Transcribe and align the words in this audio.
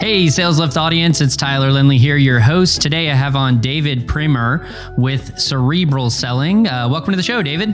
Hey, 0.00 0.28
Sales 0.28 0.58
Lift 0.58 0.76
audience, 0.76 1.20
it's 1.20 1.36
Tyler 1.36 1.70
Lindley 1.70 1.98
here, 1.98 2.16
your 2.16 2.40
host. 2.40 2.82
Today 2.82 3.10
I 3.10 3.14
have 3.14 3.36
on 3.36 3.60
David 3.60 4.08
Priemer 4.08 4.68
with 4.98 5.38
Cerebral 5.38 6.10
Selling. 6.10 6.66
Uh, 6.66 6.88
welcome 6.90 7.12
to 7.12 7.16
the 7.16 7.22
show, 7.22 7.42
David. 7.42 7.70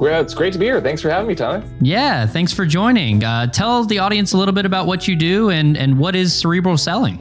Yeah, 0.00 0.20
it's 0.20 0.34
great 0.34 0.52
to 0.52 0.58
be 0.58 0.66
here. 0.66 0.80
Thanks 0.80 1.00
for 1.00 1.08
having 1.08 1.26
me, 1.26 1.34
Tyler. 1.34 1.64
Yeah, 1.80 2.26
thanks 2.26 2.52
for 2.52 2.66
joining. 2.66 3.24
Uh, 3.24 3.46
tell 3.46 3.82
the 3.84 3.98
audience 3.98 4.34
a 4.34 4.36
little 4.36 4.52
bit 4.52 4.66
about 4.66 4.86
what 4.86 5.08
you 5.08 5.16
do 5.16 5.48
and, 5.50 5.76
and 5.76 5.98
what 5.98 6.14
is 6.14 6.34
Cerebral 6.34 6.76
Selling. 6.76 7.18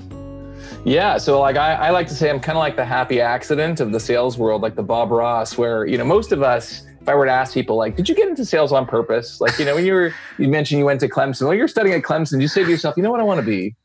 Yeah, 0.83 1.17
so 1.17 1.39
like 1.39 1.55
I, 1.55 1.73
I 1.73 1.89
like 1.91 2.07
to 2.07 2.13
say 2.13 2.29
I'm 2.29 2.41
kind 2.41 2.57
of 2.57 2.59
like 2.59 2.75
the 2.75 2.85
happy 2.85 3.21
accident 3.21 3.79
of 3.79 3.91
the 3.91 3.99
sales 3.99 4.37
world, 4.37 4.61
like 4.61 4.75
the 4.75 4.83
Bob 4.83 5.09
Ross, 5.09 5.57
where 5.57 5.85
you 5.85 5.97
know 5.97 6.05
most 6.05 6.31
of 6.31 6.43
us 6.43 6.83
if 7.01 7.09
I 7.09 7.13
were 7.13 7.25
to 7.25 7.31
ask 7.31 7.53
people, 7.53 7.75
like, 7.75 7.95
did 7.95 8.09
you 8.09 8.15
get 8.15 8.27
into 8.27 8.43
sales 8.43 8.71
on 8.71 8.87
purpose? 8.87 9.39
Like, 9.39 9.59
you 9.59 9.65
know, 9.65 9.75
when 9.75 9.85
you 9.85 9.93
were, 9.93 10.11
you 10.39 10.47
mentioned 10.47 10.79
you 10.79 10.85
went 10.85 10.99
to 11.01 11.07
Clemson. 11.07 11.43
Well, 11.43 11.53
you're 11.53 11.67
studying 11.67 11.95
at 11.95 12.01
Clemson. 12.01 12.41
You 12.41 12.47
say 12.47 12.63
to 12.63 12.69
yourself, 12.69 12.97
you 12.97 13.03
know 13.03 13.11
what 13.11 13.19
I 13.19 13.23
want 13.23 13.39
to 13.39 13.45
be? 13.45 13.75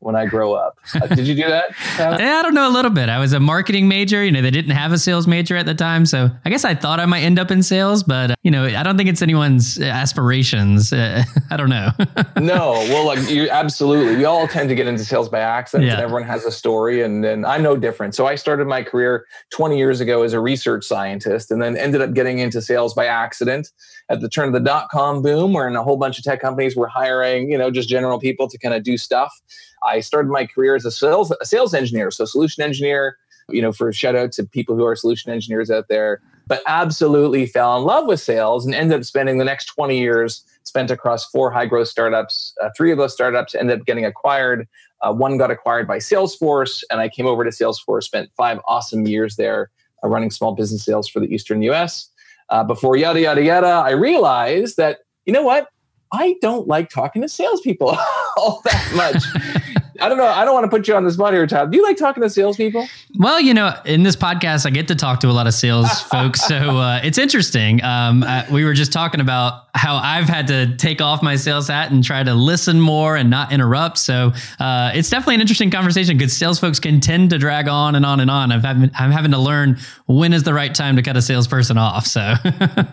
When 0.00 0.14
I 0.14 0.26
grow 0.26 0.52
up. 0.54 0.78
Uh, 0.94 1.06
did 1.08 1.26
you 1.26 1.34
do 1.34 1.46
that? 1.48 1.74
yeah, 1.98 2.10
I 2.38 2.42
don't 2.42 2.54
know 2.54 2.68
a 2.68 2.72
little 2.72 2.90
bit. 2.90 3.08
I 3.08 3.18
was 3.18 3.32
a 3.32 3.40
marketing 3.40 3.88
major. 3.88 4.24
You 4.24 4.30
know, 4.30 4.42
they 4.42 4.50
didn't 4.50 4.70
have 4.70 4.92
a 4.92 4.98
sales 4.98 5.26
major 5.26 5.56
at 5.56 5.66
the 5.66 5.74
time, 5.74 6.06
so 6.06 6.30
I 6.44 6.50
guess 6.50 6.64
I 6.64 6.74
thought 6.74 7.00
I 7.00 7.06
might 7.06 7.22
end 7.22 7.38
up 7.38 7.50
in 7.50 7.62
sales, 7.62 8.02
but 8.02 8.30
uh, 8.30 8.34
you 8.42 8.50
know, 8.50 8.64
I 8.64 8.82
don't 8.82 8.96
think 8.96 9.08
it's 9.08 9.22
anyone's 9.22 9.80
aspirations. 9.80 10.92
Uh, 10.92 11.24
I 11.50 11.56
don't 11.56 11.70
know. 11.70 11.90
no, 12.40 12.72
well, 12.88 13.06
like 13.06 13.28
you 13.28 13.48
absolutely. 13.50 14.16
We 14.16 14.24
all 14.24 14.46
tend 14.46 14.68
to 14.68 14.74
get 14.74 14.86
into 14.86 15.04
sales 15.04 15.28
by 15.28 15.40
accident. 15.40 15.88
Yeah. 15.88 16.00
Everyone 16.00 16.24
has 16.24 16.44
a 16.44 16.52
story, 16.52 17.02
and 17.02 17.24
and 17.24 17.44
I'm 17.44 17.62
no 17.62 17.76
different. 17.76 18.14
So 18.14 18.26
I 18.26 18.36
started 18.36 18.66
my 18.66 18.82
career 18.82 19.26
20 19.50 19.76
years 19.76 20.00
ago 20.00 20.22
as 20.22 20.32
a 20.32 20.40
research 20.40 20.84
scientist, 20.84 21.50
and 21.50 21.60
then 21.60 21.76
ended 21.76 22.02
up 22.02 22.14
getting 22.14 22.38
into 22.38 22.62
sales 22.62 22.94
by 22.94 23.06
accident 23.06 23.70
at 24.08 24.20
the 24.20 24.28
turn 24.28 24.46
of 24.46 24.54
the 24.54 24.60
dot 24.60 24.88
com 24.90 25.22
boom, 25.22 25.52
where 25.52 25.66
in 25.66 25.76
a 25.76 25.82
whole 25.82 25.96
bunch 25.96 26.18
of 26.18 26.24
tech 26.24 26.40
companies 26.40 26.76
were 26.76 26.88
hiring, 26.88 27.50
you 27.50 27.58
know, 27.58 27.70
just 27.70 27.88
general 27.88 28.18
people 28.18 28.48
to 28.48 28.58
kind 28.58 28.74
of 28.74 28.82
do 28.82 28.96
stuff. 28.96 29.32
I 29.82 30.00
started 30.00 30.30
my 30.30 30.46
career 30.46 30.74
as 30.74 30.84
a 30.84 30.90
sales 30.90 31.32
a 31.40 31.44
sales 31.44 31.74
engineer, 31.74 32.10
so 32.10 32.24
solution 32.24 32.62
engineer. 32.62 33.16
You 33.50 33.62
know, 33.62 33.72
for 33.72 33.90
shout 33.92 34.14
out 34.14 34.32
to 34.32 34.44
people 34.44 34.76
who 34.76 34.84
are 34.84 34.94
solution 34.94 35.32
engineers 35.32 35.70
out 35.70 35.88
there, 35.88 36.20
but 36.46 36.62
absolutely 36.66 37.46
fell 37.46 37.78
in 37.78 37.84
love 37.84 38.06
with 38.06 38.20
sales 38.20 38.66
and 38.66 38.74
ended 38.74 38.98
up 38.98 39.04
spending 39.04 39.38
the 39.38 39.44
next 39.44 39.66
20 39.66 39.98
years 39.98 40.44
spent 40.64 40.90
across 40.90 41.24
four 41.30 41.50
high 41.50 41.66
growth 41.66 41.88
startups. 41.88 42.54
Uh, 42.62 42.68
three 42.76 42.92
of 42.92 42.98
those 42.98 43.12
startups 43.12 43.54
ended 43.54 43.80
up 43.80 43.86
getting 43.86 44.04
acquired. 44.04 44.68
Uh, 45.00 45.12
one 45.12 45.38
got 45.38 45.50
acquired 45.50 45.88
by 45.88 45.98
Salesforce, 45.98 46.84
and 46.90 47.00
I 47.00 47.08
came 47.08 47.26
over 47.26 47.42
to 47.42 47.50
Salesforce, 47.50 48.04
spent 48.04 48.30
five 48.36 48.60
awesome 48.66 49.06
years 49.06 49.36
there 49.36 49.70
uh, 50.04 50.08
running 50.08 50.30
small 50.30 50.54
business 50.54 50.84
sales 50.84 51.08
for 51.08 51.20
the 51.20 51.26
Eastern 51.26 51.62
US. 51.62 52.10
Uh, 52.50 52.64
before 52.64 52.96
yada, 52.96 53.20
yada, 53.20 53.42
yada, 53.42 53.66
I 53.66 53.90
realized 53.90 54.76
that, 54.76 55.00
you 55.26 55.32
know 55.32 55.42
what? 55.42 55.68
I 56.12 56.36
don't 56.40 56.66
like 56.66 56.88
talking 56.88 57.20
to 57.22 57.28
salespeople 57.28 57.88
all 58.36 58.62
that 58.64 58.92
much. 58.94 59.62
I 60.00 60.08
don't 60.08 60.18
know. 60.18 60.26
I 60.26 60.44
don't 60.44 60.54
want 60.54 60.64
to 60.64 60.70
put 60.70 60.86
you 60.86 60.94
on 60.94 61.04
the 61.04 61.10
spot 61.10 61.32
here, 61.32 61.46
Todd. 61.46 61.72
Do 61.72 61.78
you 61.78 61.82
like 61.82 61.96
talking 61.96 62.22
to 62.22 62.30
salespeople? 62.30 62.86
Well, 63.18 63.40
you 63.40 63.52
know, 63.52 63.74
in 63.84 64.02
this 64.02 64.16
podcast, 64.16 64.66
I 64.66 64.70
get 64.70 64.88
to 64.88 64.94
talk 64.94 65.20
to 65.20 65.28
a 65.28 65.32
lot 65.32 65.46
of 65.46 65.54
sales 65.54 66.00
folks, 66.10 66.40
so 66.46 66.78
uh, 66.78 67.00
it's 67.02 67.18
interesting. 67.18 67.82
Um, 67.82 68.22
uh, 68.22 68.44
we 68.50 68.64
were 68.64 68.74
just 68.74 68.92
talking 68.92 69.20
about 69.20 69.68
how 69.74 69.96
I've 69.96 70.28
had 70.28 70.46
to 70.48 70.76
take 70.76 71.00
off 71.00 71.22
my 71.22 71.36
sales 71.36 71.68
hat 71.68 71.92
and 71.92 72.02
try 72.02 72.22
to 72.22 72.34
listen 72.34 72.80
more 72.80 73.16
and 73.16 73.30
not 73.30 73.52
interrupt. 73.52 73.98
So 73.98 74.32
uh, 74.58 74.90
it's 74.92 75.08
definitely 75.08 75.36
an 75.36 75.40
interesting 75.40 75.70
conversation 75.70 76.18
because 76.18 76.36
sales 76.36 76.58
folks 76.58 76.80
can 76.80 77.00
tend 77.00 77.30
to 77.30 77.38
drag 77.38 77.68
on 77.68 77.94
and 77.94 78.04
on 78.04 78.18
and 78.20 78.30
on. 78.30 78.50
I've 78.50 78.64
having, 78.64 78.90
I'm 78.98 79.12
having 79.12 79.30
to 79.30 79.38
learn 79.38 79.78
when 80.06 80.32
is 80.32 80.42
the 80.42 80.52
right 80.52 80.74
time 80.74 80.96
to 80.96 81.02
cut 81.02 81.16
a 81.16 81.22
salesperson 81.22 81.78
off. 81.78 82.06
So 82.06 82.20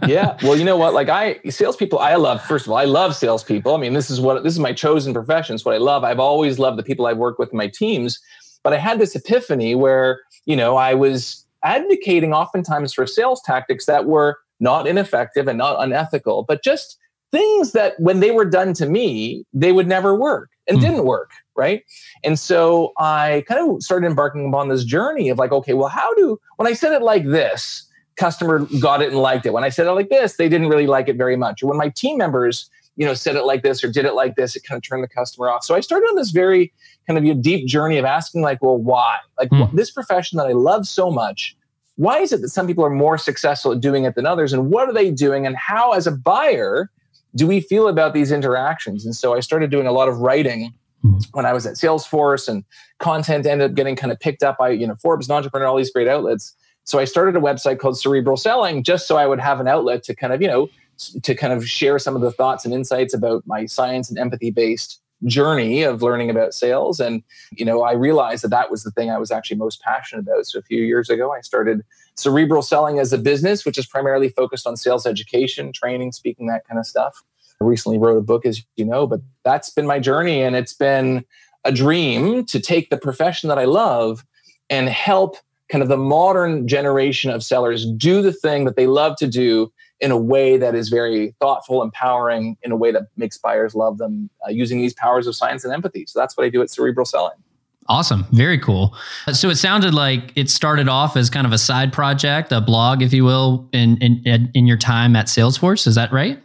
yeah, 0.08 0.38
well, 0.44 0.56
you 0.56 0.64
know 0.64 0.78
what? 0.78 0.94
Like 0.94 1.10
I 1.10 1.40
salespeople, 1.50 2.00
I 2.00 2.16
love. 2.16 2.44
First 2.44 2.68
of 2.68 2.72
all, 2.72 2.78
I 2.78 2.86
love 2.86 3.16
salespeople. 3.16 3.74
I 3.74 3.78
mean, 3.78 3.94
this 3.94 4.12
is 4.12 4.22
what 4.22 4.44
this 4.44 4.54
is 4.54 4.60
my 4.60 4.74
chosen 4.74 5.14
profession. 5.14 5.56
It's 5.56 5.66
what 5.66 5.74
I 5.74 5.80
love. 5.80 6.04
I've 6.04 6.20
always 6.20 6.60
loved 6.60 6.78
the 6.78 6.84
people 6.84 6.95
people 6.96 7.08
I've 7.08 7.18
worked 7.18 7.40
with 7.40 7.52
in 7.52 7.58
my 7.58 7.68
teams. 7.68 8.20
But 8.64 8.74
I 8.74 8.78
had 8.78 9.00
this 9.00 9.16
epiphany 9.16 9.76
where, 9.76 10.22
you 10.46 10.56
know, 10.56 10.78
I 10.78 10.94
was 10.94 11.46
advocating 11.64 12.34
oftentimes 12.34 12.94
for 12.94 13.06
sales 13.06 13.42
tactics 13.44 13.86
that 13.86 14.06
were 14.06 14.38
not 14.60 14.88
ineffective 14.88 15.48
and 15.48 15.58
not 15.58 15.76
unethical, 15.84 16.44
but 16.44 16.64
just 16.64 16.98
things 17.32 17.74
that 17.74 18.00
when 18.00 18.22
they 18.22 18.32
were 18.32 18.46
done 18.46 18.74
to 18.74 18.86
me, 18.86 19.46
they 19.54 19.72
would 19.72 19.88
never 19.88 20.16
work 20.16 20.50
and 20.68 20.78
mm. 20.78 20.82
didn't 20.82 21.06
work. 21.06 21.32
Right. 21.56 21.84
And 22.24 22.40
so 22.40 22.94
I 22.98 23.44
kind 23.48 23.60
of 23.62 23.84
started 23.84 24.08
embarking 24.08 24.48
upon 24.50 24.70
this 24.70 24.84
journey 24.84 25.30
of 25.30 25.38
like, 25.38 25.52
okay, 25.52 25.74
well, 25.74 25.90
how 25.90 26.14
do, 26.16 26.40
when 26.58 26.68
I 26.68 26.74
said 26.74 26.94
it 26.94 27.02
like 27.02 27.26
this, 27.26 27.88
customer 28.16 28.68
got 28.80 29.02
it 29.02 29.10
and 29.10 29.20
liked 29.22 29.46
it. 29.46 29.54
When 29.54 29.64
I 29.64 29.70
said 29.70 29.88
it 29.88 29.92
like 29.92 30.10
this, 30.10 30.38
they 30.38 30.50
didn't 30.50 30.70
really 30.70 30.88
like 30.88 31.08
it 31.08 31.18
very 31.18 31.36
much. 31.36 31.62
Or 31.62 31.68
when 31.68 31.78
my 31.78 31.90
team 31.90 32.18
members 32.18 32.70
you 32.96 33.06
know 33.06 33.14
said 33.14 33.36
it 33.36 33.44
like 33.44 33.64
this 33.64 33.84
or 33.84 33.92
did 33.92 34.06
it 34.06 34.14
like 34.14 34.36
this 34.36 34.56
it 34.56 34.64
kind 34.64 34.78
of 34.78 34.88
turned 34.88 35.04
the 35.04 35.08
customer 35.08 35.50
off. 35.50 35.64
So 35.64 35.76
i 35.76 35.80
started 35.80 36.06
on 36.08 36.16
this 36.16 36.32
very 36.32 36.74
kind 37.08 37.18
of 37.18 37.24
a 37.26 37.34
deep 37.34 37.68
journey 37.68 37.98
of 37.98 38.06
asking 38.06 38.42
like 38.42 38.62
well 38.62 38.78
why? 38.78 39.18
Like 39.38 39.50
mm. 39.50 39.72
this 39.72 39.92
profession 39.92 40.38
that 40.38 40.48
i 40.48 40.54
love 40.54 40.88
so 40.88 41.12
much 41.12 41.56
why 41.96 42.20
is 42.20 42.34
it 42.34 42.42
that 42.42 42.50
some 42.50 42.68
people 42.68 42.86
are 42.86 42.90
more 42.90 43.18
successful 43.18 43.72
at 43.72 43.80
doing 43.80 44.04
it 44.04 44.16
than 44.16 44.26
others? 44.26 44.54
And 44.54 44.70
what 44.70 44.90
are 44.90 44.94
they 44.94 45.12
doing? 45.12 45.46
And 45.46 45.56
how 45.56 45.92
as 45.92 46.08
a 46.08 46.12
buyer 46.12 46.92
do 47.36 47.48
we 47.48 47.62
feel 47.62 47.88
about 47.88 48.14
these 48.14 48.32
interactions? 48.32 49.06
And 49.06 49.16
so 49.16 49.34
i 49.34 49.40
started 49.40 49.72
doing 49.72 49.88
a 49.88 49.92
lot 49.92 50.08
of 50.08 50.20
writing 50.20 50.74
hmm. 51.02 51.18
when 51.32 51.46
i 51.46 51.54
was 51.54 51.66
at 51.66 51.76
salesforce 51.76 52.48
and 52.48 52.64
content 53.00 53.46
ended 53.46 53.72
up 53.72 53.76
getting 53.76 53.96
kind 53.96 54.12
of 54.12 54.20
picked 54.20 54.44
up 54.44 54.58
by 54.58 54.70
you 54.70 54.88
know 54.88 54.96
forbes 54.96 55.28
and 55.28 55.36
entrepreneur 55.36 55.68
all 55.68 55.78
these 55.78 55.92
great 55.92 56.08
outlets. 56.08 56.54
So 56.84 57.00
i 57.00 57.06
started 57.06 57.36
a 57.36 57.40
website 57.40 57.80
called 57.80 57.98
cerebral 57.98 58.38
selling 58.38 58.84
just 58.84 59.08
so 59.08 59.18
i 59.18 59.26
would 59.26 59.40
have 59.40 59.60
an 59.60 59.68
outlet 59.68 60.04
to 60.04 60.16
kind 60.16 60.34
of 60.34 60.42
you 60.42 60.48
know 60.48 60.70
to 61.24 61.36
kind 61.36 61.54
of 61.54 61.68
share 61.68 62.00
some 62.00 62.16
of 62.16 62.22
the 62.22 62.32
thoughts 62.32 62.66
and 62.66 62.74
insights 62.74 63.14
about 63.14 63.44
my 63.46 63.66
science 63.66 64.10
and 64.10 64.18
empathy 64.18 64.52
based 64.52 65.02
journey 65.24 65.82
of 65.84 66.02
learning 66.02 66.30
about 66.30 66.54
sales. 66.54 67.00
And 67.00 67.24
you 67.52 67.66
know 67.66 67.84
i 67.84 67.94
realized 67.94 68.44
that 68.44 68.50
that 68.50 68.70
was 68.70 68.84
the 68.84 68.92
thing 68.92 69.10
i 69.10 69.18
was 69.18 69.32
actually 69.32 69.58
most 69.58 69.82
passionate 69.82 70.22
about. 70.22 70.46
So 70.46 70.60
a 70.60 70.64
few 70.64 70.84
years 70.84 71.10
ago 71.10 71.34
i 71.34 71.42
started 71.42 71.82
cerebral 72.16 72.62
selling 72.62 73.00
as 73.00 73.14
a 73.14 73.18
business 73.18 73.66
which 73.66 73.78
is 73.78 73.86
primarily 73.86 74.30
focused 74.30 74.68
on 74.68 74.78
sales 74.78 75.06
education 75.06 75.72
training 75.74 76.12
speaking 76.12 76.48
that 76.48 76.68
kind 76.68 76.80
of 76.80 76.86
stuff. 76.86 77.22
I 77.62 77.66
recently 77.66 77.98
wrote 77.98 78.18
a 78.18 78.22
book 78.22 78.46
as 78.46 78.62
you 78.76 78.86
know 78.86 79.08
but 79.08 79.22
that's 79.44 79.70
been 79.70 79.88
my 79.88 80.00
journey. 80.00 80.42
And 80.42 80.56
it's 80.56 80.74
been 80.74 81.26
a 81.64 81.72
dream 81.72 82.46
to 82.46 82.60
take 82.60 82.90
the 82.90 82.98
profession 82.98 83.48
that 83.50 83.58
i 83.58 83.66
love 83.66 84.24
and 84.70 84.90
help 84.90 85.38
kind 85.70 85.82
of 85.82 85.90
the 85.90 85.98
modern 85.98 86.68
generation 86.68 87.32
of 87.32 87.44
sellers 87.44 87.86
do 87.98 88.22
the 88.22 88.34
thing 88.34 88.66
that 88.66 88.76
they 88.76 88.88
love 88.88 89.16
to 89.18 89.28
do 89.28 89.72
in 90.02 90.12
a 90.12 90.18
way 90.18 90.58
that 90.58 90.76
is 90.76 90.90
very 90.90 91.34
thoughtful, 91.40 91.82
empowering, 91.82 92.58
in 92.64 92.72
a 92.72 92.76
way 92.76 92.92
that 92.92 93.04
makes 93.16 93.38
buyers 93.38 93.76
love 93.76 93.98
them 93.98 94.30
uh, 94.46 94.50
using 94.50 94.80
these 94.80 94.94
powers 94.94 95.28
of 95.28 95.36
science 95.36 95.64
and 95.64 95.74
empathy. 95.74 96.06
So 96.08 96.20
that's 96.20 96.36
what 96.36 96.46
I 96.46 96.50
do 96.50 96.62
at 96.62 96.70
Cerebral 96.70 97.06
Selling. 97.06 97.38
Awesome. 97.88 98.26
Very 98.32 98.58
cool. 98.58 98.96
So 99.32 99.50
it 99.50 99.56
sounded 99.58 99.94
like 99.94 100.34
it 100.36 100.50
started 100.50 100.90
off 100.90 101.16
as 101.16 101.30
kind 101.30 101.46
of 101.46 101.54
a 101.54 101.58
side 101.58 101.94
project, 101.94 102.52
a 102.52 102.60
blog, 102.60 103.04
if 103.04 103.14
you 103.14 103.24
will, 103.24 103.70
in, 103.74 103.98
in, 103.98 104.50
in 104.54 104.66
your 104.66 104.78
time 104.78 105.16
at 105.16 105.28
Salesforce. 105.28 105.86
Is 105.86 105.96
that 105.96 106.12
right? 106.12 106.42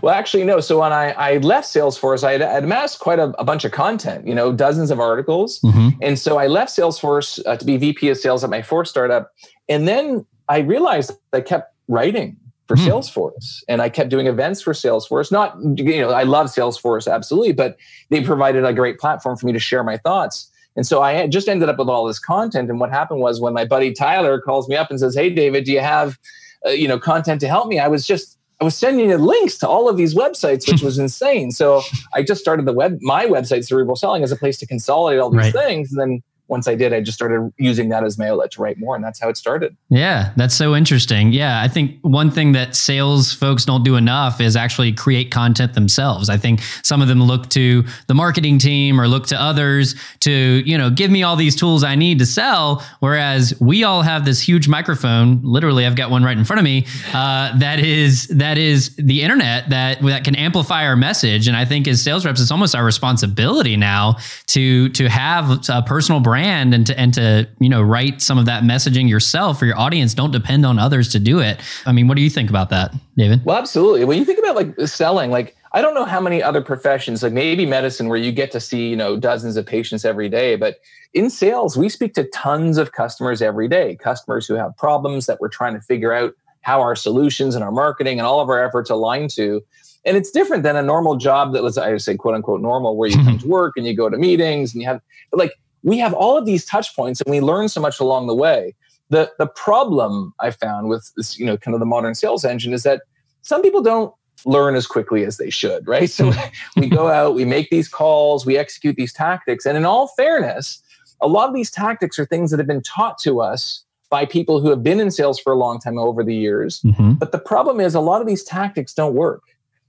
Well, 0.00 0.14
actually, 0.14 0.44
no. 0.44 0.60
So 0.60 0.80
when 0.80 0.92
I, 0.92 1.12
I 1.12 1.36
left 1.38 1.68
Salesforce, 1.68 2.24
I 2.24 2.32
had, 2.32 2.64
amassed 2.64 3.00
quite 3.00 3.18
a, 3.18 3.34
a, 3.38 3.44
bunch 3.44 3.64
of 3.64 3.72
content, 3.72 4.26
you 4.26 4.34
know, 4.34 4.52
dozens 4.52 4.90
of 4.90 5.00
articles. 5.00 5.60
Mm-hmm. 5.60 5.88
And 6.00 6.18
so 6.18 6.38
I 6.38 6.46
left 6.46 6.76
Salesforce 6.76 7.40
uh, 7.46 7.56
to 7.56 7.64
be 7.64 7.76
VP 7.76 8.08
of 8.08 8.16
sales 8.16 8.44
at 8.44 8.50
my 8.50 8.62
fourth 8.62 8.88
startup. 8.88 9.32
And 9.68 9.88
then 9.88 10.24
I 10.48 10.58
realized 10.58 11.12
I 11.32 11.40
kept 11.40 11.74
writing 11.88 12.36
for 12.72 12.82
mm. 12.82 12.88
Salesforce. 12.88 13.62
And 13.68 13.82
I 13.82 13.88
kept 13.88 14.08
doing 14.08 14.26
events 14.26 14.62
for 14.62 14.72
Salesforce. 14.72 15.30
Not, 15.30 15.56
you 15.76 16.00
know, 16.00 16.10
I 16.10 16.22
love 16.22 16.46
Salesforce 16.46 17.12
absolutely, 17.12 17.52
but 17.52 17.76
they 18.08 18.22
provided 18.22 18.64
a 18.64 18.72
great 18.72 18.98
platform 18.98 19.36
for 19.36 19.46
me 19.46 19.52
to 19.52 19.58
share 19.58 19.84
my 19.84 19.98
thoughts. 19.98 20.50
And 20.74 20.86
so 20.86 21.02
I 21.02 21.26
just 21.26 21.48
ended 21.48 21.68
up 21.68 21.78
with 21.78 21.88
all 21.88 22.06
this 22.06 22.18
content. 22.18 22.70
And 22.70 22.80
what 22.80 22.90
happened 22.90 23.20
was 23.20 23.40
when 23.42 23.52
my 23.52 23.66
buddy 23.66 23.92
Tyler 23.92 24.40
calls 24.40 24.68
me 24.70 24.76
up 24.76 24.88
and 24.88 24.98
says, 24.98 25.14
"Hey, 25.14 25.28
David, 25.28 25.64
do 25.64 25.72
you 25.72 25.80
have, 25.80 26.18
uh, 26.66 26.70
you 26.70 26.88
know, 26.88 26.98
content 26.98 27.42
to 27.42 27.48
help 27.48 27.68
me?" 27.68 27.78
I 27.78 27.88
was 27.88 28.06
just 28.06 28.38
I 28.58 28.64
was 28.64 28.74
sending 28.74 29.10
you 29.10 29.18
links 29.18 29.58
to 29.58 29.68
all 29.68 29.86
of 29.86 29.98
these 29.98 30.14
websites, 30.14 30.66
which 30.66 30.80
was 30.80 30.98
insane. 31.06 31.50
So 31.50 31.82
I 32.14 32.22
just 32.22 32.40
started 32.40 32.64
the 32.64 32.72
web 32.72 32.96
my 33.02 33.26
website, 33.26 33.66
Cerebral 33.66 33.96
Selling, 33.96 34.22
as 34.22 34.32
a 34.32 34.36
place 34.36 34.56
to 34.60 34.66
consolidate 34.66 35.20
all 35.20 35.28
these 35.28 35.52
right. 35.52 35.52
things. 35.52 35.92
And 35.92 36.00
then 36.00 36.22
once 36.52 36.68
I 36.68 36.74
did, 36.74 36.92
I 36.92 37.00
just 37.00 37.16
started 37.16 37.50
using 37.56 37.88
that 37.88 38.04
as 38.04 38.18
my 38.18 38.28
outlet 38.28 38.50
to 38.52 38.62
write 38.62 38.78
more. 38.78 38.94
And 38.94 39.02
that's 39.02 39.18
how 39.18 39.30
it 39.30 39.38
started. 39.38 39.74
Yeah, 39.88 40.32
that's 40.36 40.54
so 40.54 40.76
interesting. 40.76 41.32
Yeah, 41.32 41.62
I 41.62 41.66
think 41.66 41.98
one 42.02 42.30
thing 42.30 42.52
that 42.52 42.76
sales 42.76 43.32
folks 43.32 43.64
don't 43.64 43.82
do 43.82 43.96
enough 43.96 44.38
is 44.38 44.54
actually 44.54 44.92
create 44.92 45.30
content 45.30 45.72
themselves. 45.72 46.28
I 46.28 46.36
think 46.36 46.60
some 46.82 47.00
of 47.00 47.08
them 47.08 47.22
look 47.22 47.48
to 47.50 47.84
the 48.06 48.14
marketing 48.14 48.58
team 48.58 49.00
or 49.00 49.08
look 49.08 49.26
to 49.28 49.40
others 49.40 49.94
to, 50.20 50.30
you 50.30 50.76
know, 50.76 50.90
give 50.90 51.10
me 51.10 51.22
all 51.22 51.36
these 51.36 51.56
tools 51.56 51.82
I 51.82 51.94
need 51.94 52.18
to 52.18 52.26
sell. 52.26 52.84
Whereas 53.00 53.58
we 53.58 53.82
all 53.82 54.02
have 54.02 54.26
this 54.26 54.42
huge 54.42 54.68
microphone. 54.68 55.40
Literally, 55.42 55.86
I've 55.86 55.96
got 55.96 56.10
one 56.10 56.22
right 56.22 56.36
in 56.36 56.44
front 56.44 56.58
of 56.60 56.64
me. 56.64 56.84
Uh, 57.14 57.58
that 57.60 57.80
is 57.80 58.26
that 58.28 58.58
is 58.58 58.94
the 58.96 59.22
internet 59.22 59.70
that 59.70 60.02
that 60.02 60.24
can 60.24 60.36
amplify 60.36 60.84
our 60.84 60.96
message. 60.96 61.48
And 61.48 61.56
I 61.56 61.64
think 61.64 61.88
as 61.88 62.02
sales 62.02 62.26
reps, 62.26 62.42
it's 62.42 62.50
almost 62.50 62.74
our 62.74 62.84
responsibility 62.84 63.78
now 63.78 64.16
to 64.48 64.90
to 64.90 65.08
have 65.08 65.66
a 65.70 65.80
personal 65.80 66.20
brand 66.20 66.41
brand 66.42 66.74
and 66.74 66.86
to 66.86 66.98
and 66.98 67.14
to 67.14 67.48
you 67.60 67.68
know 67.68 67.80
write 67.80 68.20
some 68.20 68.36
of 68.36 68.46
that 68.46 68.64
messaging 68.64 69.08
yourself 69.08 69.58
for 69.58 69.66
your 69.66 69.78
audience 69.78 70.12
don't 70.12 70.32
depend 70.32 70.66
on 70.66 70.76
others 70.78 71.08
to 71.08 71.20
do 71.20 71.38
it 71.38 71.60
i 71.86 71.92
mean 71.92 72.08
what 72.08 72.16
do 72.16 72.22
you 72.22 72.30
think 72.30 72.50
about 72.50 72.68
that 72.68 72.92
david 73.16 73.40
well 73.44 73.56
absolutely 73.56 74.04
when 74.04 74.18
you 74.18 74.24
think 74.24 74.40
about 74.40 74.56
like 74.56 74.74
selling 74.88 75.30
like 75.30 75.56
I 75.74 75.80
don't 75.80 75.94
know 75.94 76.04
how 76.04 76.20
many 76.20 76.42
other 76.42 76.60
professions, 76.60 77.22
like 77.22 77.32
maybe 77.32 77.64
medicine, 77.64 78.08
where 78.08 78.18
you 78.18 78.30
get 78.30 78.50
to 78.52 78.60
see, 78.60 78.90
you 78.90 78.96
know, 78.96 79.16
dozens 79.16 79.56
of 79.56 79.64
patients 79.64 80.04
every 80.04 80.28
day. 80.28 80.54
But 80.54 80.80
in 81.14 81.30
sales, 81.30 81.78
we 81.78 81.88
speak 81.88 82.12
to 82.16 82.24
tons 82.24 82.76
of 82.76 82.92
customers 82.92 83.40
every 83.40 83.68
day, 83.68 83.96
customers 83.96 84.46
who 84.46 84.52
have 84.52 84.76
problems 84.76 85.24
that 85.24 85.40
we're 85.40 85.48
trying 85.48 85.72
to 85.72 85.80
figure 85.80 86.12
out 86.12 86.34
how 86.60 86.82
our 86.82 86.94
solutions 86.94 87.54
and 87.54 87.64
our 87.64 87.72
marketing 87.72 88.18
and 88.18 88.26
all 88.26 88.40
of 88.40 88.50
our 88.50 88.62
efforts 88.62 88.90
align 88.90 89.28
to. 89.28 89.62
And 90.04 90.14
it's 90.14 90.30
different 90.30 90.62
than 90.62 90.76
a 90.76 90.82
normal 90.82 91.16
job 91.16 91.54
that 91.54 91.62
was, 91.62 91.78
I 91.78 91.96
say, 91.96 92.18
quote 92.18 92.34
unquote, 92.34 92.60
normal, 92.60 92.98
where 92.98 93.08
you 93.08 93.16
come 93.24 93.38
to 93.44 93.48
work 93.48 93.72
and 93.78 93.86
you 93.86 93.96
go 93.96 94.10
to 94.10 94.18
meetings 94.18 94.74
and 94.74 94.82
you 94.82 94.88
have, 94.88 95.00
like, 95.32 95.52
we 95.82 95.98
have 95.98 96.12
all 96.14 96.36
of 96.36 96.46
these 96.46 96.64
touch 96.64 96.94
points 96.94 97.20
and 97.20 97.30
we 97.30 97.40
learn 97.40 97.68
so 97.68 97.80
much 97.80 98.00
along 98.00 98.26
the 98.26 98.34
way. 98.34 98.74
The, 99.10 99.30
the 99.38 99.46
problem 99.46 100.32
I 100.40 100.50
found 100.50 100.88
with 100.88 101.10
this, 101.16 101.38
you 101.38 101.44
know, 101.44 101.56
kind 101.56 101.74
of 101.74 101.80
the 101.80 101.86
modern 101.86 102.14
sales 102.14 102.44
engine 102.44 102.72
is 102.72 102.82
that 102.84 103.02
some 103.42 103.62
people 103.62 103.82
don't 103.82 104.14
learn 104.44 104.74
as 104.74 104.86
quickly 104.86 105.24
as 105.24 105.36
they 105.36 105.50
should, 105.50 105.86
right? 105.86 106.08
So 106.08 106.32
we 106.76 106.88
go 106.88 107.08
out, 107.08 107.34
we 107.34 107.44
make 107.44 107.70
these 107.70 107.88
calls, 107.88 108.46
we 108.46 108.56
execute 108.56 108.96
these 108.96 109.12
tactics. 109.12 109.66
And 109.66 109.76
in 109.76 109.84
all 109.84 110.08
fairness, 110.08 110.82
a 111.20 111.28
lot 111.28 111.48
of 111.48 111.54
these 111.54 111.70
tactics 111.70 112.18
are 112.18 112.26
things 112.26 112.50
that 112.50 112.58
have 112.58 112.66
been 112.66 112.82
taught 112.82 113.18
to 113.18 113.40
us 113.40 113.84
by 114.10 114.26
people 114.26 114.60
who 114.60 114.68
have 114.68 114.82
been 114.82 115.00
in 115.00 115.10
sales 115.10 115.38
for 115.38 115.52
a 115.52 115.56
long 115.56 115.78
time 115.78 115.98
over 115.98 116.22
the 116.22 116.34
years. 116.34 116.80
Mm-hmm. 116.82 117.12
But 117.12 117.32
the 117.32 117.38
problem 117.38 117.80
is, 117.80 117.94
a 117.94 118.00
lot 118.00 118.20
of 118.20 118.26
these 118.26 118.44
tactics 118.44 118.92
don't 118.92 119.14
work. 119.14 119.42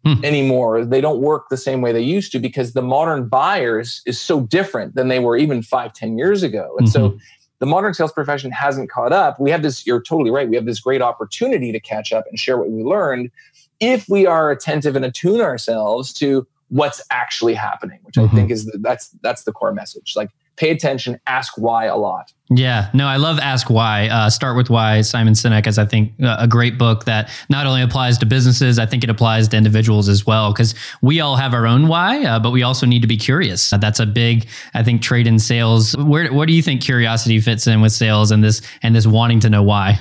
Hmm. 0.06 0.24
anymore. 0.24 0.84
They 0.84 1.00
don't 1.00 1.22
work 1.22 1.48
the 1.50 1.56
same 1.56 1.82
way 1.82 1.94
they 1.94 2.02
used 2.02 2.34
to 2.34 2.40
because 2.40 2.74
the 2.74 2.82
modern 2.82 3.30
buyers 3.30 4.02
is 4.06 4.20
so 4.20 4.42
different 4.42 4.96
than 4.96 5.08
they 5.08 5.20
were 5.20 5.38
even 5.38 5.62
five, 5.62 5.94
ten 5.94 6.18
years 6.18 6.44
ago. 6.44 6.76
And 6.78 6.88
mm-hmm. 6.88 7.16
so 7.16 7.20
the 7.60 7.66
modern 7.66 7.94
sales 7.94 8.12
profession 8.12 8.52
hasn't 8.52 8.90
caught 8.90 9.14
up. 9.14 9.40
We 9.40 9.50
have 9.52 9.62
this, 9.62 9.88
you're 9.88 10.02
totally 10.02 10.30
right. 10.30 10.50
We 10.50 10.58
have 10.58 10.66
this 10.66 10.82
great 10.82 11.02
opportunity 11.02 11.72
to 11.72 11.80
catch 11.80 12.12
up 12.12 12.26
and 12.28 12.38
share 12.38 12.58
what 12.58 12.70
we 12.70 12.84
learned 12.84 13.32
if 13.80 14.10
we 14.10 14.26
are 14.26 14.52
attentive 14.52 14.98
and 14.98 15.06
attune 15.06 15.40
ourselves 15.40 16.12
to 16.14 16.46
what's 16.68 17.02
actually 17.12 17.54
happening, 17.54 18.00
which 18.04 18.16
mm-hmm. 18.16 18.36
I 18.36 18.38
think 18.38 18.52
is 18.52 18.66
the, 18.66 18.78
that's 18.80 19.10
that's 19.22 19.44
the 19.44 19.54
core 19.54 19.74
message. 19.74 20.14
Like 20.18 20.32
pay 20.56 20.70
attention, 20.70 21.20
ask 21.28 21.58
why 21.58 21.86
a 21.86 21.98
lot. 21.98 22.32
Yeah, 22.50 22.90
no, 22.94 23.08
I 23.08 23.18
love 23.18 23.40
Ask 23.40 23.70
Why. 23.70 24.08
Uh, 24.10 24.30
Start 24.30 24.56
with 24.56 24.70
Why. 24.70 25.02
Simon 25.02 25.34
Sinek 25.34 25.66
is, 25.66 25.80
I 25.80 25.86
think, 25.86 26.14
a 26.22 26.48
great 26.48 26.78
book 26.78 27.06
that 27.06 27.32
not 27.50 27.66
only 27.66 27.82
applies 27.82 28.18
to 28.20 28.26
businesses, 28.26 28.78
I 28.78 28.86
think 28.86 29.04
it 29.04 29.10
applies 29.10 29.48
to 29.50 29.58
individuals 29.58 30.08
as 30.08 30.28
well, 30.28 30.52
because 30.52 30.76
we 31.02 31.20
all 31.20 31.36
have 31.36 31.54
our 31.54 31.66
own 31.66 31.88
why, 31.88 32.24
uh, 32.24 32.40
but 32.40 32.52
we 32.52 32.62
also 32.62 32.86
need 32.86 33.02
to 33.02 33.08
be 33.08 33.18
curious. 33.18 33.74
Uh, 33.74 33.78
that's 33.78 34.00
a 34.00 34.06
big, 34.06 34.48
I 34.74 34.84
think, 34.84 35.02
trade 35.02 35.26
in 35.26 35.40
sales. 35.40 35.96
Where, 35.98 36.32
what 36.32 36.48
do 36.48 36.54
you 36.54 36.62
think 36.62 36.82
curiosity 36.82 37.40
fits 37.40 37.66
in 37.66 37.82
with 37.82 37.92
sales 37.92 38.30
and 38.30 38.44
this 38.44 38.62
and 38.84 38.96
this 38.96 39.08
wanting 39.08 39.40
to 39.42 39.50
know 39.50 39.64
why? 39.64 40.00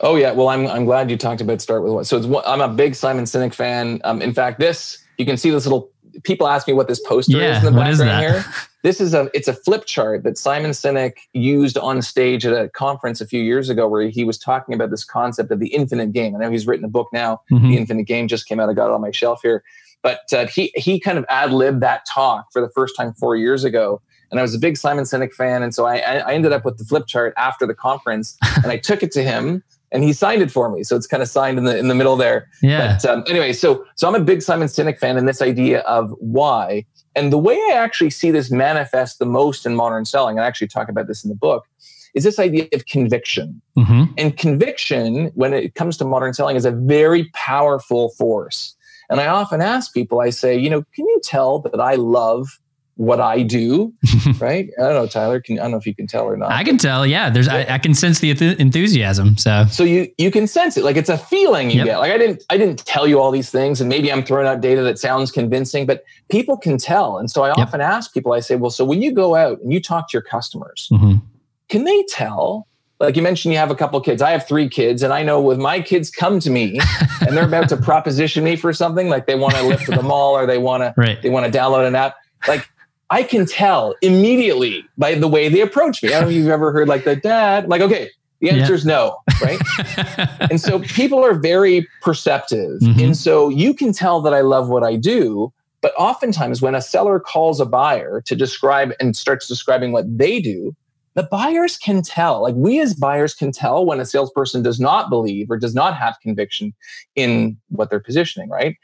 Oh 0.00 0.14
yeah, 0.14 0.30
well, 0.30 0.48
I'm 0.48 0.66
I'm 0.68 0.84
glad 0.84 1.10
you 1.10 1.16
talked 1.16 1.40
about 1.40 1.60
Start 1.60 1.82
with 1.82 1.92
Why. 1.92 2.02
So 2.02 2.18
it's, 2.18 2.26
I'm 2.46 2.60
a 2.60 2.68
big 2.68 2.94
Simon 2.94 3.24
Sinek 3.24 3.54
fan. 3.54 4.00
Um, 4.04 4.22
in 4.22 4.32
fact, 4.32 4.60
this 4.60 4.98
you 5.16 5.26
can 5.26 5.36
see 5.36 5.50
this 5.50 5.66
little 5.66 5.90
people 6.22 6.46
ask 6.46 6.68
me 6.68 6.74
what 6.74 6.88
this 6.88 7.00
poster 7.00 7.38
yeah, 7.38 7.58
is 7.58 7.64
in 7.64 7.74
the 7.74 7.80
background 7.80 8.20
here. 8.20 8.44
This 8.82 9.00
is 9.00 9.12
a 9.12 9.28
it's 9.34 9.48
a 9.48 9.54
flip 9.54 9.86
chart 9.86 10.22
that 10.22 10.38
Simon 10.38 10.70
Sinek 10.70 11.14
used 11.32 11.76
on 11.76 12.00
stage 12.00 12.46
at 12.46 12.52
a 12.52 12.68
conference 12.68 13.20
a 13.20 13.26
few 13.26 13.42
years 13.42 13.68
ago 13.68 13.88
where 13.88 14.08
he 14.08 14.24
was 14.24 14.38
talking 14.38 14.74
about 14.74 14.90
this 14.90 15.04
concept 15.04 15.50
of 15.50 15.58
the 15.58 15.68
infinite 15.68 16.12
game. 16.12 16.36
I 16.36 16.38
know 16.38 16.50
he's 16.50 16.66
written 16.66 16.84
a 16.84 16.88
book 16.88 17.08
now. 17.12 17.40
Mm-hmm. 17.50 17.68
The 17.70 17.76
Infinite 17.76 18.04
Game 18.04 18.28
just 18.28 18.46
came 18.46 18.60
out. 18.60 18.68
I 18.68 18.74
got 18.74 18.88
it 18.88 18.92
on 18.92 19.00
my 19.00 19.10
shelf 19.10 19.40
here. 19.42 19.64
But 20.02 20.32
uh, 20.32 20.46
he 20.46 20.72
he 20.76 21.00
kind 21.00 21.18
of 21.18 21.24
ad 21.28 21.52
libbed 21.52 21.80
that 21.80 22.06
talk 22.06 22.52
for 22.52 22.62
the 22.62 22.68
first 22.68 22.94
time 22.96 23.12
four 23.14 23.34
years 23.34 23.64
ago. 23.64 24.00
And 24.30 24.38
I 24.38 24.42
was 24.42 24.54
a 24.54 24.58
big 24.58 24.76
Simon 24.76 25.04
Sinek 25.04 25.32
fan, 25.32 25.62
and 25.62 25.74
so 25.74 25.86
I, 25.86 25.96
I 25.96 26.34
ended 26.34 26.52
up 26.52 26.64
with 26.64 26.76
the 26.76 26.84
flip 26.84 27.06
chart 27.06 27.32
after 27.38 27.66
the 27.66 27.74
conference, 27.74 28.36
and 28.62 28.66
I 28.66 28.76
took 28.76 29.02
it 29.02 29.10
to 29.12 29.22
him 29.22 29.64
and 29.90 30.04
he 30.04 30.12
signed 30.12 30.42
it 30.42 30.50
for 30.50 30.68
me. 30.68 30.82
So 30.82 30.96
it's 30.96 31.06
kind 31.06 31.22
of 31.22 31.28
signed 31.28 31.58
in 31.58 31.64
the 31.64 31.76
in 31.76 31.88
the 31.88 31.94
middle 31.94 32.16
there. 32.16 32.48
Yeah. 32.62 32.98
But 33.00 33.10
um, 33.10 33.24
anyway, 33.28 33.52
so 33.52 33.84
so 33.96 34.06
I'm 34.06 34.14
a 34.14 34.20
big 34.20 34.42
Simon 34.42 34.68
Sinek 34.68 34.98
fan, 34.98 35.16
and 35.16 35.26
this 35.26 35.42
idea 35.42 35.80
of 35.80 36.14
why 36.18 36.84
and 37.18 37.32
the 37.32 37.38
way 37.38 37.54
I 37.54 37.72
actually 37.74 38.10
see 38.10 38.30
this 38.30 38.50
manifest 38.50 39.18
the 39.18 39.26
most 39.26 39.66
in 39.66 39.74
modern 39.74 40.04
selling, 40.04 40.36
and 40.36 40.44
I 40.44 40.46
actually 40.46 40.68
talk 40.68 40.88
about 40.88 41.06
this 41.08 41.24
in 41.24 41.28
the 41.28 41.36
book, 41.36 41.66
is 42.14 42.24
this 42.24 42.38
idea 42.38 42.68
of 42.72 42.86
conviction. 42.86 43.60
Mm-hmm. 43.76 44.12
And 44.16 44.36
conviction, 44.36 45.30
when 45.34 45.52
it 45.52 45.74
comes 45.74 45.96
to 45.98 46.04
modern 46.04 46.32
selling, 46.32 46.56
is 46.56 46.64
a 46.64 46.70
very 46.70 47.24
powerful 47.34 48.10
force. 48.10 48.74
And 49.10 49.20
I 49.20 49.26
often 49.26 49.60
ask 49.60 49.92
people, 49.92 50.20
I 50.20 50.30
say, 50.30 50.56
you 50.56 50.70
know, 50.70 50.84
can 50.94 51.06
you 51.06 51.20
tell 51.22 51.60
that 51.60 51.80
I 51.80 51.96
love 51.96 52.58
what 52.98 53.20
I 53.20 53.42
do, 53.42 53.94
right? 54.40 54.68
I 54.76 54.82
don't 54.82 54.94
know, 54.94 55.06
Tyler. 55.06 55.40
Can, 55.40 55.56
I 55.60 55.62
don't 55.62 55.70
know 55.70 55.76
if 55.76 55.86
you 55.86 55.94
can 55.94 56.08
tell 56.08 56.24
or 56.24 56.36
not. 56.36 56.50
I 56.50 56.64
can 56.64 56.78
tell. 56.78 57.06
Yeah, 57.06 57.30
there's. 57.30 57.46
I, 57.46 57.64
I, 57.74 57.78
can 57.78 57.94
sense 57.94 58.18
the 58.18 58.30
enthusiasm. 58.60 59.38
So, 59.38 59.66
so 59.70 59.84
you 59.84 60.12
you 60.18 60.32
can 60.32 60.48
sense 60.48 60.76
it. 60.76 60.82
Like 60.82 60.96
it's 60.96 61.08
a 61.08 61.16
feeling 61.16 61.70
you 61.70 61.76
yep. 61.76 61.86
get. 61.86 61.98
Like 61.98 62.10
I 62.10 62.18
didn't 62.18 62.42
I 62.50 62.58
didn't 62.58 62.84
tell 62.84 63.06
you 63.06 63.20
all 63.20 63.30
these 63.30 63.50
things, 63.50 63.80
and 63.80 63.88
maybe 63.88 64.10
I'm 64.12 64.24
throwing 64.24 64.48
out 64.48 64.60
data 64.60 64.82
that 64.82 64.98
sounds 64.98 65.30
convincing, 65.30 65.86
but 65.86 66.04
people 66.28 66.56
can 66.56 66.76
tell. 66.76 67.18
And 67.18 67.30
so 67.30 67.44
I 67.44 67.50
yep. 67.50 67.58
often 67.58 67.80
ask 67.80 68.12
people. 68.12 68.32
I 68.32 68.40
say, 68.40 68.56
well, 68.56 68.70
so 68.70 68.84
when 68.84 69.00
you 69.00 69.12
go 69.12 69.36
out 69.36 69.60
and 69.60 69.72
you 69.72 69.80
talk 69.80 70.10
to 70.10 70.12
your 70.12 70.22
customers, 70.22 70.88
mm-hmm. 70.92 71.18
can 71.68 71.84
they 71.84 72.02
tell? 72.08 72.66
Like 72.98 73.14
you 73.14 73.22
mentioned, 73.22 73.52
you 73.52 73.60
have 73.60 73.70
a 73.70 73.76
couple 73.76 74.00
kids. 74.00 74.22
I 74.22 74.32
have 74.32 74.48
three 74.48 74.68
kids, 74.68 75.04
and 75.04 75.12
I 75.12 75.22
know 75.22 75.40
with 75.40 75.60
my 75.60 75.80
kids 75.80 76.10
come 76.10 76.40
to 76.40 76.50
me 76.50 76.80
and 77.20 77.36
they're 77.36 77.46
about 77.46 77.68
to 77.68 77.76
proposition 77.76 78.42
me 78.42 78.56
for 78.56 78.72
something, 78.72 79.08
like 79.08 79.28
they 79.28 79.36
want 79.36 79.54
to 79.54 79.62
lift 79.62 79.84
to 79.84 79.92
the 79.92 80.02
mall 80.02 80.36
or 80.36 80.46
they 80.46 80.58
want 80.58 80.96
right. 80.96 81.14
to 81.14 81.22
they 81.22 81.30
want 81.30 81.50
to 81.50 81.56
download 81.56 81.86
an 81.86 81.94
app. 81.94 82.16
Like 82.48 82.68
I 83.10 83.22
can 83.22 83.46
tell 83.46 83.94
immediately 84.02 84.84
by 84.98 85.14
the 85.14 85.28
way 85.28 85.48
they 85.48 85.60
approach 85.60 86.02
me. 86.02 86.10
I 86.10 86.12
don't 86.12 86.22
know 86.22 86.28
if 86.28 86.34
you've 86.34 86.48
ever 86.48 86.72
heard 86.72 86.88
like 86.88 87.04
the 87.04 87.16
dad, 87.16 87.68
like, 87.68 87.80
okay, 87.80 88.10
the 88.40 88.50
answer 88.50 88.74
is 88.74 88.84
yeah. 88.84 88.92
no, 88.92 89.16
right? 89.42 89.60
and 90.50 90.60
so 90.60 90.78
people 90.80 91.24
are 91.24 91.34
very 91.34 91.88
perceptive. 92.02 92.80
Mm-hmm. 92.80 93.00
And 93.00 93.16
so 93.16 93.48
you 93.48 93.74
can 93.74 93.92
tell 93.92 94.20
that 94.22 94.34
I 94.34 94.42
love 94.42 94.68
what 94.68 94.84
I 94.84 94.96
do. 94.96 95.52
But 95.80 95.92
oftentimes, 95.96 96.60
when 96.60 96.74
a 96.74 96.82
seller 96.82 97.20
calls 97.20 97.60
a 97.60 97.66
buyer 97.66 98.20
to 98.22 98.36
describe 98.36 98.92
and 99.00 99.16
starts 99.16 99.46
describing 99.46 99.92
what 99.92 100.04
they 100.18 100.40
do, 100.40 100.74
the 101.14 101.22
buyers 101.24 101.76
can 101.76 102.02
tell. 102.02 102.42
Like 102.42 102.54
we 102.54 102.80
as 102.80 102.94
buyers 102.94 103.34
can 103.34 103.50
tell 103.52 103.84
when 103.84 103.98
a 104.00 104.06
salesperson 104.06 104.62
does 104.62 104.78
not 104.78 105.08
believe 105.10 105.50
or 105.50 105.56
does 105.56 105.74
not 105.74 105.96
have 105.96 106.16
conviction 106.22 106.74
in 107.16 107.56
what 107.70 107.90
they're 107.90 108.00
positioning, 108.00 108.50
right? 108.50 108.76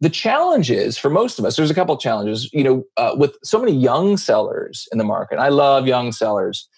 The 0.00 0.10
challenge 0.10 0.70
is 0.70 0.96
for 0.96 1.10
most 1.10 1.38
of 1.38 1.44
us 1.44 1.56
there's 1.56 1.70
a 1.70 1.74
couple 1.74 1.94
of 1.94 2.00
challenges 2.00 2.52
you 2.52 2.62
know 2.62 2.84
uh, 2.96 3.14
with 3.16 3.36
so 3.42 3.58
many 3.58 3.72
young 3.72 4.16
sellers 4.16 4.88
in 4.92 4.98
the 4.98 5.04
market. 5.04 5.38
I 5.38 5.48
love 5.48 5.86
young 5.86 6.12
sellers. 6.12 6.68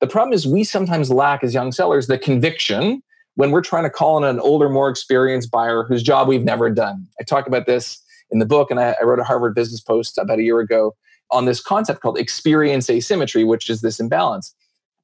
The 0.00 0.06
problem 0.06 0.32
is 0.32 0.46
we 0.46 0.64
sometimes 0.64 1.10
lack 1.10 1.44
as 1.44 1.52
young 1.52 1.72
sellers 1.72 2.06
the 2.06 2.18
conviction 2.18 3.02
when 3.34 3.50
we're 3.50 3.62
trying 3.62 3.84
to 3.84 3.90
call 3.90 4.18
in 4.18 4.24
an 4.24 4.40
older 4.40 4.68
more 4.68 4.88
experienced 4.88 5.50
buyer 5.50 5.84
whose 5.84 6.02
job 6.02 6.28
we've 6.28 6.44
never 6.44 6.70
done. 6.70 7.06
I 7.20 7.24
talk 7.24 7.46
about 7.46 7.66
this 7.66 8.02
in 8.30 8.38
the 8.38 8.46
book 8.46 8.70
and 8.70 8.80
I, 8.80 8.96
I 9.00 9.04
wrote 9.04 9.18
a 9.18 9.24
harvard 9.24 9.54
business 9.54 9.80
post 9.80 10.18
about 10.18 10.38
a 10.38 10.42
year 10.42 10.60
ago 10.60 10.94
on 11.30 11.44
this 11.44 11.60
concept 11.60 12.00
called 12.00 12.18
experience 12.18 12.88
asymmetry 12.88 13.44
which 13.44 13.68
is 13.68 13.82
this 13.82 14.00
imbalance. 14.00 14.54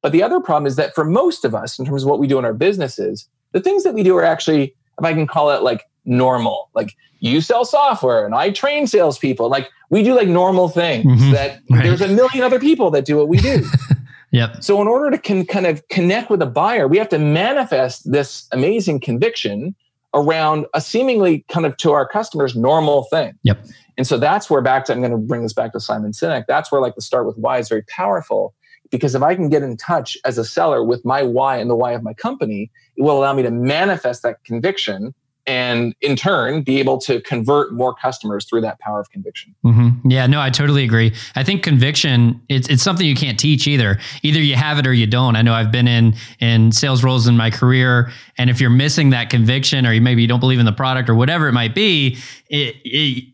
But 0.03 0.13
the 0.13 0.23
other 0.23 0.41
problem 0.41 0.67
is 0.67 0.77
that 0.77 0.95
for 0.95 1.05
most 1.05 1.45
of 1.45 1.55
us 1.55 1.79
in 1.79 1.85
terms 1.85 2.05
of 2.05 2.09
what 2.09 2.19
we 2.19 2.27
do 2.27 2.39
in 2.39 2.45
our 2.45 2.55
businesses 2.55 3.29
the 3.53 3.61
things 3.61 3.85
that 3.85 3.95
we 3.95 4.03
do 4.03 4.17
are 4.17 4.25
actually 4.25 4.75
if 4.99 5.05
i 5.05 5.13
can 5.13 5.27
call 5.27 5.51
it 5.51 5.63
like 5.63 5.85
normal 6.07 6.71
like 6.75 6.97
you 7.21 7.41
sell 7.41 7.65
software 7.65 8.25
and 8.25 8.35
I 8.35 8.51
train 8.51 8.87
salespeople. 8.87 9.49
Like 9.49 9.71
we 9.91 10.03
do 10.03 10.15
like 10.15 10.29
normal 10.29 10.69
things 10.69 11.07
mm-hmm. 11.07 11.33
that 11.33 11.61
right. 11.71 11.83
there's 11.83 12.01
a 12.01 12.09
million 12.09 12.45
other 12.45 12.61
people 12.61 12.91
that 12.93 13.05
do 13.05 13.17
what 13.17 13.29
we 13.29 13.39
do. 13.39 13.65
yep. 14.31 14.63
So 14.63 14.81
in 14.81 14.89
order 14.89 15.11
to 15.11 15.19
con- 15.19 15.47
kind 15.47 15.67
of 15.67 15.87
connect 15.89 16.31
with 16.31 16.43
a 16.43 16.47
buyer, 16.47 16.89
we 16.89 16.99
have 16.99 17.09
to 17.11 17.19
manifest 17.19 18.11
this 18.11 18.47
amazing 18.53 19.01
conviction 19.01 19.75
around 20.15 20.67
a 20.73 20.81
seemingly 20.81 21.45
kind 21.49 21.67
of 21.67 21.77
to 21.79 21.93
our 21.93 22.07
customers 22.07 22.57
normal 22.57 23.05
thing. 23.05 23.35
Yep. 23.43 23.67
And 23.99 24.07
so 24.07 24.19
that's 24.19 24.51
where 24.51 24.61
back 24.61 24.85
to 24.87 24.93
I'm 24.93 25.01
going 25.01 25.11
to 25.11 25.19
bring 25.19 25.43
this 25.43 25.53
back 25.53 25.73
to 25.73 25.81
Simon 25.81 26.13
Sinek. 26.13 26.45
That's 26.47 26.71
where 26.71 26.81
like 26.81 26.95
the 26.95 27.03
start 27.03 27.27
with 27.27 27.37
why 27.39 27.59
is 27.59 27.69
very 27.69 27.83
powerful 27.83 28.55
because 28.91 29.15
if 29.17 29.23
I 29.23 29.35
can 29.35 29.49
get 29.49 29.63
in 29.63 29.77
touch 29.77 30.17
as 30.25 30.39
a 30.39 30.45
seller 30.45 30.85
with 30.85 31.05
my 31.05 31.23
why 31.23 31.57
and 31.57 31.69
the 31.69 31.75
why 31.75 31.93
of 31.93 32.05
my 32.05 32.15
company, 32.15 32.71
it 32.97 33.03
will 33.03 33.19
allow 33.19 33.33
me 33.33 33.43
to 33.43 33.51
manifest 33.51 34.23
that 34.23 34.45
conviction 34.45 35.13
and 35.47 35.95
in 36.01 36.17
turn 36.17 36.63
be 36.63 36.79
able 36.79 36.99
to 36.99 37.21
convert 37.21 37.73
more 37.73 37.95
customers 37.95 38.45
through 38.45 38.61
that 38.63 38.79
power 38.81 39.01
of 39.01 39.11
conviction. 39.11 39.55
Mm-hmm. 39.65 40.11
Yeah, 40.11 40.27
no, 40.27 40.41
I 40.41 40.51
totally 40.51 40.83
agree. 40.83 41.15
I 41.35 41.45
think 41.45 41.63
conviction 41.63 42.41
it's 42.49 42.69
it's 42.69 42.83
something 42.83 43.07
you 43.07 43.15
can't 43.15 43.39
teach 43.39 43.67
either. 43.67 43.99
Either 44.23 44.41
you 44.41 44.57
have 44.57 44.79
it 44.79 44.87
or 44.87 44.93
you 44.93 45.07
don't. 45.07 45.37
I 45.37 45.43
know 45.43 45.55
I've 45.55 45.71
been 45.71 45.89
in 45.89 46.15
in 46.41 46.73
sales 46.73 47.05
roles 47.05 47.29
in 47.29 47.37
my 47.37 47.51
career, 47.51 48.11
and 48.39 48.51
if 48.51 48.61
you're 48.61 48.71
missing 48.71 49.11
that 49.11 49.31
conviction, 49.31 49.87
or 49.87 49.93
you 49.93 50.01
maybe 50.01 50.23
you 50.23 50.29
don't 50.29 50.41
believe 50.41 50.59
in 50.59 50.67
the 50.67 50.73
product 50.73 51.09
or 51.09 51.15
whatever 51.15 51.49
it 51.49 51.53
might 51.53 51.75
be, 51.75 52.19
it, 52.49 52.77
it 52.85 53.25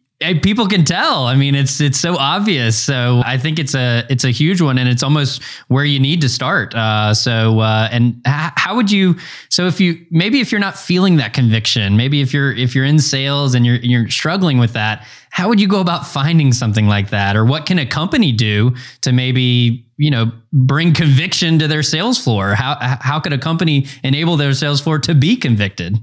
people 0.42 0.66
can 0.66 0.84
tell. 0.84 1.26
I 1.26 1.34
mean, 1.34 1.54
it's 1.54 1.80
it's 1.80 1.98
so 1.98 2.16
obvious. 2.16 2.78
So 2.78 3.22
I 3.24 3.38
think 3.38 3.58
it's 3.58 3.74
a 3.74 4.04
it's 4.08 4.24
a 4.24 4.30
huge 4.30 4.60
one, 4.60 4.78
and 4.78 4.88
it's 4.88 5.02
almost 5.02 5.42
where 5.68 5.84
you 5.84 5.98
need 6.00 6.20
to 6.22 6.28
start. 6.28 6.74
Uh, 6.74 7.14
so 7.14 7.60
uh, 7.60 7.88
and 7.90 8.14
h- 8.26 8.52
how 8.56 8.76
would 8.76 8.90
you? 8.90 9.16
So 9.48 9.66
if 9.66 9.80
you 9.80 10.04
maybe 10.10 10.40
if 10.40 10.52
you're 10.52 10.60
not 10.60 10.78
feeling 10.78 11.16
that 11.16 11.32
conviction, 11.32 11.96
maybe 11.96 12.20
if 12.20 12.32
you're 12.32 12.52
if 12.52 12.74
you're 12.74 12.84
in 12.84 12.98
sales 12.98 13.54
and 13.54 13.66
you're 13.66 13.76
you're 13.76 14.08
struggling 14.08 14.58
with 14.58 14.72
that, 14.72 15.06
how 15.30 15.48
would 15.48 15.60
you 15.60 15.68
go 15.68 15.80
about 15.80 16.06
finding 16.06 16.52
something 16.52 16.86
like 16.86 17.10
that, 17.10 17.36
or 17.36 17.44
what 17.44 17.66
can 17.66 17.78
a 17.78 17.86
company 17.86 18.32
do 18.32 18.74
to 19.00 19.12
maybe 19.12 19.84
you 19.96 20.10
know 20.10 20.30
bring 20.52 20.92
conviction 20.94 21.58
to 21.58 21.68
their 21.68 21.82
sales 21.82 22.22
floor? 22.22 22.54
How 22.54 22.76
how 22.80 23.20
could 23.20 23.32
a 23.32 23.38
company 23.38 23.86
enable 24.02 24.36
their 24.36 24.52
sales 24.54 24.80
floor 24.80 24.98
to 25.00 25.14
be 25.14 25.36
convicted? 25.36 25.98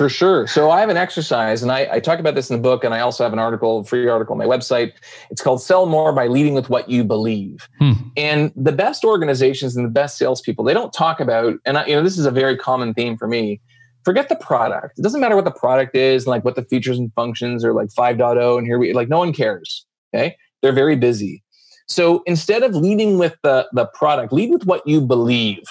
For 0.00 0.08
sure. 0.08 0.46
So 0.46 0.70
I 0.70 0.80
have 0.80 0.88
an 0.88 0.96
exercise, 0.96 1.62
and 1.62 1.70
I, 1.70 1.86
I, 1.92 2.00
talk 2.00 2.20
about 2.20 2.34
this 2.34 2.48
in 2.48 2.56
the 2.56 2.62
book, 2.62 2.84
and 2.84 2.94
I 2.94 3.00
also 3.00 3.22
have 3.22 3.34
an 3.34 3.38
article, 3.38 3.84
free 3.84 4.08
article 4.08 4.32
on 4.32 4.38
my 4.38 4.46
website. 4.46 4.92
It's 5.28 5.42
called 5.42 5.60
"Sell 5.60 5.84
More 5.84 6.10
by 6.10 6.26
Leading 6.26 6.54
with 6.54 6.70
What 6.70 6.88
You 6.88 7.04
Believe." 7.04 7.68
Hmm. 7.78 7.92
And 8.16 8.50
the 8.56 8.72
best 8.72 9.04
organizations 9.04 9.76
and 9.76 9.84
the 9.84 9.90
best 9.90 10.16
salespeople, 10.16 10.64
they 10.64 10.72
don't 10.72 10.90
talk 10.94 11.20
about, 11.20 11.58
and 11.66 11.76
I, 11.76 11.84
you 11.84 11.94
know, 11.94 12.02
this 12.02 12.16
is 12.16 12.24
a 12.24 12.30
very 12.30 12.56
common 12.56 12.94
theme 12.94 13.18
for 13.18 13.28
me. 13.28 13.60
Forget 14.02 14.30
the 14.30 14.36
product. 14.36 14.98
It 14.98 15.02
doesn't 15.02 15.20
matter 15.20 15.36
what 15.36 15.44
the 15.44 15.50
product 15.50 15.94
is, 15.94 16.26
like 16.26 16.46
what 16.46 16.56
the 16.56 16.64
features 16.64 16.98
and 16.98 17.12
functions 17.12 17.62
are, 17.62 17.74
like 17.74 17.88
5.0, 17.88 18.56
and 18.56 18.66
here 18.66 18.78
we 18.78 18.94
like 18.94 19.10
no 19.10 19.18
one 19.18 19.34
cares. 19.34 19.84
Okay, 20.14 20.34
they're 20.62 20.72
very 20.72 20.96
busy. 20.96 21.42
So 21.88 22.22
instead 22.24 22.62
of 22.62 22.74
leading 22.74 23.18
with 23.18 23.36
the 23.42 23.68
the 23.74 23.84
product, 23.92 24.32
lead 24.32 24.48
with 24.48 24.64
what 24.64 24.86
you 24.86 25.02
believe. 25.02 25.64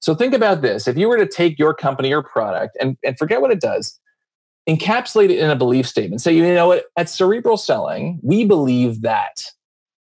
So 0.00 0.14
think 0.14 0.34
about 0.34 0.62
this. 0.62 0.88
If 0.88 0.96
you 0.96 1.08
were 1.08 1.18
to 1.18 1.26
take 1.26 1.58
your 1.58 1.74
company 1.74 2.12
or 2.12 2.22
product 2.22 2.76
and, 2.80 2.96
and 3.04 3.18
forget 3.18 3.40
what 3.40 3.50
it 3.50 3.60
does, 3.60 3.98
encapsulate 4.68 5.30
it 5.30 5.38
in 5.38 5.50
a 5.50 5.56
belief 5.56 5.86
statement. 5.86 6.22
Say, 6.22 6.34
you 6.34 6.42
know 6.54 6.68
what, 6.68 6.84
at 6.96 7.08
cerebral 7.08 7.56
selling, 7.56 8.18
we 8.22 8.44
believe 8.44 9.02
that. 9.02 9.44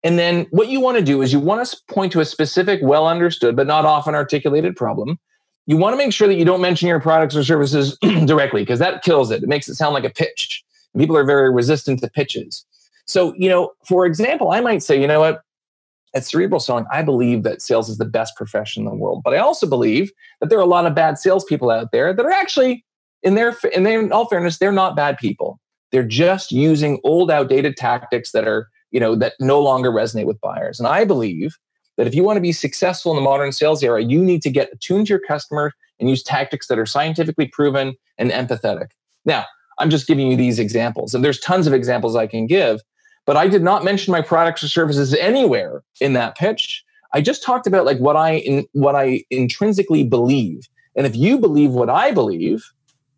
And 0.03 0.19
then 0.19 0.47
what 0.51 0.69
you 0.69 0.81
want 0.81 0.99
to 0.99 1.05
do 1.05 1.23
is 1.23 1.33
you 1.33 1.41
want 1.41 1.67
to 1.67 1.77
point 1.89 2.13
to 2.13 2.21
a 2.21 2.25
specific, 2.25 2.81
well 2.83 3.07
understood, 3.07 3.57
but 3.57 3.67
not 3.67 3.85
often 3.85 4.15
articulated 4.15 4.77
problem. 4.77 5.19
You 5.67 5.79
want 5.79 5.95
to 5.95 5.97
make 5.97 6.13
sure 6.13 6.29
that 6.29 6.35
you 6.35 6.45
don't 6.45 6.61
mention 6.61 6.89
your 6.89 7.01
products 7.01 7.35
or 7.35 7.43
services 7.43 7.97
directly 8.27 8.63
because 8.63 8.79
that 8.81 9.03
kills 9.03 9.31
it. 9.31 9.43
It 9.43 9.49
makes 9.49 9.69
it 9.69 9.77
sound 9.77 9.95
like 9.95 10.05
a 10.05 10.11
pitch. 10.11 10.63
People 10.97 11.17
are 11.17 11.25
very 11.25 11.51
resistant 11.51 12.01
to 12.01 12.11
pitches. 12.11 12.67
So, 13.07 13.35
you 13.37 13.49
know, 13.49 13.73
for 13.87 14.05
example, 14.05 14.51
I 14.51 14.61
might 14.61 14.83
say, 14.83 15.01
you 15.01 15.07
know 15.07 15.21
what, 15.21 15.43
at 16.15 16.25
cerebral 16.25 16.61
selling, 16.61 16.87
I 16.93 17.03
believe 17.03 17.43
that 17.43 17.61
sales 17.61 17.89
is 17.89 17.99
the 17.99 18.05
best 18.05 18.37
profession 18.37 18.85
in 18.85 18.91
the 18.91 18.97
world. 18.97 19.23
But 19.25 19.35
I 19.35 19.39
also 19.39 19.67
believe 19.67 20.13
that 20.41 20.49
there 20.49 20.59
are 20.59 20.63
a 20.63 20.67
lot 20.67 20.87
of 20.87 20.95
bad 20.95 21.19
salespeople 21.19 21.71
out 21.71 21.91
there 21.93 22.15
that 22.15 22.25
are 22.25 22.31
actually, 22.31 22.85
in 23.23 23.35
their 23.35 23.57
in, 23.73 23.83
their, 23.83 24.01
in 24.01 24.13
all 24.13 24.27
fairness, 24.27 24.59
they're 24.59 24.73
not 24.73 24.97
bad 24.97 25.19
people. 25.19 25.59
They're 25.91 26.05
just 26.05 26.53
using 26.53 27.01
old, 27.05 27.31
outdated 27.31 27.77
tactics 27.77 28.33
that 28.33 28.47
are, 28.47 28.69
you 28.91 29.01
know, 29.01 29.15
that 29.17 29.35
no 29.41 29.61
longer 29.61 29.91
resonate 29.91 30.27
with 30.27 30.41
buyers. 30.41 30.79
And 30.79 30.87
I 30.87 31.05
believe 31.05 31.57
that 31.97 32.07
if 32.07 32.15
you 32.15 32.25
want 32.25 32.37
to 32.37 32.41
be 32.41 32.53
successful 32.53 33.13
in 33.13 33.17
the 33.17 33.23
modern 33.23 33.53
sales 33.53 33.83
era, 33.83 34.03
you 34.03 34.23
need 34.23 34.43
to 34.43 34.51
get 34.51 34.73
attuned 34.73 35.07
to 35.07 35.13
your 35.13 35.21
customer 35.21 35.73
and 36.01 36.09
use 36.09 36.23
tactics 36.23 36.67
that 36.67 36.79
are 36.79 36.87
scientifically 36.87 37.47
proven 37.47 37.95
and 38.19 38.31
empathetic. 38.31 38.89
Now, 39.25 39.45
I'm 39.79 39.91
just 39.91 40.07
giving 40.07 40.31
you 40.31 40.37
these 40.37 40.59
examples, 40.59 41.15
and 41.15 41.25
there's 41.25 41.41
tons 41.41 41.67
of 41.67 41.73
examples 41.73 42.15
I 42.15 42.27
can 42.27 42.47
give. 42.47 42.81
But 43.27 43.37
I 43.37 43.49
did 43.49 43.63
not 43.63 43.85
mention 43.85 44.13
my 44.13 44.21
products 44.21 44.63
or 44.63 44.69
services 44.69 45.15
anywhere 45.15 45.83
in 46.01 46.13
that 46.13 46.37
pitch. 46.37 46.85
I 47.13 47.21
just 47.21 47.43
talked 47.43 47.67
about 47.67 47.87
like 47.87 47.99
what 47.99 48.17
I 48.17 48.35
in, 48.37 48.67
what 48.73 48.95
I 48.95 49.25
intrinsically 49.31 50.05
believe. 50.05 50.69
And 50.97 51.07
if 51.07 51.17
you 51.17 51.39
believe 51.39 51.71
what 51.71 51.89
I 51.89 52.11
believe, 52.11 52.65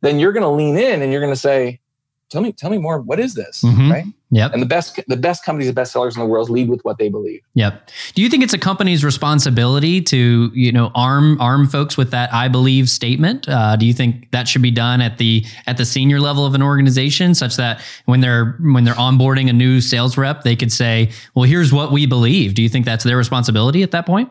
then 0.02 0.18
you're 0.18 0.32
going 0.32 0.42
to 0.42 0.48
lean 0.48 0.76
in 0.76 1.02
and 1.02 1.10
you're 1.10 1.20
going 1.20 1.32
to 1.32 1.40
say, 1.40 1.80
tell 2.28 2.42
me 2.42 2.52
tell 2.52 2.70
me 2.70 2.78
more 2.78 3.00
what 3.00 3.20
is 3.20 3.34
this 3.34 3.62
mm-hmm. 3.62 3.90
right 3.90 4.06
yep. 4.30 4.52
And 4.52 4.60
the 4.60 4.66
best 4.66 5.00
the 5.06 5.16
best 5.16 5.44
companies 5.44 5.68
the 5.68 5.72
best 5.72 5.92
sellers 5.92 6.16
in 6.16 6.20
the 6.20 6.26
world 6.26 6.50
lead 6.50 6.68
with 6.68 6.84
what 6.84 6.98
they 6.98 7.08
believe. 7.08 7.40
Yep. 7.54 7.90
Do 8.14 8.22
you 8.22 8.28
think 8.28 8.42
it's 8.42 8.52
a 8.52 8.58
company's 8.58 9.04
responsibility 9.04 10.00
to 10.02 10.50
you 10.54 10.72
know 10.72 10.90
arm 10.94 11.40
arm 11.40 11.66
folks 11.66 11.96
with 11.96 12.10
that 12.10 12.32
i 12.32 12.48
believe 12.48 12.88
statement? 12.88 13.48
Uh, 13.48 13.76
do 13.76 13.86
you 13.86 13.92
think 13.92 14.30
that 14.32 14.48
should 14.48 14.62
be 14.62 14.70
done 14.70 15.00
at 15.00 15.18
the 15.18 15.44
at 15.66 15.76
the 15.76 15.84
senior 15.84 16.20
level 16.20 16.44
of 16.44 16.54
an 16.54 16.62
organization 16.62 17.34
such 17.34 17.56
that 17.56 17.80
when 18.06 18.20
they're 18.20 18.56
when 18.60 18.84
they're 18.84 18.94
onboarding 18.94 19.48
a 19.48 19.52
new 19.52 19.80
sales 19.80 20.16
rep 20.16 20.42
they 20.42 20.56
could 20.56 20.72
say 20.72 21.10
well 21.34 21.44
here's 21.44 21.72
what 21.72 21.92
we 21.92 22.06
believe. 22.06 22.54
Do 22.54 22.62
you 22.62 22.68
think 22.68 22.84
that's 22.84 23.04
their 23.04 23.16
responsibility 23.16 23.82
at 23.82 23.92
that 23.92 24.06
point? 24.06 24.30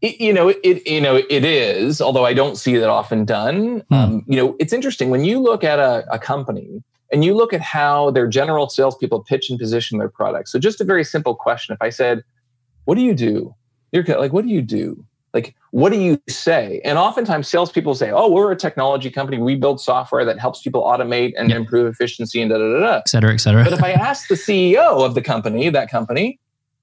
It, 0.00 0.20
you 0.20 0.32
know 0.32 0.48
it 0.48 0.86
you 0.86 1.00
know 1.00 1.16
it 1.16 1.44
is 1.44 2.00
although 2.00 2.24
i 2.24 2.34
don't 2.34 2.56
see 2.56 2.76
that 2.76 2.88
often 2.88 3.24
done. 3.24 3.84
Hmm. 3.88 3.94
um, 3.94 4.24
you 4.26 4.36
know 4.36 4.56
it's 4.58 4.72
interesting. 4.72 5.10
When 5.10 5.24
you 5.24 5.38
look 5.38 5.62
at 5.62 5.78
a, 5.78 6.04
a 6.12 6.18
company 6.18 6.82
and 7.12 7.24
you 7.24 7.34
look 7.34 7.52
at 7.52 7.60
how 7.60 8.10
their 8.10 8.26
general 8.26 8.68
salespeople 8.68 9.20
pitch 9.20 9.50
and 9.50 9.58
position 9.58 9.98
their 9.98 10.08
products. 10.08 10.50
So, 10.50 10.58
just 10.58 10.80
a 10.80 10.84
very 10.84 11.04
simple 11.04 11.34
question: 11.34 11.74
If 11.74 11.82
I 11.82 11.90
said, 11.90 12.24
"What 12.84 12.96
do 12.96 13.02
you 13.02 13.14
do?" 13.14 13.54
You're 13.92 14.04
like, 14.04 14.32
"What 14.32 14.44
do 14.44 14.50
you 14.50 14.62
do?" 14.62 15.04
Like, 15.34 15.54
what 15.70 15.92
do 15.92 15.98
you 15.98 16.20
say? 16.28 16.82
And 16.84 16.98
oftentimes, 16.98 17.48
salespeople 17.48 17.94
say, 17.94 18.10
"Oh, 18.10 18.30
we're 18.30 18.50
a 18.50 18.56
technology 18.56 19.10
company. 19.10 19.38
We 19.38 19.54
build 19.54 19.80
software 19.80 20.24
that 20.24 20.38
helps 20.38 20.62
people 20.62 20.82
automate 20.82 21.32
and 21.38 21.50
improve 21.50 21.86
efficiency 21.86 22.40
and 22.40 22.50
da 22.50 22.58
da 22.58 22.72
da 22.72 22.80
da." 22.80 22.96
Et 22.98 23.08
cetera, 23.08 23.32
et 23.32 23.38
cetera. 23.38 23.64
But 23.64 23.72
if 23.74 23.82
I 23.82 23.92
ask 23.92 24.28
the 24.28 24.34
CEO 24.34 25.04
of 25.04 25.14
the 25.14 25.22
company, 25.22 25.68
that 25.68 25.90
company, 25.90 26.38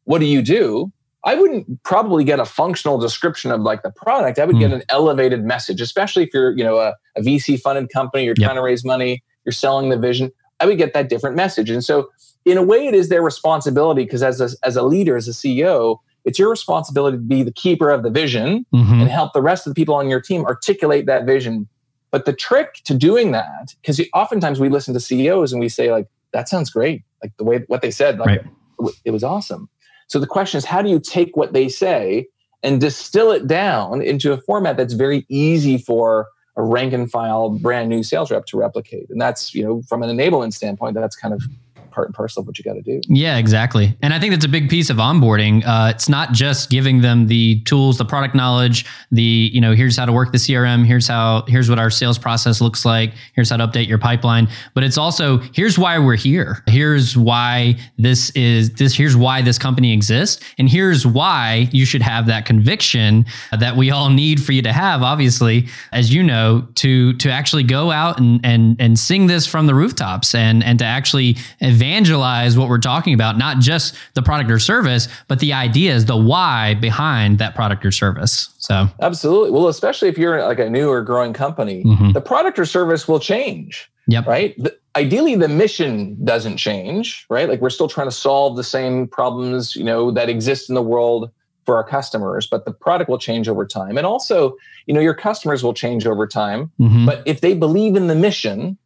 "What 0.06 0.20
do 0.20 0.26
you 0.26 0.42
do?" 0.42 0.92
I 1.26 1.36
wouldn't 1.36 1.84
probably 1.84 2.24
get 2.24 2.40
a 2.40 2.46
functional 2.46 2.98
description 2.98 3.52
of 3.52 3.62
like 3.62 3.84
the 3.84 3.92
product. 3.92 4.40
I 4.40 4.46
would 4.46 4.56
mm. 4.56 4.62
get 4.62 4.72
an 4.72 4.84
elevated 4.88 5.44
message, 5.44 5.82
especially 5.82 6.24
if 6.24 6.30
you're, 6.34 6.58
you 6.58 6.64
know, 6.64 6.78
a, 6.78 6.96
a 7.18 7.22
VC 7.22 7.60
funded 7.60 7.90
company, 7.92 8.24
you're 8.24 8.36
yep. 8.38 8.48
trying 8.48 8.56
to 8.56 8.62
raise 8.62 8.86
money 8.86 9.22
you're 9.46 9.54
selling 9.54 9.90
the 9.90 9.98
vision, 9.98 10.32
I 10.60 10.66
would 10.66 10.78
get 10.78 10.94
that 10.94 11.10
different 11.10 11.36
message. 11.36 11.70
And 11.70 11.84
so, 11.84 12.10
in 12.46 12.58
a 12.58 12.64
way, 12.64 12.88
it 12.88 12.94
is 12.94 13.10
their 13.10 13.22
responsibility 13.22 14.04
because 14.04 14.24
as 14.24 14.40
a, 14.42 14.50
as 14.64 14.76
a 14.76 14.84
leader, 14.84 15.18
as 15.18 15.28
a 15.28 15.32
CEO, 15.32 16.00
it's 16.26 16.40
your 16.40 16.50
responsibility 16.50 17.18
to 17.18 17.22
be 17.22 17.44
the 17.44 17.52
keeper 17.52 17.90
of 17.90 18.04
the 18.04 18.10
vision 18.10 18.66
mm-hmm. 18.74 19.02
and 19.02 19.10
help 19.10 19.34
the 19.34 19.42
rest 19.42 19.68
of 19.68 19.72
the 19.72 19.76
people 19.76 19.96
on 19.96 20.10
your 20.10 20.22
team 20.22 20.46
articulate 20.46 21.06
that 21.06 21.26
vision. 21.26 21.68
But 22.12 22.26
the 22.26 22.34
trick 22.34 22.76
to 22.86 22.96
doing 22.96 23.32
that, 23.32 23.76
because 23.82 24.02
oftentimes 24.14 24.60
we 24.60 24.70
listen 24.70 24.94
to 24.94 25.00
CEOs 25.00 25.52
and 25.52 25.60
we 25.60 25.70
say, 25.70 25.92
like, 25.92 26.08
that 26.32 26.50
sounds 26.50 26.70
great. 26.70 27.04
Like 27.22 27.36
the 27.38 27.44
way 27.44 27.64
what 27.68 27.82
they 27.82 27.92
said, 27.92 28.20
like 28.20 28.28
right. 28.28 28.92
it 29.06 29.12
was 29.12 29.24
awesome. 29.24 29.70
So 30.08 30.20
the 30.20 30.28
question 30.28 30.58
is, 30.58 30.66
how 30.66 30.82
do 30.82 30.90
you 30.90 31.00
take 31.00 31.36
what 31.38 31.54
they 31.54 31.70
say 31.70 32.28
and 32.64 32.82
distill 32.82 33.32
it 33.32 33.48
down 33.48 34.02
into 34.02 34.34
a 34.34 34.42
format 34.42 34.78
that's 34.78 34.94
very 34.94 35.26
easy 35.30 35.78
for 35.78 36.28
a 36.56 36.64
rank 36.64 36.94
and 36.94 37.10
file 37.10 37.50
brand 37.50 37.90
new 37.90 38.04
sales 38.04 38.32
rep 38.32 38.46
to 38.48 38.58
replicate. 38.58 39.10
And 39.10 39.20
that's, 39.20 39.54
you 39.54 39.64
know, 39.64 39.82
from 39.84 40.04
an 40.04 40.10
enablement 40.10 40.54
standpoint, 40.54 40.96
that's 40.96 41.16
kind 41.16 41.34
of 41.34 41.42
part 42.00 42.08
and 42.08 42.16
parcel 42.16 42.40
of 42.40 42.48
what 42.48 42.58
you 42.58 42.64
got 42.64 42.76
to 42.76 42.82
do. 42.82 43.02
Yeah, 43.10 43.38
exactly. 43.38 43.94
And 44.02 44.14
I 44.14 44.20
think 44.22 44.32
that's 44.32 44.46
a 44.46 44.50
big 44.50 44.70
piece 44.70 44.90
of 44.90 44.98
onboarding. 44.98 45.64
Uh, 45.66 45.92
it's 45.94 46.08
not 46.08 46.32
just 46.32 46.70
giving 46.70 47.02
them 47.02 47.28
the 47.28 47.60
tools, 47.64 47.98
the 47.98 48.06
product 48.06 48.36
knowledge, 48.36 48.86
the 49.12 49.50
you 49.52 49.60
know 49.60 49.74
here's 49.74 49.98
how 49.98 50.06
to 50.06 50.14
work 50.14 50.32
the 50.32 50.38
CRM, 50.38 50.86
here's 50.86 51.10
how 51.10 51.44
here's 51.50 51.70
what 51.70 51.78
our 51.78 51.90
sales 51.90 52.18
process 52.18 52.62
looks 52.62 52.86
like, 52.86 53.14
here's 53.36 53.50
how 53.50 53.58
to 53.58 53.68
update 53.68 53.90
your 53.90 53.98
pipeline, 53.98 54.48
but 54.74 54.86
it's 54.86 54.98
also 54.98 55.40
here's 55.54 55.78
why 55.78 56.00
we're 56.00 56.16
here. 56.16 56.64
Here's 56.68 57.18
why 57.18 57.76
this 57.98 58.30
is 58.30 58.70
this 58.76 58.96
here's 58.96 59.18
why 59.18 59.42
this 59.42 59.58
company 59.58 59.92
exists, 59.92 60.42
and 60.58 60.70
here's 60.70 61.06
why 61.06 61.68
you 61.74 61.86
should 61.86 62.02
have 62.02 62.28
that 62.28 62.46
conviction 62.46 63.26
that 63.52 63.76
we 63.76 63.92
all 63.92 64.10
need 64.10 64.42
for 64.42 64.54
you 64.54 64.62
to 64.62 64.72
have. 64.72 65.04
Obviously, 65.04 65.68
as 65.92 66.14
you 66.14 66.24
know, 66.24 66.66
to 66.76 67.12
to 67.18 67.30
actually 67.30 67.64
go 67.64 67.92
out 67.92 68.22
and 68.22 68.40
and 68.46 68.78
and 68.80 68.98
sing 68.98 69.28
this 69.28 69.46
from 69.46 69.68
the 69.68 69.76
rooftops 69.76 70.34
and 70.34 70.64
and 70.64 70.80
to 70.80 70.86
actually 70.86 71.36
evangelize 71.90 72.58
what 72.58 72.70
we're 72.70 72.78
talking 72.78 73.14
about, 73.14 73.38
not 73.38 73.60
just 73.60 73.96
the 74.14 74.22
product 74.22 74.52
or 74.52 74.60
service, 74.60 75.08
but 75.28 75.40
the 75.40 75.54
ideas, 75.54 76.06
the 76.06 76.18
why 76.18 76.76
behind 76.76 77.40
that 77.40 77.56
product 77.56 77.86
or 77.86 77.92
service. 77.92 78.50
So, 78.60 78.88
absolutely. 79.02 79.52
Well, 79.52 79.68
especially 79.68 80.08
if 80.10 80.18
you're 80.18 80.44
like 80.44 80.60
a 80.60 80.70
new 80.70 80.90
or 80.90 81.02
growing 81.02 81.34
company, 81.34 81.84
mm-hmm. 81.84 82.12
the 82.12 82.22
product 82.22 82.60
or 82.60 82.66
service 82.66 83.08
will 83.08 83.20
change. 83.20 83.90
Yep. 84.08 84.28
Right. 84.28 84.56
The, 84.58 84.76
ideally, 84.96 85.36
the 85.36 85.48
mission 85.48 86.18
doesn't 86.24 86.58
change. 86.58 87.26
Right. 87.30 87.48
Like 87.48 87.62
we're 87.62 87.70
still 87.70 87.88
trying 87.88 88.08
to 88.08 88.16
solve 88.16 88.56
the 88.56 88.64
same 88.64 89.08
problems, 89.08 89.76
you 89.76 89.84
know, 89.84 90.12
that 90.12 90.30
exist 90.30 90.70
in 90.70 90.76
the 90.76 90.82
world 90.82 91.32
for 91.66 91.76
our 91.76 91.84
customers, 91.84 92.48
but 92.48 92.66
the 92.66 92.72
product 92.72 93.10
will 93.10 93.20
change 93.20 93.48
over 93.48 93.66
time. 93.66 93.98
And 93.98 94.08
also, 94.08 94.56
you 94.88 94.94
know, 94.94 95.00
your 95.00 95.14
customers 95.14 95.64
will 95.64 95.74
change 95.74 96.08
over 96.08 96.26
time. 96.26 96.72
Mm-hmm. 96.80 97.06
But 97.06 97.22
if 97.28 97.42
they 97.42 97.54
believe 97.54 97.96
in 97.96 98.08
the 98.08 98.16
mission, 98.16 98.78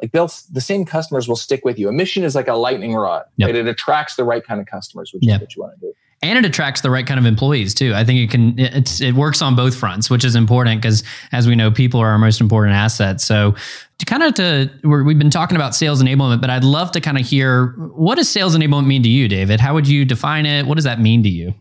like 0.00 0.12
they'll 0.12 0.30
the 0.52 0.60
same 0.60 0.84
customers 0.84 1.28
will 1.28 1.36
stick 1.36 1.64
with 1.64 1.78
you. 1.78 1.88
A 1.88 1.92
mission 1.92 2.24
is 2.24 2.34
like 2.34 2.48
a 2.48 2.54
lightning 2.54 2.94
rod. 2.94 3.24
Yep. 3.36 3.46
Right? 3.46 3.56
It 3.56 3.66
attracts 3.66 4.16
the 4.16 4.24
right 4.24 4.44
kind 4.44 4.60
of 4.60 4.66
customers, 4.66 5.12
which 5.12 5.24
yep. 5.24 5.36
is 5.36 5.40
what 5.42 5.56
you 5.56 5.62
want 5.62 5.74
to 5.74 5.80
do. 5.80 5.94
And 6.20 6.36
it 6.36 6.44
attracts 6.44 6.80
the 6.80 6.90
right 6.90 7.06
kind 7.06 7.20
of 7.20 7.26
employees 7.26 7.74
too. 7.74 7.94
I 7.94 8.04
think 8.04 8.18
it 8.18 8.30
can 8.30 8.58
it's 8.58 9.00
it 9.00 9.14
works 9.14 9.40
on 9.40 9.54
both 9.54 9.76
fronts, 9.76 10.10
which 10.10 10.24
is 10.24 10.34
important 10.34 10.82
because 10.82 11.04
as 11.30 11.46
we 11.46 11.54
know, 11.54 11.70
people 11.70 12.00
are 12.00 12.08
our 12.08 12.18
most 12.18 12.40
important 12.40 12.74
asset. 12.74 13.20
So 13.20 13.54
to 13.98 14.04
kind 14.06 14.22
of 14.24 14.34
to 14.34 14.70
we've 14.82 15.18
been 15.18 15.30
talking 15.30 15.56
about 15.56 15.76
sales 15.76 16.02
enablement, 16.02 16.40
but 16.40 16.50
I'd 16.50 16.64
love 16.64 16.90
to 16.92 17.00
kind 17.00 17.18
of 17.18 17.26
hear 17.26 17.68
what 17.94 18.16
does 18.16 18.28
sales 18.28 18.56
enablement 18.56 18.86
mean 18.86 19.02
to 19.04 19.08
you, 19.08 19.28
David? 19.28 19.60
How 19.60 19.74
would 19.74 19.86
you 19.86 20.04
define 20.04 20.44
it? 20.44 20.66
What 20.66 20.74
does 20.74 20.84
that 20.84 21.00
mean 21.00 21.22
to 21.22 21.28
you? 21.28 21.54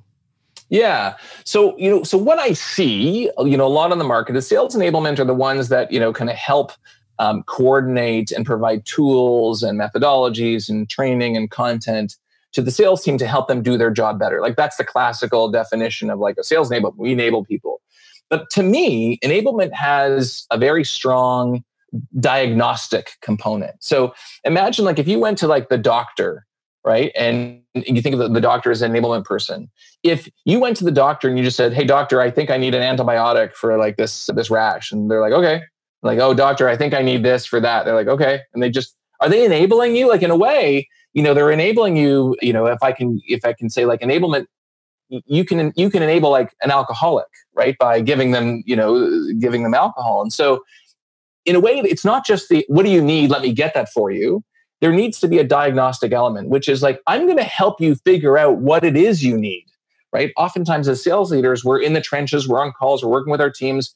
Yeah. 0.69 1.15
So, 1.45 1.77
you 1.77 1.89
know, 1.89 2.03
so 2.03 2.17
what 2.17 2.39
I 2.39 2.53
see, 2.53 3.29
you 3.39 3.57
know, 3.57 3.65
a 3.65 3.69
lot 3.69 3.91
on 3.91 3.99
the 3.99 4.03
market 4.03 4.35
is 4.35 4.47
sales 4.47 4.75
enablement 4.75 5.19
are 5.19 5.25
the 5.25 5.33
ones 5.33 5.69
that, 5.69 5.91
you 5.91 5.99
know, 5.99 6.11
kind 6.11 6.29
of 6.29 6.35
help 6.35 6.73
um, 7.19 7.43
coordinate 7.43 8.31
and 8.31 8.45
provide 8.45 8.85
tools 8.85 9.63
and 9.63 9.79
methodologies 9.79 10.69
and 10.69 10.89
training 10.89 11.35
and 11.35 11.49
content 11.49 12.15
to 12.53 12.61
the 12.61 12.71
sales 12.71 13.03
team 13.03 13.17
to 13.17 13.27
help 13.27 13.47
them 13.47 13.61
do 13.61 13.77
their 13.77 13.91
job 13.91 14.19
better. 14.19 14.41
Like 14.41 14.55
that's 14.55 14.77
the 14.77 14.83
classical 14.83 15.49
definition 15.49 16.09
of 16.09 16.19
like 16.19 16.37
a 16.37 16.43
sales 16.43 16.69
enablement. 16.69 16.97
We 16.97 17.11
enable 17.11 17.43
people. 17.43 17.81
But 18.29 18.49
to 18.51 18.63
me, 18.63 19.19
enablement 19.23 19.73
has 19.73 20.45
a 20.51 20.57
very 20.57 20.83
strong 20.83 21.63
diagnostic 22.19 23.11
component. 23.21 23.75
So 23.79 24.13
imagine 24.43 24.85
like 24.85 24.99
if 24.99 25.07
you 25.07 25.19
went 25.19 25.37
to 25.39 25.47
like 25.47 25.69
the 25.69 25.77
doctor, 25.77 26.45
right? 26.83 27.11
And 27.17 27.61
you 27.73 28.01
think 28.01 28.13
of 28.13 28.19
the, 28.19 28.29
the 28.29 28.41
doctor 28.41 28.71
as 28.71 28.81
an 28.81 28.91
enablement 28.91 29.25
person. 29.25 29.69
If 30.03 30.29
you 30.45 30.59
went 30.59 30.77
to 30.77 30.83
the 30.83 30.91
doctor 30.91 31.27
and 31.27 31.37
you 31.37 31.43
just 31.43 31.57
said, 31.57 31.73
Hey 31.73 31.85
doctor, 31.85 32.21
I 32.21 32.31
think 32.31 32.49
I 32.49 32.57
need 32.57 32.75
an 32.75 32.81
antibiotic 32.97 33.53
for 33.53 33.77
like 33.77 33.97
this 33.97 34.29
this 34.33 34.49
rash. 34.49 34.91
And 34.91 35.09
they're 35.09 35.21
like, 35.21 35.33
okay, 35.33 35.63
Like, 36.03 36.19
oh, 36.19 36.33
doctor, 36.33 36.69
I 36.69 36.77
think 36.77 36.93
I 36.93 37.01
need 37.01 37.23
this 37.23 37.45
for 37.45 37.59
that. 37.59 37.85
They're 37.85 37.95
like, 37.95 38.07
okay. 38.07 38.41
And 38.53 38.61
they 38.61 38.69
just, 38.69 38.95
are 39.19 39.29
they 39.29 39.45
enabling 39.45 39.95
you? 39.95 40.07
Like, 40.07 40.21
in 40.21 40.31
a 40.31 40.35
way, 40.35 40.87
you 41.13 41.23
know, 41.23 41.33
they're 41.33 41.51
enabling 41.51 41.97
you, 41.97 42.35
you 42.41 42.53
know, 42.53 42.67
if 42.67 42.81
I 42.83 42.91
can, 42.91 43.19
if 43.25 43.43
I 43.43 43.53
can 43.53 43.69
say 43.69 43.85
like 43.85 44.01
enablement, 44.01 44.45
you 45.09 45.45
can, 45.45 45.73
you 45.75 45.89
can 45.89 46.03
enable 46.03 46.29
like 46.29 46.53
an 46.61 46.69
alcoholic, 46.69 47.27
right? 47.53 47.75
By 47.79 48.01
giving 48.01 48.31
them, 48.31 48.63
you 48.65 48.75
know, 48.75 49.09
giving 49.39 49.63
them 49.63 49.73
alcohol. 49.73 50.21
And 50.21 50.31
so, 50.31 50.63
in 51.45 51.55
a 51.55 51.61
way, 51.61 51.79
it's 51.79 52.03
not 52.03 52.25
just 52.25 52.49
the, 52.49 52.65
what 52.67 52.83
do 52.83 52.91
you 52.91 53.01
need? 53.01 53.29
Let 53.29 53.41
me 53.41 53.53
get 53.53 53.73
that 53.73 53.89
for 53.89 54.11
you. 54.11 54.43
There 54.81 54.91
needs 54.91 55.19
to 55.21 55.29
be 55.29 55.39
a 55.39 55.45
diagnostic 55.45 56.11
element, 56.11 56.49
which 56.49 56.67
is 56.67 56.83
like, 56.83 56.99
I'm 57.07 57.25
going 57.25 57.37
to 57.37 57.43
help 57.43 57.79
you 57.79 57.95
figure 57.95 58.37
out 58.37 58.57
what 58.57 58.83
it 58.83 58.97
is 58.97 59.23
you 59.23 59.37
need 59.37 59.65
right? 60.13 60.31
Oftentimes, 60.37 60.87
as 60.87 61.03
sales 61.03 61.31
leaders, 61.31 61.63
we're 61.63 61.79
in 61.79 61.93
the 61.93 62.01
trenches, 62.01 62.47
we're 62.47 62.61
on 62.61 62.71
calls, 62.71 63.03
we're 63.03 63.11
working 63.11 63.31
with 63.31 63.41
our 63.41 63.51
teams. 63.51 63.93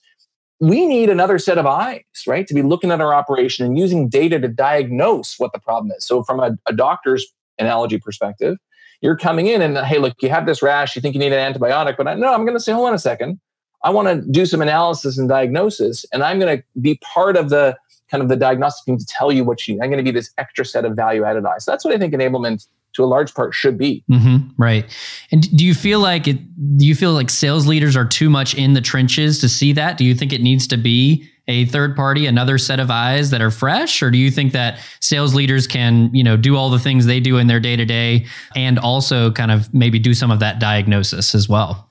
We 0.61 0.85
need 0.85 1.09
another 1.09 1.39
set 1.39 1.57
of 1.57 1.65
eyes, 1.65 2.03
right? 2.25 2.47
To 2.47 2.53
be 2.53 2.61
looking 2.61 2.91
at 2.91 3.01
our 3.01 3.13
operation 3.13 3.65
and 3.65 3.77
using 3.77 4.07
data 4.07 4.39
to 4.39 4.47
diagnose 4.47 5.37
what 5.37 5.51
the 5.53 5.59
problem 5.59 5.91
is. 5.91 6.05
So, 6.05 6.23
from 6.23 6.39
a, 6.39 6.57
a 6.67 6.73
doctor's 6.73 7.25
analogy 7.59 7.97
perspective, 7.97 8.57
you're 9.01 9.17
coming 9.17 9.47
in 9.47 9.61
and, 9.61 9.77
hey, 9.79 9.97
look, 9.97 10.13
you 10.21 10.29
have 10.29 10.45
this 10.45 10.61
rash, 10.61 10.95
you 10.95 11.01
think 11.01 11.15
you 11.15 11.19
need 11.19 11.33
an 11.33 11.53
antibiotic, 11.53 11.97
but 11.97 12.07
I, 12.07 12.13
no, 12.13 12.33
I'm 12.33 12.45
going 12.45 12.55
to 12.55 12.59
say, 12.59 12.71
hold 12.71 12.87
on 12.87 12.93
a 12.93 12.99
second. 12.99 13.39
I 13.83 13.89
want 13.89 14.07
to 14.07 14.31
do 14.31 14.45
some 14.45 14.61
analysis 14.61 15.17
and 15.17 15.27
diagnosis, 15.27 16.05
and 16.13 16.23
I'm 16.23 16.39
going 16.39 16.59
to 16.59 16.63
be 16.79 16.99
part 17.01 17.35
of 17.35 17.49
the 17.49 17.75
kind 18.11 18.21
of 18.21 18.29
the 18.29 18.35
diagnostic 18.35 18.85
team 18.85 18.97
to 18.97 19.05
tell 19.05 19.31
you 19.31 19.43
what 19.43 19.67
you 19.67 19.73
need. 19.73 19.81
I'm 19.81 19.89
going 19.89 20.03
to 20.03 20.09
be 20.09 20.15
this 20.15 20.31
extra 20.37 20.65
set 20.65 20.85
of 20.85 20.95
value 20.95 21.23
added 21.23 21.45
eyes. 21.45 21.65
So 21.65 21.71
that's 21.71 21.83
what 21.83 21.93
I 21.93 21.97
think 21.97 22.13
enablement 22.13 22.67
to 22.93 23.03
a 23.03 23.05
large 23.05 23.33
part 23.33 23.53
should 23.53 23.77
be. 23.77 24.03
Mm-hmm, 24.10 24.50
right. 24.57 24.86
And 25.31 25.55
do 25.57 25.65
you 25.65 25.74
feel 25.74 26.00
like 26.00 26.27
it, 26.27 26.38
do 26.77 26.86
you 26.86 26.95
feel 26.95 27.13
like 27.13 27.29
sales 27.29 27.67
leaders 27.67 27.95
are 27.95 28.05
too 28.05 28.29
much 28.29 28.53
in 28.55 28.74
the 28.74 28.81
trenches 28.81 29.39
to 29.39 29.50
see 29.50 29.74
that? 29.74 29.98
Do 29.98 30.05
you 30.05 30.15
think 30.15 30.33
it 30.33 30.41
needs 30.41 30.67
to 30.67 30.77
be 30.77 31.27
a 31.48 31.65
third 31.65 31.95
party, 31.95 32.25
another 32.25 32.57
set 32.57 32.79
of 32.79 32.91
eyes 32.91 33.29
that 33.31 33.41
are 33.41 33.51
fresh? 33.51 34.01
Or 34.01 34.12
do 34.12 34.17
you 34.17 34.31
think 34.31 34.53
that 34.53 34.79
sales 35.00 35.33
leaders 35.33 35.67
can, 35.67 36.13
you 36.13 36.24
know, 36.24 36.38
do 36.38 36.55
all 36.55 36.69
the 36.69 36.79
things 36.79 37.05
they 37.05 37.19
do 37.19 37.38
in 37.38 37.48
their 37.48 37.60
day 37.60 37.75
to 37.75 37.86
day 37.86 38.25
and 38.55 38.79
also 38.79 39.31
kind 39.31 39.51
of 39.51 39.74
maybe 39.74 40.00
do 40.00 40.13
some 40.13 40.31
of 40.31 40.39
that 40.39 40.60
diagnosis 40.60 41.36
as 41.36 41.50
well? 41.50 41.89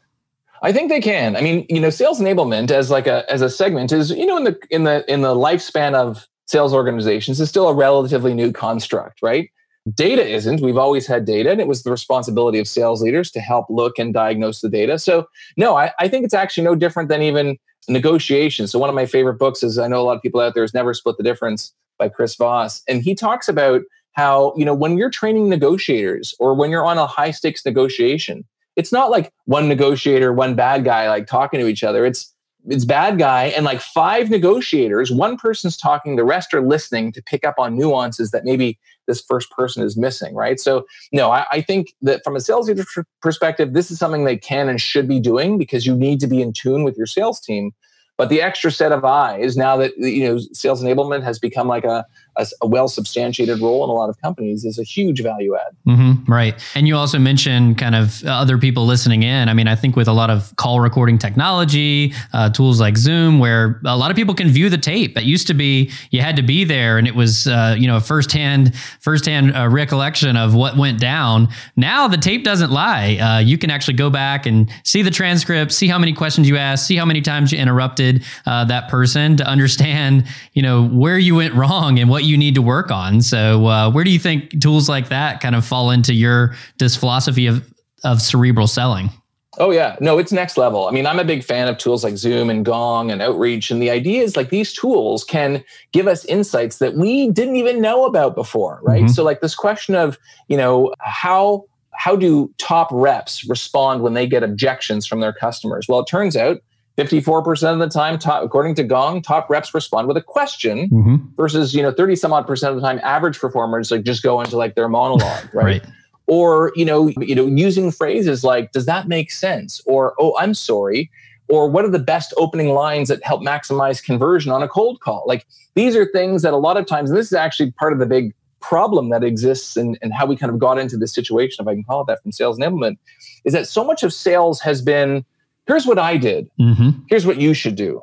I 0.63 0.73
think 0.73 0.91
they 0.91 1.01
can. 1.01 1.37
I 1.37 1.41
mean, 1.41 1.65
you 1.69 1.81
know, 1.81 1.91
sales 1.91 2.21
enablement 2.21 2.71
as 2.71 2.91
like 2.91 3.07
a 3.07 3.31
as 3.33 3.41
a 3.41 3.49
segment 3.49 3.93
is, 3.93 4.11
you 4.11 4.27
know, 4.27 4.37
in 4.37 4.45
the 4.45 4.59
in 4.71 4.85
the 4.85 5.11
in 5.11 5.23
the 5.23 5.35
lifespan 5.35 5.95
of 5.95 6.29
sales 6.47 6.75
organizations 6.75 7.41
is 7.41 7.49
still 7.49 7.69
a 7.69 7.75
relatively 7.75 8.35
new 8.35 8.53
construct, 8.53 9.23
right? 9.23 9.51
Data 9.95 10.27
isn't. 10.27 10.61
We've 10.61 10.77
always 10.77 11.07
had 11.07 11.25
data, 11.25 11.51
and 11.51 11.61
it 11.61 11.67
was 11.67 11.83
the 11.83 11.91
responsibility 11.91 12.59
of 12.59 12.69
sales 12.69 13.03
leaders 13.03 13.31
to 13.31 13.41
help 13.41 13.67
look 13.71 13.99
and 13.99 14.13
diagnose 14.13 14.61
the 14.61 14.69
data. 14.69 14.99
So, 14.99 15.27
no, 15.57 15.77
I, 15.77 15.93
I 15.99 16.07
think 16.07 16.25
it's 16.25 16.35
actually 16.35 16.65
no 16.65 16.75
different 16.75 17.09
than 17.09 17.23
even 17.23 17.57
negotiations. 17.89 18.73
So, 18.73 18.79
one 18.79 18.91
of 18.91 18.95
my 18.95 19.07
favorite 19.07 19.39
books 19.39 19.63
is 19.63 19.79
I 19.79 19.89
know 19.89 20.01
a 20.01 20.05
lot 20.05 20.17
of 20.17 20.23
people 20.23 20.41
out 20.41 20.55
there 20.55 20.63
has 20.63 20.75
never 20.75 20.93
split 20.93 21.17
the 21.17 21.23
difference 21.23 21.73
by 21.99 22.11
Chris 22.11 22.37
Voss, 22.37 22.83
and 22.89 23.03
he 23.03 23.15
talks 23.15 23.49
about 23.49 23.81
how 24.13 24.53
you 24.55 24.67
know 24.67 24.75
when 24.75 24.99
you're 24.99 25.11
training 25.11 25.49
negotiators 25.49 26.35
or 26.39 26.55
when 26.55 26.71
you're 26.71 26.85
on 26.85 26.99
a 26.99 27.07
high 27.07 27.31
stakes 27.31 27.65
negotiation, 27.65 28.45
it's 28.77 28.93
not 28.93 29.11
like 29.11 29.33
one 29.47 29.67
negotiator, 29.67 30.33
one 30.33 30.55
bad 30.55 30.85
guy 30.85 31.09
like 31.09 31.27
talking 31.27 31.59
to 31.59 31.67
each 31.67 31.83
other. 31.83 32.05
It's 32.05 32.35
it's 32.69 32.85
bad 32.85 33.19
guy 33.19 33.45
and 33.45 33.65
like 33.65 33.81
five 33.81 34.31
negotiators 34.31 35.11
one 35.11 35.37
person's 35.37 35.77
talking 35.77 36.17
the 36.17 36.25
rest 36.25 36.53
are 36.53 36.61
listening 36.61 37.13
to 37.13 37.23
pick 37.23 37.45
up 37.45 37.55
on 37.59 37.77
nuances 37.77 38.31
that 38.31 38.45
maybe 38.45 38.79
this 39.07 39.23
first 39.23 39.51
person 39.51 39.83
is 39.83 39.97
missing 39.97 40.35
right? 40.35 40.61
So 40.61 40.85
no 41.13 41.31
I, 41.31 41.47
I, 41.51 41.61
think 41.63 41.95
that 42.03 42.23
from 42.23 42.37
a 42.37 42.41
sales 42.41 42.69
leader 42.69 42.85
perspective 43.23 43.73
this 43.73 43.91
is 43.91 43.99
something 43.99 44.25
they 44.25 44.37
can 44.37 44.69
and 44.69 44.81
should 44.81 45.09
be 45.09 45.21
doing 45.21 45.59
because 45.59 45.87
you 45.87 45.95
need 45.97 46.21
to 46.21 46.27
be 46.27 46.43
in 46.43 46.53
tune 46.53 46.85
with 46.85 46.97
your 46.97 47.07
sales 47.07 47.41
team. 47.41 47.73
But 48.17 48.29
the 48.29 48.43
extra 48.43 48.71
set 48.71 48.93
of 48.93 49.03
eyes 49.03 49.57
now 49.57 49.79
that 49.79 49.97
you 49.97 50.29
know 50.29 50.39
sales 50.53 50.83
enablement 50.83 51.23
has 51.23 51.39
become 51.39 51.69
like 51.69 51.85
a, 51.85 52.05
a, 52.41 52.65
a 52.65 52.67
well 52.67 52.89
substantiated 52.89 53.61
role 53.61 53.85
in 53.85 53.91
a 53.91 53.93
lot 53.93 54.09
of 54.09 54.21
companies 54.21 54.65
is 54.65 54.79
a 54.79 54.83
huge 54.83 55.23
value 55.23 55.57
add. 55.57 55.77
Mm-hmm, 55.87 56.33
right. 56.33 56.55
And 56.75 56.89
you 56.89 56.97
also 56.97 57.19
mentioned 57.19 57.79
kind 57.79 57.95
of 57.95 58.25
other 58.25 58.59
people 58.59 58.87
listening 58.87 59.23
in. 59.23 59.49
I 59.49 59.55
mean, 59.55 59.69
I 59.69 59.77
think 59.77 59.97
with 59.97 60.09
a 60.09 60.13
lot 60.13 60.31
of 60.31 60.55
call 60.57 60.81
recording 60.81 61.19
technology, 61.19 62.15
uh, 62.33 62.51
tools 62.51 62.81
like 62.81 62.97
Zoom, 62.97 63.39
where 63.39 63.81
a 63.85 63.97
lot 63.97 64.11
of 64.11 64.17
people 64.17 64.35
can 64.35 64.49
view 64.49 64.69
the 64.69 64.79
tape. 64.79 65.17
It 65.17 65.25
used 65.25 65.47
to 65.49 65.55
be 65.55 65.91
you 66.11 66.21
had 66.21 66.37
to 66.37 66.43
be 66.43 66.65
there, 66.65 66.99
and 66.99 67.07
it 67.07 67.15
was 67.15 67.47
uh, 67.47 67.77
you 67.79 67.87
know 67.87 67.97
a 67.97 68.01
firsthand 68.01 68.75
firsthand 69.01 69.57
uh, 69.57 69.69
recollection 69.69 70.37
of 70.37 70.55
what 70.55 70.77
went 70.77 71.01
down. 71.01 71.49
Now 71.77 72.09
the 72.09 72.17
tape 72.17 72.45
doesn't 72.45 72.71
lie. 72.71 73.17
Uh, 73.17 73.39
you 73.39 73.59
can 73.59 73.71
actually 73.71 73.95
go 73.95 74.11
back 74.11 74.47
and 74.47 74.71
see 74.85 75.03
the 75.03 75.11
transcript, 75.11 75.73
see 75.73 75.89
how 75.89 75.99
many 75.99 76.13
questions 76.13 76.49
you 76.49 76.57
asked, 76.57 76.87
see 76.87 76.97
how 76.97 77.05
many 77.05 77.21
times 77.21 77.53
you 77.53 77.59
interrupted 77.59 78.25
uh, 78.47 78.65
that 78.65 78.89
person 78.89 79.37
to 79.37 79.47
understand, 79.47 80.27
you 80.53 80.63
know, 80.63 80.87
where 80.89 81.19
you 81.19 81.35
went 81.35 81.55
wrong 81.61 81.99
and 81.99 82.09
what 82.09 82.25
you 82.31 82.39
need 82.39 82.55
to 82.55 82.63
work 82.63 82.91
on. 82.91 83.21
So, 83.21 83.67
uh, 83.67 83.91
where 83.91 84.05
do 84.05 84.11
you 84.11 84.19
think 84.19 84.61
tools 84.61 84.89
like 84.89 85.09
that 85.09 85.41
kind 85.41 85.55
of 85.55 85.65
fall 85.65 85.91
into 85.91 86.15
your 86.15 86.55
this 86.79 86.97
philosophy 86.97 87.47
of 87.47 87.69
of 88.05 88.23
cerebral 88.23 88.67
selling? 88.67 89.11
Oh 89.59 89.73
yeah, 89.73 89.97
no, 90.01 90.17
it's 90.19 90.31
next 90.31 90.57
level. 90.57 90.87
I 90.87 90.93
mean, 90.93 91.07
I'm 91.07 91.19
a 91.19 91.25
big 91.25 91.43
fan 91.43 91.67
of 91.67 91.77
tools 91.77 92.05
like 92.05 92.17
Zoom 92.17 92.49
and 92.49 92.65
Gong 92.65 93.11
and 93.11 93.21
Outreach, 93.21 93.71
and 93.71 93.83
the 93.83 93.91
idea 93.91 94.23
is 94.23 94.37
like 94.37 94.51
these 94.51 94.73
tools 94.73 95.25
can 95.25 95.65
give 95.93 96.07
us 96.07 96.25
insights 96.27 96.79
that 96.79 96.95
we 96.95 97.31
didn't 97.31 97.57
even 97.57 97.81
know 97.81 98.07
about 98.07 98.37
before, 98.37 98.81
right? 98.83 99.03
Mm-hmm. 99.03 99.13
So 99.13 99.25
like 99.25 99.41
this 99.41 99.57
question 99.57 99.97
of, 99.97 100.19
you 100.49 100.57
know, 100.57 100.95
how 101.01 101.65
how 101.93 102.17
do 102.17 102.51
top 102.59 102.89
reps 102.93 103.45
respond 103.49 104.03
when 104.03 104.15
they 104.15 104.27
get 104.27 104.43
objections 104.43 105.07
from 105.07 105.21
their 105.21 105.33
customers? 105.33 105.87
Well, 105.89 106.01
it 106.01 106.07
turns 106.07 106.37
out 106.37 106.63
54% 107.01 107.73
of 107.73 107.79
the 107.79 107.89
time, 107.89 108.19
top, 108.19 108.45
according 108.45 108.75
to 108.75 108.85
Gong, 108.85 109.23
top 109.23 109.49
reps 109.49 109.73
respond 109.73 110.07
with 110.07 110.17
a 110.17 110.23
question 110.23 110.91
mm-hmm. 110.91 111.17
versus, 111.37 111.75
you 111.75 111.83
know, 111.83 111.93
30 111.93 112.17
some 112.17 112.33
odd 112.33 112.47
percent 112.47 112.75
of 112.75 112.81
the 112.81 112.87
time, 112.87 113.01
average 113.03 113.39
performers 113.39 113.91
like 113.91 114.03
just 114.03 114.23
go 114.23 114.41
into 114.41 114.57
like 114.57 114.75
their 114.75 114.89
monologue, 114.89 115.49
right? 115.55 115.83
right. 115.83 115.87
Or, 116.27 116.73
you 116.77 116.85
know, 116.85 117.09
you 117.19 117.35
know, 117.35 117.47
using 117.47 117.91
phrases 117.91 118.45
like, 118.45 118.73
does 118.73 118.87
that 118.87 119.09
make 119.09 119.31
sense? 119.31 119.81
Or, 119.87 120.15
oh, 120.19 120.37
I'm 120.39 120.55
sorry. 120.55 121.11
Or 121.49 121.69
what 121.69 121.85
are 121.85 121.91
the 121.91 121.99
best 121.99 122.33
opening 122.37 122.69
lines 122.69 123.09
that 123.09 123.25
help 123.25 123.43
maximize 123.43 124.03
conversion 124.03 124.53
on 124.53 124.63
a 124.63 124.69
cold 124.69 125.01
call? 125.01 125.25
Like 125.27 125.47
these 125.75 125.97
are 125.97 126.07
things 126.07 126.43
that 126.43 126.53
a 126.53 126.59
lot 126.59 126.77
of 126.77 126.87
times, 126.87 127.11
and 127.11 127.19
this 127.19 127.27
is 127.27 127.33
actually 127.33 127.73
part 127.73 127.93
of 127.93 127.99
the 127.99 128.07
big 128.07 128.35
problem 128.61 129.09
that 129.09 129.25
exists 129.25 129.77
and, 129.77 129.99
and 130.03 130.13
how 130.13 130.27
we 130.27 130.37
kind 130.37 130.53
of 130.53 130.59
got 130.59 130.79
into 130.79 130.97
this 130.97 131.13
situation, 131.13 131.65
if 131.65 131.69
I 131.69 131.75
can 131.75 131.83
call 131.83 132.03
it 132.03 132.07
that 132.07 132.23
from 132.23 132.31
sales 132.31 132.59
enablement, 132.59 132.99
is 133.45 133.53
that 133.55 133.67
so 133.67 133.83
much 133.83 134.03
of 134.03 134.13
sales 134.13 134.61
has 134.61 134.83
been 134.83 135.25
here's 135.71 135.87
what 135.87 135.99
I 135.99 136.17
did. 136.17 136.51
Mm-hmm. 136.61 137.03
Here's 137.09 137.25
what 137.25 137.37
you 137.37 137.55
should 137.55 137.77
do, 137.77 138.03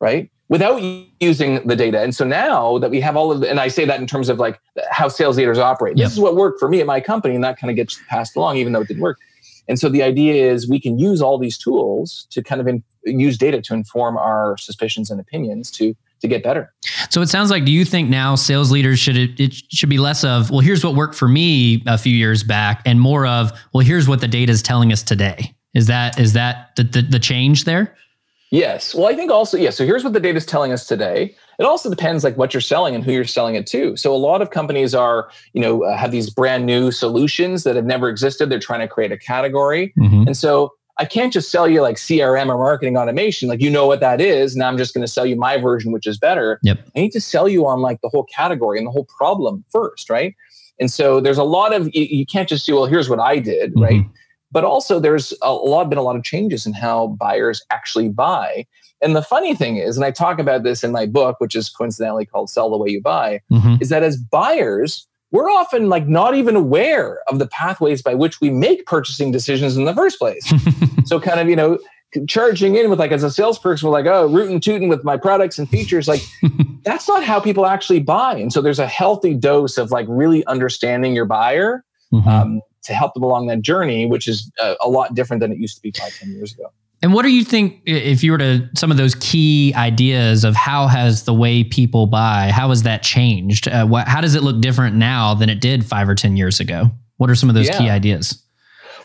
right? 0.00 0.30
Without 0.48 0.82
using 1.18 1.66
the 1.66 1.74
data. 1.74 2.00
And 2.00 2.14
so 2.14 2.24
now 2.24 2.78
that 2.78 2.90
we 2.90 3.00
have 3.00 3.16
all 3.16 3.32
of 3.32 3.40
the, 3.40 3.50
and 3.50 3.58
I 3.58 3.68
say 3.68 3.86
that 3.86 3.98
in 4.00 4.06
terms 4.06 4.28
of 4.28 4.38
like 4.38 4.60
how 4.90 5.08
sales 5.08 5.38
leaders 5.38 5.58
operate. 5.58 5.96
Yep. 5.96 6.04
This 6.04 6.12
is 6.12 6.20
what 6.20 6.36
worked 6.36 6.60
for 6.60 6.68
me 6.68 6.80
at 6.80 6.86
my 6.86 7.00
company, 7.00 7.34
and 7.34 7.42
that 7.42 7.58
kind 7.58 7.70
of 7.70 7.76
gets 7.76 7.98
passed 8.08 8.36
along, 8.36 8.58
even 8.58 8.74
though 8.74 8.82
it 8.82 8.88
didn't 8.88 9.02
work. 9.02 9.18
And 9.66 9.78
so 9.78 9.88
the 9.88 10.02
idea 10.02 10.52
is 10.52 10.68
we 10.68 10.78
can 10.78 10.98
use 10.98 11.22
all 11.22 11.38
these 11.38 11.58
tools 11.58 12.26
to 12.30 12.42
kind 12.42 12.60
of 12.60 12.68
in, 12.68 12.84
use 13.04 13.38
data 13.38 13.60
to 13.62 13.74
inform 13.74 14.16
our 14.18 14.56
suspicions 14.58 15.10
and 15.10 15.18
opinions 15.18 15.70
to 15.72 15.94
to 16.20 16.28
get 16.28 16.42
better. 16.42 16.72
So 17.10 17.20
it 17.20 17.28
sounds 17.28 17.50
like 17.50 17.64
do 17.64 17.72
you 17.72 17.84
think 17.84 18.08
now 18.08 18.36
sales 18.36 18.70
leaders 18.70 18.98
should 18.98 19.16
it, 19.16 19.38
it, 19.38 19.54
should 19.70 19.88
be 19.88 19.98
less 19.98 20.22
of 20.22 20.50
well 20.50 20.60
here's 20.60 20.84
what 20.84 20.94
worked 20.94 21.14
for 21.14 21.28
me 21.28 21.82
a 21.86 21.98
few 21.98 22.14
years 22.14 22.42
back 22.42 22.82
and 22.86 23.00
more 23.00 23.26
of 23.26 23.52
well 23.72 23.84
here's 23.84 24.08
what 24.08 24.20
the 24.20 24.28
data 24.28 24.52
is 24.52 24.62
telling 24.62 24.92
us 24.92 25.02
today. 25.02 25.55
Is 25.76 25.86
that 25.86 26.18
is 26.18 26.32
that 26.32 26.74
the, 26.76 26.84
the, 26.84 27.02
the 27.02 27.18
change 27.18 27.64
there? 27.64 27.94
Yes. 28.50 28.94
Well, 28.94 29.06
I 29.08 29.14
think 29.14 29.30
also, 29.30 29.58
yeah. 29.58 29.70
So 29.70 29.84
here's 29.84 30.04
what 30.04 30.12
the 30.14 30.20
data 30.20 30.38
is 30.38 30.46
telling 30.46 30.72
us 30.72 30.86
today. 30.86 31.34
It 31.58 31.64
also 31.64 31.90
depends 31.90 32.24
like 32.24 32.36
what 32.38 32.54
you're 32.54 32.60
selling 32.60 32.94
and 32.94 33.04
who 33.04 33.12
you're 33.12 33.24
selling 33.24 33.56
it 33.56 33.66
to. 33.68 33.96
So 33.96 34.14
a 34.14 34.16
lot 34.16 34.40
of 34.40 34.50
companies 34.50 34.94
are, 34.94 35.28
you 35.52 35.60
know, 35.60 35.84
uh, 35.84 35.96
have 35.96 36.12
these 36.12 36.30
brand 36.30 36.64
new 36.64 36.90
solutions 36.90 37.64
that 37.64 37.76
have 37.76 37.84
never 37.84 38.08
existed. 38.08 38.48
They're 38.48 38.60
trying 38.60 38.80
to 38.80 38.88
create 38.88 39.12
a 39.12 39.18
category. 39.18 39.92
Mm-hmm. 39.98 40.28
And 40.28 40.36
so 40.36 40.72
I 40.98 41.04
can't 41.04 41.32
just 41.32 41.50
sell 41.50 41.68
you 41.68 41.82
like 41.82 41.96
CRM 41.96 42.48
or 42.48 42.56
marketing 42.56 42.96
automation. 42.96 43.48
Like 43.48 43.60
you 43.60 43.68
know 43.68 43.86
what 43.86 44.00
that 44.00 44.20
is. 44.20 44.56
Now 44.56 44.68
I'm 44.68 44.78
just 44.78 44.94
going 44.94 45.04
to 45.04 45.12
sell 45.12 45.26
you 45.26 45.36
my 45.36 45.58
version, 45.58 45.92
which 45.92 46.06
is 46.06 46.16
better. 46.16 46.58
Yep. 46.62 46.78
I 46.96 47.00
need 47.00 47.12
to 47.12 47.20
sell 47.20 47.48
you 47.48 47.66
on 47.66 47.80
like 47.80 48.00
the 48.00 48.08
whole 48.08 48.24
category 48.24 48.78
and 48.78 48.86
the 48.86 48.92
whole 48.92 49.08
problem 49.18 49.64
first, 49.70 50.08
right? 50.08 50.34
And 50.78 50.90
so 50.90 51.20
there's 51.20 51.38
a 51.38 51.44
lot 51.44 51.74
of 51.74 51.88
you, 51.94 52.04
you 52.04 52.26
can't 52.26 52.48
just 52.48 52.64
say, 52.64 52.72
well, 52.72 52.86
here's 52.86 53.10
what 53.10 53.18
I 53.18 53.38
did, 53.40 53.72
mm-hmm. 53.72 53.82
right? 53.82 54.06
But 54.52 54.64
also 54.64 55.00
there's 55.00 55.34
a 55.42 55.52
lot 55.52 55.88
been 55.88 55.98
a 55.98 56.02
lot 56.02 56.16
of 56.16 56.24
changes 56.24 56.66
in 56.66 56.72
how 56.72 57.08
buyers 57.08 57.62
actually 57.70 58.08
buy 58.08 58.66
and 59.02 59.14
the 59.14 59.22
funny 59.22 59.54
thing 59.54 59.76
is 59.76 59.96
and 59.96 60.04
i 60.04 60.10
talk 60.10 60.38
about 60.38 60.62
this 60.62 60.84
in 60.84 60.92
my 60.92 61.06
book 61.06 61.36
which 61.38 61.54
is 61.54 61.68
coincidentally 61.68 62.26
called 62.26 62.50
sell 62.50 62.70
the 62.70 62.76
way 62.76 62.88
you 62.88 63.00
buy 63.00 63.40
mm-hmm. 63.50 63.76
is 63.80 63.88
that 63.88 64.02
as 64.02 64.16
buyers 64.16 65.06
we're 65.32 65.50
often 65.50 65.88
like 65.88 66.06
not 66.06 66.34
even 66.34 66.56
aware 66.56 67.20
of 67.28 67.38
the 67.38 67.48
pathways 67.48 68.02
by 68.02 68.14
which 68.14 68.40
we 68.40 68.50
make 68.50 68.86
purchasing 68.86 69.32
decisions 69.32 69.76
in 69.76 69.84
the 69.84 69.94
first 69.94 70.18
place 70.18 70.52
so 71.04 71.20
kind 71.20 71.40
of 71.40 71.48
you 71.48 71.56
know 71.56 71.78
charging 72.26 72.76
in 72.76 72.88
with 72.88 72.98
like 72.98 73.12
as 73.12 73.22
a 73.22 73.30
salesperson 73.30 73.88
we're 73.88 73.92
like 73.92 74.06
oh 74.06 74.26
rootin' 74.26 74.60
tootin' 74.60 74.88
with 74.88 75.04
my 75.04 75.16
products 75.16 75.58
and 75.58 75.68
features 75.68 76.08
like 76.08 76.22
that's 76.84 77.08
not 77.08 77.22
how 77.22 77.40
people 77.40 77.66
actually 77.66 78.00
buy 78.00 78.36
and 78.36 78.52
so 78.52 78.62
there's 78.62 78.78
a 78.78 78.86
healthy 78.86 79.34
dose 79.34 79.76
of 79.76 79.90
like 79.90 80.06
really 80.08 80.46
understanding 80.46 81.14
your 81.14 81.24
buyer 81.24 81.84
mm-hmm. 82.12 82.28
um, 82.28 82.60
to 82.86 82.94
help 82.94 83.14
them 83.14 83.22
along 83.22 83.46
that 83.46 83.62
journey, 83.62 84.06
which 84.06 84.26
is 84.26 84.50
a, 84.58 84.76
a 84.80 84.88
lot 84.88 85.14
different 85.14 85.40
than 85.40 85.52
it 85.52 85.58
used 85.58 85.76
to 85.76 85.82
be 85.82 85.92
five, 85.92 86.12
ten 86.18 86.30
years 86.30 86.54
ago. 86.54 86.72
And 87.02 87.12
what 87.12 87.22
do 87.22 87.28
you 87.28 87.44
think 87.44 87.82
if 87.84 88.24
you 88.24 88.32
were 88.32 88.38
to 88.38 88.68
some 88.76 88.90
of 88.90 88.96
those 88.96 89.14
key 89.16 89.72
ideas 89.76 90.44
of 90.44 90.56
how 90.56 90.86
has 90.86 91.24
the 91.24 91.34
way 91.34 91.62
people 91.62 92.06
buy, 92.06 92.50
how 92.52 92.70
has 92.70 92.84
that 92.84 93.02
changed? 93.02 93.68
Uh, 93.68 93.86
what, 93.86 94.08
how 94.08 94.20
does 94.20 94.34
it 94.34 94.42
look 94.42 94.60
different 94.60 94.96
now 94.96 95.34
than 95.34 95.50
it 95.50 95.60
did 95.60 95.84
five 95.84 96.08
or 96.08 96.14
10 96.14 96.36
years 96.36 96.58
ago? 96.58 96.90
What 97.18 97.28
are 97.28 97.34
some 97.34 97.48
of 97.48 97.54
those 97.54 97.66
yeah. 97.66 97.78
key 97.78 97.90
ideas? 97.90 98.42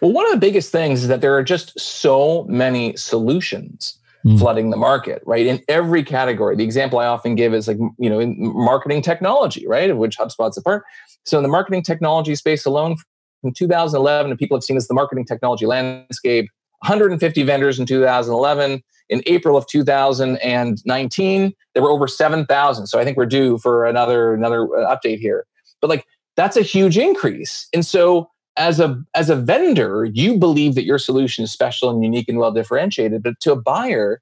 Well, 0.02 0.14
one 0.14 0.26
of 0.26 0.32
the 0.32 0.40
biggest 0.40 0.72
things 0.72 1.04
is 1.04 1.10
that 1.10 1.22
there 1.22 1.36
are 1.36 1.44
just 1.44 1.80
so 1.80 2.46
many 2.50 2.96
solutions 2.96 4.00
mm. 4.26 4.40
flooding 4.40 4.70
the 4.70 4.78
market, 4.78 5.22
right? 5.26 5.46
In 5.46 5.62
every 5.68 6.04
category. 6.04 6.56
The 6.56 6.64
example 6.64 7.00
I 7.00 7.06
often 7.06 7.36
give 7.36 7.54
is 7.54 7.68
like, 7.68 7.78
you 8.00 8.10
know, 8.10 8.20
in 8.20 8.36
marketing 8.40 9.02
technology, 9.02 9.68
right? 9.68 9.90
Of 9.90 9.98
which 9.98 10.18
HubSpot's 10.18 10.58
a 10.58 10.62
part. 10.62 10.84
So 11.26 11.38
in 11.38 11.44
the 11.44 11.50
marketing 11.50 11.84
technology 11.84 12.36
space 12.36 12.66
alone, 12.66 12.96
from 13.42 13.54
2011, 13.54 14.32
and 14.32 14.40
people 14.40 14.56
have 14.56 14.64
seen 14.64 14.76
this 14.76 14.88
the 14.88 14.94
marketing 14.94 15.26
technology 15.26 15.66
landscape, 15.66 16.50
150 16.80 17.44
vendors 17.44 17.80
in 17.80 17.86
2011. 17.86 18.82
In 19.10 19.22
April 19.26 19.58
of 19.58 19.68
2019, 19.68 21.54
there 21.74 21.84
were 21.84 21.90
over 21.90 22.08
7,000. 22.08 22.88
So 22.88 23.00
I 23.00 23.04
think 23.04 23.18
we're 23.18 23.26
due 23.26 23.58
for 23.58 23.86
another 23.86 24.34
another 24.34 24.64
uh, 24.78 24.96
update 24.96 25.20
here. 25.20 25.46
But 25.82 25.90
like 25.90 26.06
that's 26.38 26.56
a 26.56 26.62
huge 26.62 26.98
increase. 26.98 27.68
And 27.74 27.86
so 27.86 28.30
as 28.58 28.80
a 28.80 29.02
as 29.14 29.30
a 29.30 29.36
vendor, 29.36 30.06
you 30.06 30.38
believe 30.38 30.76
that 30.76 30.86
your 30.86 30.98
solution 30.98 31.44
is 31.44 31.52
special 31.52 31.90
and 31.90 32.04
unique 32.04 32.30
and 32.30 32.38
well 32.38 32.52
differentiated, 32.52 33.24
but 33.24 33.40
to 33.42 33.52
a 33.52 33.56
buyer, 33.56 34.22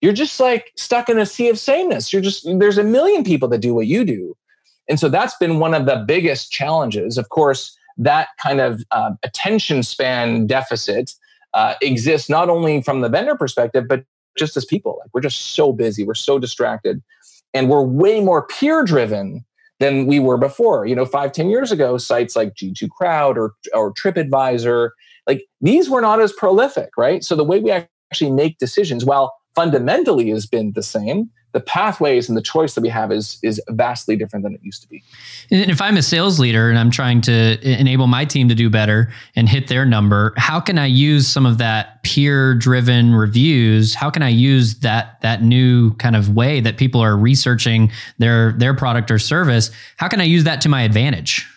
you're 0.00 0.12
just 0.12 0.38
like 0.40 0.72
stuck 0.76 1.08
in 1.08 1.18
a 1.18 1.26
sea 1.26 1.48
of 1.48 1.58
sameness. 1.58 2.12
You're 2.12 2.22
just 2.22 2.46
there's 2.58 2.78
a 2.78 2.84
million 2.84 3.24
people 3.24 3.48
that 3.48 3.58
do 3.58 3.74
what 3.74 3.86
you 3.86 4.04
do. 4.04 4.36
And 4.88 5.00
so 5.00 5.08
that's 5.08 5.36
been 5.36 5.58
one 5.58 5.74
of 5.74 5.86
the 5.86 6.04
biggest 6.06 6.52
challenges. 6.52 7.18
Of 7.18 7.28
course, 7.28 7.76
that 7.96 8.28
kind 8.42 8.60
of 8.60 8.82
uh, 8.90 9.12
attention 9.22 9.82
span 9.82 10.46
deficit 10.46 11.12
uh, 11.54 11.74
exists 11.80 12.28
not 12.28 12.50
only 12.50 12.82
from 12.82 13.00
the 13.00 13.08
vendor 13.08 13.34
perspective, 13.34 13.86
but 13.88 14.04
just 14.36 14.56
as 14.56 14.64
people. 14.64 14.98
Like 15.00 15.10
we're 15.14 15.22
just 15.22 15.54
so 15.54 15.72
busy, 15.72 16.04
we're 16.04 16.14
so 16.14 16.38
distracted, 16.38 17.02
and 17.54 17.68
we're 17.68 17.82
way 17.82 18.20
more 18.20 18.46
peer 18.46 18.84
driven 18.84 19.44
than 19.78 20.06
we 20.06 20.18
were 20.18 20.36
before. 20.36 20.86
You 20.86 20.94
know, 20.94 21.06
five, 21.06 21.32
ten 21.32 21.48
years 21.48 21.72
ago, 21.72 21.98
sites 21.98 22.36
like 22.36 22.54
G2 22.54 22.90
Crowd 22.90 23.38
or, 23.38 23.54
or 23.74 23.92
TripAdvisor, 23.92 24.90
like 25.26 25.44
these 25.60 25.90
were 25.90 26.00
not 26.00 26.20
as 26.20 26.32
prolific, 26.32 26.90
right? 26.96 27.24
So 27.24 27.34
the 27.34 27.44
way 27.44 27.60
we 27.60 27.70
actually 27.70 28.30
make 28.30 28.58
decisions, 28.58 29.04
while 29.04 29.34
fundamentally 29.56 30.30
has 30.30 30.46
been 30.46 30.72
the 30.72 30.82
same, 30.82 31.30
the 31.52 31.60
pathways 31.60 32.28
and 32.28 32.36
the 32.36 32.42
choice 32.42 32.74
that 32.74 32.82
we 32.82 32.88
have 32.90 33.10
is 33.10 33.38
is 33.42 33.58
vastly 33.70 34.14
different 34.14 34.42
than 34.42 34.52
it 34.52 34.60
used 34.62 34.82
to 34.82 34.88
be. 34.88 35.02
And 35.50 35.70
if 35.70 35.80
I'm 35.80 35.96
a 35.96 36.02
sales 36.02 36.38
leader 36.38 36.68
and 36.68 36.78
I'm 36.78 36.90
trying 36.90 37.22
to 37.22 37.58
enable 37.80 38.06
my 38.06 38.26
team 38.26 38.46
to 38.50 38.54
do 38.54 38.68
better 38.68 39.10
and 39.34 39.48
hit 39.48 39.68
their 39.68 39.86
number, 39.86 40.34
how 40.36 40.60
can 40.60 40.76
I 40.76 40.84
use 40.84 41.26
some 41.26 41.46
of 41.46 41.56
that 41.56 42.02
peer 42.02 42.54
driven 42.54 43.14
reviews? 43.14 43.94
How 43.94 44.10
can 44.10 44.22
I 44.22 44.28
use 44.28 44.80
that 44.80 45.18
that 45.22 45.42
new 45.42 45.94
kind 45.94 46.14
of 46.14 46.34
way 46.34 46.60
that 46.60 46.76
people 46.76 47.00
are 47.00 47.16
researching 47.16 47.90
their 48.18 48.52
their 48.52 48.74
product 48.74 49.10
or 49.10 49.18
service? 49.18 49.70
How 49.96 50.08
can 50.08 50.20
I 50.20 50.24
use 50.24 50.44
that 50.44 50.60
to 50.60 50.68
my 50.68 50.82
advantage? 50.82 51.48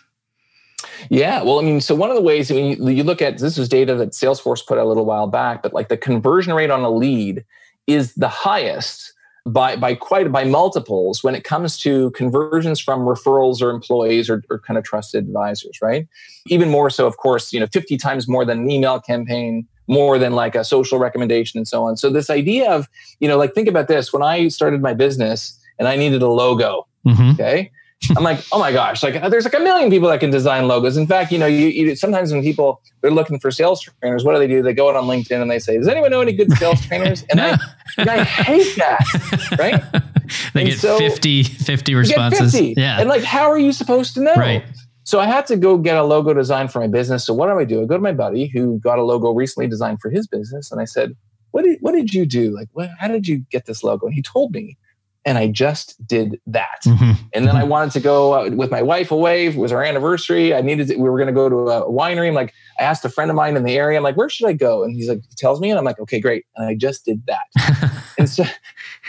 Yeah, 1.10 1.44
well, 1.44 1.60
I 1.60 1.64
mean, 1.64 1.82
so 1.82 1.94
one 1.94 2.10
of 2.10 2.16
the 2.16 2.22
ways 2.22 2.50
I 2.50 2.56
mean, 2.56 2.88
you 2.88 3.04
look 3.04 3.22
at 3.22 3.38
this 3.40 3.58
was 3.58 3.68
data 3.68 3.96
that 3.96 4.12
Salesforce 4.12 4.66
put 4.66 4.78
out 4.78 4.86
a 4.86 4.88
little 4.88 5.06
while 5.06 5.28
back, 5.28 5.62
but 5.62 5.74
like 5.74 5.90
the 5.90 5.98
conversion 5.98 6.54
rate 6.54 6.70
on 6.70 6.82
a 6.82 6.90
lead 6.90 7.44
is 7.90 8.14
the 8.16 8.28
highest 8.28 9.14
by 9.46 9.76
by 9.76 9.96
quite 9.96 10.32
by 10.32 10.44
multiples 10.44 11.24
when 11.24 11.34
it 11.34 11.44
comes 11.44 11.78
to 11.78 12.12
conversions 12.12 12.80
from 12.80 13.02
referrals 13.02 13.62
or 13.62 13.70
employees 13.70 14.30
or, 14.30 14.44
or 14.50 14.60
kind 14.60 14.78
of 14.78 14.84
trusted 14.84 15.26
advisors 15.26 15.80
right? 15.82 16.08
Even 16.48 16.70
more 16.70 16.90
so 16.90 17.08
of 17.08 17.18
course 17.18 17.52
you 17.54 17.60
know 17.60 17.68
50 17.68 17.98
times 17.98 18.28
more 18.28 18.46
than 18.46 18.60
an 18.60 18.72
email 18.72 19.00
campaign 19.00 19.68
more 19.88 20.20
than 20.20 20.34
like 20.34 20.54
a 20.54 20.64
social 20.64 21.00
recommendation 21.00 21.58
and 21.58 21.68
so 21.68 21.84
on. 21.84 21.98
So 21.98 22.12
this 22.12 22.30
idea 22.30 22.70
of 22.72 22.88
you 23.20 23.28
know 23.28 23.38
like 23.38 23.54
think 23.54 23.68
about 23.68 23.88
this. 23.88 24.14
When 24.14 24.24
i 24.24 24.48
started 24.50 24.82
my 24.82 24.94
business 24.94 25.58
and 25.80 25.88
i 25.88 25.96
needed 25.96 26.22
a 26.22 26.30
logo 26.30 26.88
mm-hmm. 27.08 27.32
okay 27.32 27.72
I'm 28.18 28.24
like, 28.24 28.44
oh 28.52 28.60
my 28.60 28.72
gosh, 28.72 29.04
like 29.04 29.22
there's 29.30 29.44
like 29.44 29.54
a 29.54 29.60
million 29.60 29.90
people 29.90 30.10
that 30.10 30.20
can 30.20 30.32
design 30.32 30.68
logos. 30.68 30.98
In 30.98 31.06
fact, 31.06 31.32
you 31.32 31.38
know, 31.38 31.46
you, 31.46 31.68
you, 31.68 31.96
sometimes 31.96 32.32
when 32.32 32.42
people 32.42 32.82
they're 33.02 33.12
looking 33.12 33.40
for 33.40 33.52
sales 33.52 33.82
trainers, 33.82 34.24
what 34.24 34.34
do 34.34 34.40
they 34.40 34.48
do? 34.48 34.62
They 34.62 34.74
go 34.74 34.90
out 34.90 34.96
on 34.96 35.06
LinkedIn 35.06 35.42
and 35.42 35.52
they 35.52 35.60
say, 35.60 35.78
"Does 35.78 35.88
anyone 35.88 36.12
know 36.12 36.22
any 36.22 36.34
good 36.34 36.52
sales 36.54 36.86
trainers?" 36.86 37.26
And 37.30 37.42
I, 37.42 37.58
I 37.98 38.24
hate 38.24 38.76
that, 38.78 39.58
right? 39.60 39.82
they 40.54 40.62
and 40.62 40.70
get 40.70 40.80
so 40.80 40.98
50, 40.98 41.44
50 41.44 41.96
responses. 41.96 42.54
50. 42.54 42.76
Yeah, 42.78 43.00
and 43.00 43.10
like, 43.10 43.24
how 43.24 43.50
are 43.50 43.60
you 43.60 43.72
supposed 43.72 44.14
to 44.16 44.22
know? 44.22 44.36
Right. 44.36 44.64
So 45.04 45.20
I 45.20 45.26
had 45.26 45.46
to 45.48 45.58
go 45.58 45.78
get 45.78 45.98
a 45.98 46.04
logo 46.04 46.34
design 46.34 46.68
for 46.68 46.80
my 46.80 46.88
business. 46.88 47.26
So 47.26 47.34
what 47.34 47.48
do 47.48 47.60
I 47.60 47.66
do? 47.66 47.82
I 47.82 47.86
go 47.86 47.96
to 47.96 48.02
my 48.02 48.14
buddy 48.14 48.48
who 48.48 48.80
got 48.80 49.00
a 49.00 49.04
logo 49.04 49.32
recently 49.32 49.68
designed 49.68 50.02
for 50.02 50.10
his 50.10 50.28
business, 50.28 50.72
and 50.72 50.80
I 50.80 50.86
said, 50.86 51.16
"What 51.52 51.64
did 51.64 51.80
what 51.82 51.92
did 51.92 52.14
you 52.14 52.26
do? 52.26 52.56
Like, 52.56 52.70
what, 52.74 52.90
how 52.98 53.10
did 53.10 53.28
you 53.28 53.40
get 53.52 53.66
this 53.66 53.84
logo?" 53.84 54.06
And 54.06 54.16
he 54.16 54.22
told 54.22 54.54
me 54.54 54.78
and 55.26 55.38
I 55.38 55.48
just 55.48 55.96
did 56.08 56.40
that. 56.48 56.82
Mm-hmm. 56.86 57.12
And 57.34 57.46
then 57.46 57.56
I 57.56 57.62
mm-hmm. 57.62 57.70
wanted 57.70 57.92
to 57.92 58.00
go 58.00 58.34
uh, 58.34 58.50
with 58.50 58.72
my 58.72 58.82
wife 58.82 59.12
away. 59.12 59.48
It 59.48 59.56
was 59.56 59.72
our 59.72 59.84
anniversary. 59.84 60.54
I 60.54 60.62
needed 60.62 60.88
to, 60.88 60.96
we 60.96 61.10
were 61.10 61.18
going 61.18 61.28
to 61.28 61.34
go 61.34 61.50
to 61.50 61.56
a 61.70 61.92
winery. 61.92 62.30
I'm 62.30 62.34
like, 62.34 62.54
I 62.80 62.84
asked 62.84 63.04
a 63.04 63.10
friend 63.10 63.30
of 63.30 63.36
mine 63.36 63.58
in 63.58 63.64
the 63.64 63.76
area. 63.76 63.98
I'm 63.98 64.04
like, 64.04 64.16
where 64.16 64.30
should 64.30 64.48
I 64.48 64.54
go? 64.54 64.84
And 64.84 64.96
he's 64.96 65.10
like, 65.10 65.22
he 65.30 65.36
tells 65.36 65.60
me, 65.60 65.70
and 65.70 65.78
I'm 65.78 65.86
like, 65.86 66.00
okay, 66.00 66.20
great. 66.20 66.46
And 66.56 66.68
I 66.68 66.76
just 66.76 67.06
did 67.06 67.22
that. 67.28 68.02
and 68.18 68.30
so, 68.30 68.44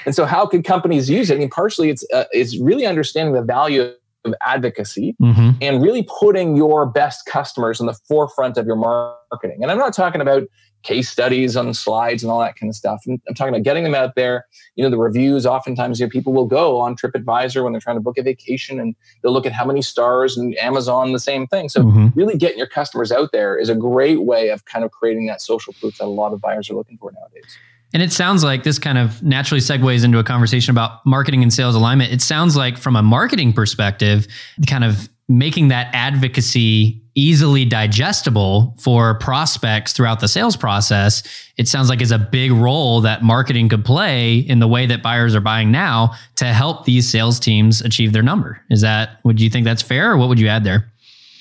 and 0.05 0.14
so, 0.14 0.25
how 0.25 0.46
could 0.46 0.64
companies 0.64 1.09
use 1.09 1.31
it? 1.31 1.37
I 1.37 1.38
mean, 1.38 1.51
partially, 1.51 1.90
it's 1.90 2.05
uh, 2.12 2.25
it's 2.33 2.59
really 2.61 2.87
understanding 2.87 3.35
the 3.35 3.42
value 3.42 3.92
of 4.25 4.35
advocacy 4.42 5.16
mm-hmm. 5.20 5.51
and 5.61 5.83
really 5.83 6.07
putting 6.20 6.57
your 6.57 6.87
best 6.87 7.25
customers 7.27 7.81
in 7.81 7.87
the 7.87 7.94
forefront 8.07 8.59
of 8.59 8.66
your 8.66 8.77
marketing. 8.77 9.62
And 9.62 9.70
I'm 9.70 9.79
not 9.79 9.94
talking 9.94 10.20
about 10.20 10.42
case 10.83 11.11
studies 11.11 11.57
on 11.57 11.73
slides 11.75 12.23
and 12.23 12.33
all 12.33 12.40
that 12.40 12.57
kind 12.57 12.71
of 12.71 12.77
stuff. 12.77 13.03
And 13.07 13.21
I'm 13.29 13.35
talking 13.35 13.53
about 13.55 13.64
getting 13.64 13.85
them 13.85 13.95
out 13.95 14.14
there. 14.14 14.47
You 14.77 14.85
know, 14.85 14.90
the 14.90 14.99
reviews, 14.99 15.45
oftentimes, 15.47 16.01
you 16.01 16.07
know, 16.07 16.11
people 16.11 16.33
will 16.33 16.47
go 16.47 16.81
on 16.81 16.97
TripAdvisor 16.97 17.62
when 17.62 17.73
they're 17.73 17.81
trying 17.81 17.97
to 17.97 18.03
book 18.03 18.19
a 18.19 18.23
vacation 18.23 18.81
and 18.81 18.95
they'll 19.23 19.33
look 19.33 19.47
at 19.47 19.53
how 19.53 19.64
many 19.64 19.83
stars 19.83 20.37
and 20.37 20.57
Amazon, 20.59 21.12
the 21.12 21.19
same 21.19 21.47
thing. 21.47 21.69
So 21.69 21.83
mm-hmm. 21.83 22.09
really 22.14 22.37
getting 22.37 22.59
your 22.59 22.66
customers 22.66 23.12
out 23.12 23.33
there 23.33 23.59
is 23.59 23.69
a 23.69 23.75
great 23.75 24.23
way 24.23 24.49
of 24.49 24.64
kind 24.64 24.85
of 24.85 24.90
creating 24.90 25.27
that 25.27 25.40
social 25.40 25.75
proof 25.75 25.99
that 25.99 26.05
a 26.05 26.07
lot 26.07 26.33
of 26.33 26.40
buyers 26.40 26.71
are 26.71 26.75
looking 26.75 26.97
for 26.99 27.12
nowadays. 27.12 27.57
And 27.93 28.03
it 28.03 28.12
sounds 28.12 28.45
like 28.45 28.62
this 28.62 28.79
kind 28.79 28.99
of 28.99 29.23
naturally 29.23 29.61
segues 29.61 30.05
into 30.05 30.19
a 30.19 30.25
conversation 30.25 30.71
about 30.71 31.05
marketing 31.05 31.43
and 31.43 31.53
sales 31.53 31.75
alignment. 31.75 32.12
It 32.12 32.23
sounds 32.23 32.57
like 32.57 32.79
from 32.79 32.95
a 32.95 33.03
marketing 33.03 33.53
perspective, 33.53 34.29
kind 34.69 34.85
of 34.85 35.09
making 35.29 35.69
that 35.69 35.90
advocacy 35.93 37.03
easily 37.21 37.65
digestible 37.65 38.75
for 38.79 39.15
prospects 39.19 39.93
throughout 39.93 40.21
the 40.21 40.29
sales 40.29 40.57
process, 40.57 41.23
it 41.57 41.69
sounds 41.69 41.89
like 41.89 42.01
is 42.01 42.11
a 42.11 42.19
big 42.19 42.51
role 42.51 43.01
that 43.03 43.23
marketing 43.23 43.69
could 43.69 43.85
play 43.85 44.39
in 44.39 44.59
the 44.59 44.69
way 44.69 44.87
that 44.87 45.03
buyers 45.03 45.35
are 45.35 45.41
buying 45.41 45.71
now 45.71 46.13
to 46.37 46.47
help 46.47 46.87
these 46.87 47.09
sales 47.09 47.39
teams 47.39 47.83
achieve 47.83 48.13
their 48.13 48.23
number. 48.23 48.61
Is 48.71 48.81
that, 48.81 49.21
would 49.25 49.41
you 49.41 49.51
think 49.51 49.65
that's 49.65 49.83
fair 49.83 50.13
or 50.13 50.17
what 50.17 50.29
would 50.29 50.41
you 50.41 50.49
add 50.49 50.65
there? 50.65 50.91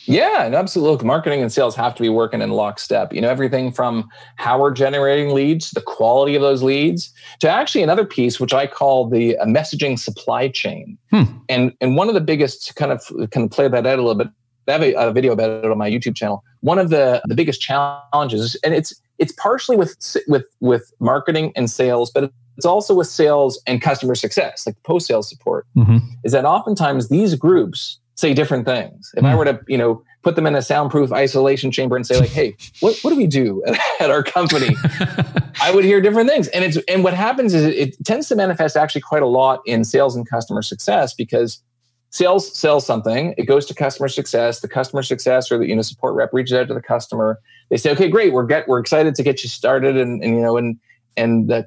Yeah, 0.09 0.43
and 0.43 0.55
absolutely. 0.55 0.93
Look, 0.93 1.03
marketing 1.03 1.43
and 1.43 1.51
sales 1.51 1.75
have 1.75 1.93
to 1.93 2.01
be 2.01 2.09
working 2.09 2.41
in 2.41 2.49
lockstep. 2.49 3.13
You 3.13 3.21
know, 3.21 3.29
everything 3.29 3.71
from 3.71 4.09
how 4.37 4.59
we're 4.59 4.71
generating 4.71 5.35
leads, 5.35 5.69
the 5.69 5.81
quality 5.81 6.35
of 6.35 6.41
those 6.41 6.63
leads, 6.63 7.13
to 7.41 7.49
actually 7.49 7.83
another 7.83 8.05
piece 8.05 8.39
which 8.39 8.51
I 8.51 8.65
call 8.65 9.07
the 9.07 9.37
uh, 9.37 9.45
messaging 9.45 9.99
supply 9.99 10.47
chain. 10.47 10.97
Hmm. 11.11 11.23
And 11.47 11.73
and 11.79 11.95
one 11.95 12.07
of 12.07 12.15
the 12.15 12.21
biggest 12.21 12.75
kind 12.75 12.91
of 12.91 13.05
kind 13.29 13.45
of 13.45 13.51
play 13.51 13.67
that 13.67 13.85
out 13.85 13.99
a 13.99 14.01
little 14.01 14.15
bit. 14.15 14.29
I 14.69 14.73
have 14.73 14.81
a, 14.81 14.93
a 14.93 15.11
video 15.11 15.33
about 15.33 15.49
it 15.49 15.71
on 15.71 15.77
my 15.77 15.89
YouTube 15.89 16.15
channel. 16.15 16.43
One 16.61 16.79
of 16.79 16.89
the 16.89 17.21
the 17.25 17.35
biggest 17.35 17.61
challenges, 17.61 18.55
and 18.63 18.73
it's 18.73 18.93
it's 19.17 19.31
partially 19.33 19.77
with 19.77 19.95
with 20.27 20.45
with 20.59 20.91
marketing 20.99 21.51
and 21.55 21.69
sales, 21.69 22.11
but 22.11 22.31
it's 22.57 22.65
also 22.65 22.93
with 22.93 23.07
sales 23.07 23.61
and 23.67 23.81
customer 23.81 24.15
success, 24.15 24.65
like 24.67 24.81
post 24.83 25.07
sales 25.07 25.29
support. 25.29 25.65
Mm-hmm. 25.77 25.97
Is 26.23 26.33
that 26.33 26.45
oftentimes 26.45 27.09
these 27.09 27.35
groups 27.35 27.99
say 28.19 28.33
different 28.33 28.65
things. 28.65 29.11
If 29.15 29.23
mm. 29.23 29.27
I 29.27 29.31
hmm. 29.31 29.37
were 29.37 29.45
to, 29.45 29.59
you 29.67 29.77
know, 29.77 30.03
put 30.23 30.35
them 30.35 30.45
in 30.45 30.53
a 30.53 30.61
soundproof 30.61 31.11
isolation 31.13 31.71
chamber 31.71 31.95
and 31.95 32.05
say 32.05 32.19
like, 32.19 32.29
"Hey, 32.29 32.55
what, 32.81 32.99
what 33.01 33.11
do 33.11 33.15
we 33.15 33.27
do 33.27 33.63
at, 33.65 33.79
at 34.01 34.11
our 34.11 34.23
company?" 34.23 34.75
I 35.61 35.71
would 35.73 35.85
hear 35.85 36.01
different 36.01 36.29
things. 36.29 36.47
And 36.49 36.63
it's 36.63 36.77
and 36.87 37.03
what 37.03 37.13
happens 37.13 37.53
is 37.53 37.63
it, 37.65 37.77
it, 37.77 38.05
tends 38.05 38.27
to 38.27 38.35
manifest 38.35 38.75
actually 38.75 39.01
quite 39.01 39.23
a 39.23 39.27
lot 39.27 39.61
in 39.65 39.83
sales 39.83 40.15
and 40.15 40.29
customer 40.29 40.61
success 40.61 41.13
because 41.13 41.61
sales 42.09 42.55
sells 42.57 42.85
something, 42.85 43.33
it 43.37 43.43
goes 43.43 43.65
to 43.67 43.73
customer 43.73 44.07
success. 44.07 44.61
The 44.61 44.67
customer 44.67 45.03
success 45.03 45.51
or 45.51 45.57
the 45.57 45.67
you 45.67 45.75
know 45.75 45.81
support 45.81 46.15
rep 46.15 46.33
reaches 46.33 46.53
out 46.53 46.67
to 46.67 46.73
the 46.73 46.81
customer. 46.81 47.39
They 47.69 47.77
say, 47.77 47.91
"Okay, 47.91 48.09
great, 48.09 48.33
we're 48.33 48.45
get 48.45 48.67
we're 48.67 48.79
excited 48.79 49.15
to 49.15 49.23
get 49.23 49.43
you 49.43 49.49
started," 49.49 49.97
and, 49.97 50.23
and 50.23 50.35
you 50.35 50.41
know, 50.41 50.57
and 50.57 50.77
and 51.17 51.49
the 51.49 51.65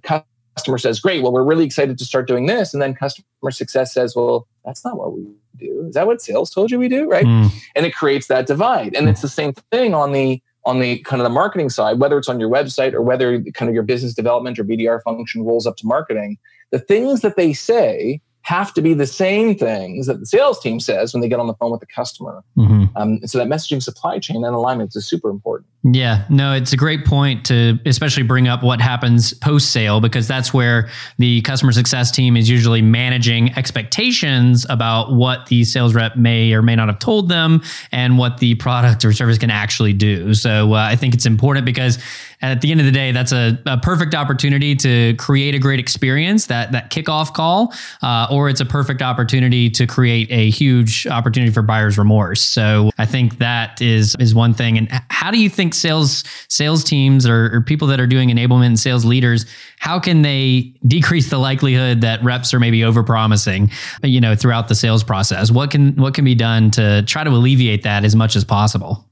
customer 0.57 0.79
says, 0.79 1.01
"Great, 1.01 1.23
well, 1.23 1.33
we're 1.33 1.45
really 1.45 1.65
excited 1.65 1.99
to 1.99 2.05
start 2.05 2.27
doing 2.27 2.47
this," 2.47 2.73
and 2.73 2.83
then 2.83 2.95
customer 2.95 3.51
success 3.51 3.95
says, 3.95 4.15
"Well, 4.17 4.47
that's 4.65 4.85
not 4.85 4.97
what 4.97 5.13
we 5.13 5.27
do. 5.59 5.87
Is 5.89 5.95
that 5.95 6.07
what 6.07 6.23
sales 6.23 6.51
told 6.51 6.71
you 6.71 6.79
we 6.79 6.89
do? 6.89 7.09
Right. 7.09 7.25
Mm. 7.25 7.51
And 7.75 7.87
it 7.87 7.95
creates 7.95 8.29
that 8.29 8.47
divide. 8.47 8.95
And 8.95 9.09
it's 9.09 9.23
the 9.23 9.29
same 9.29 9.53
thing 9.71 9.95
on 9.95 10.13
the 10.13 10.43
on 10.65 10.79
the 10.79 10.99
kind 11.01 11.21
of 11.21 11.25
the 11.25 11.35
marketing 11.35 11.69
side, 11.71 11.99
whether 11.99 12.17
it's 12.17 12.29
on 12.29 12.39
your 12.39 12.49
website 12.49 12.93
or 12.93 13.03
whether 13.03 13.43
kind 13.53 13.69
of 13.69 13.75
your 13.75 13.83
business 13.83 14.15
development 14.15 14.61
or 14.61 14.65
BDR 14.65 15.03
function 15.03 15.43
rolls 15.43 15.67
up 15.67 15.77
to 15.79 15.87
marketing, 15.87 16.39
the 16.71 16.79
things 16.79 17.21
that 17.23 17.35
they 17.37 17.53
say 17.53 18.21
have 18.43 18.75
to 18.75 18.83
be 18.83 18.93
the 18.93 19.07
same 19.07 19.57
things 19.57 20.07
that 20.07 20.21
the 20.21 20.27
sales 20.27 20.61
team 20.61 20.81
says 20.81 21.15
when 21.15 21.21
they 21.21 21.29
get 21.29 21.39
on 21.39 21.47
the 21.47 21.55
phone 21.55 21.71
with 21.71 21.81
the 21.81 21.87
customer. 21.87 22.43
Mm-hmm. 22.57 22.97
Um, 22.97 23.27
so 23.27 23.39
that 23.39 23.47
messaging 23.47 23.83
supply 23.83 24.19
chain 24.19 24.45
and 24.45 24.55
alignment 24.55 24.95
is 24.97 25.07
super 25.07 25.31
important. 25.31 25.69
Yeah, 25.85 26.25
no, 26.29 26.53
it's 26.53 26.73
a 26.73 26.77
great 26.77 27.05
point 27.05 27.45
to 27.47 27.79
especially 27.87 28.23
bring 28.23 28.47
up 28.47 28.63
what 28.63 28.81
happens 28.81 29.35
post 29.35 29.71
sale 29.71 30.01
because 30.01 30.29
that's 30.29 30.55
where 30.55 30.89
the 31.19 31.41
customer 31.43 31.73
success 31.73 32.11
team 32.13 32.37
is 32.37 32.49
usually 32.49 32.83
managing 32.83 33.53
expectations 33.57 34.65
about 34.69 35.13
what 35.13 35.47
the 35.47 35.65
sales 35.65 35.95
rep 35.95 36.17
may 36.17 36.53
or 36.53 36.63
may 36.63 36.77
not 36.77 36.89
have 36.89 37.01
told 37.01 37.29
them 37.29 37.63
and 37.91 38.17
what 38.17 38.39
the 38.39 38.55
product 38.57 39.05
or 39.05 39.13
service 39.13 39.39
can 39.39 39.51
actually 39.51 39.93
do. 39.93 40.35
So 40.35 40.75
uh, 40.75 40.77
I 40.77 40.95
think 40.95 41.15
it's 41.15 41.27
important 41.27 41.67
because 41.67 41.99
at 42.43 42.61
the 42.61 42.71
end 42.73 42.81
of 42.81 42.87
the 42.87 42.93
day, 42.93 43.13
that's 43.13 43.33
a, 43.33 43.57
a 43.67 43.79
perfect 43.79 44.15
opportunity 44.15 44.75
to 44.77 45.15
create 45.15 45.55
a 45.55 45.59
great 45.59 45.79
experience 45.79 46.47
that 46.47 46.73
that 46.73 46.91
kickoff 46.91 47.33
call, 47.33 47.73
uh, 48.03 48.27
or 48.31 48.49
it's 48.49 48.61
a 48.61 48.65
perfect 48.65 49.01
opportunity 49.01 49.71
to 49.71 49.87
create 49.87 50.29
a 50.31 50.51
huge 50.51 51.07
opportunity 51.07 51.53
for 51.53 51.63
buyer's 51.63 51.97
remorse. 51.97 52.43
So 52.43 52.91
I 52.99 53.07
think 53.07 53.39
that 53.39 53.81
is 53.81 54.17
is 54.19 54.35
one 54.35 54.55
thing. 54.55 54.77
And 54.77 54.89
how 55.09 55.31
do 55.31 55.41
you 55.41 55.49
think 55.49 55.73
sales 55.73 56.25
sales 56.49 56.83
teams 56.83 57.27
or, 57.27 57.55
or 57.55 57.61
people 57.61 57.87
that 57.89 58.01
are 58.01 58.09
doing 58.09 58.29
enablement 58.29 58.67
and 58.67 58.81
sales 58.81 59.05
leaders, 59.05 59.47
how 59.79 60.01
can 60.01 60.23
they 60.23 60.75
decrease 60.87 61.31
the 61.31 61.39
likelihood 61.39 62.01
that 62.01 62.23
reps 62.25 62.53
are 62.53 62.61
maybe 62.61 62.81
overpromising, 62.81 63.73
you 64.03 64.21
know, 64.21 64.35
throughout 64.35 64.69
the 64.69 64.75
sales 64.75 65.05
process? 65.05 65.51
What 65.53 65.71
can 65.71 65.95
what 65.95 66.15
can 66.15 66.25
be 66.25 66.35
done 66.35 66.73
to 66.73 67.03
try 67.03 67.23
to 67.23 67.31
alleviate 67.31 67.85
that 67.85 68.05
as 68.05 68.17
much 68.17 68.35
as 68.35 68.45
possible? 68.45 69.09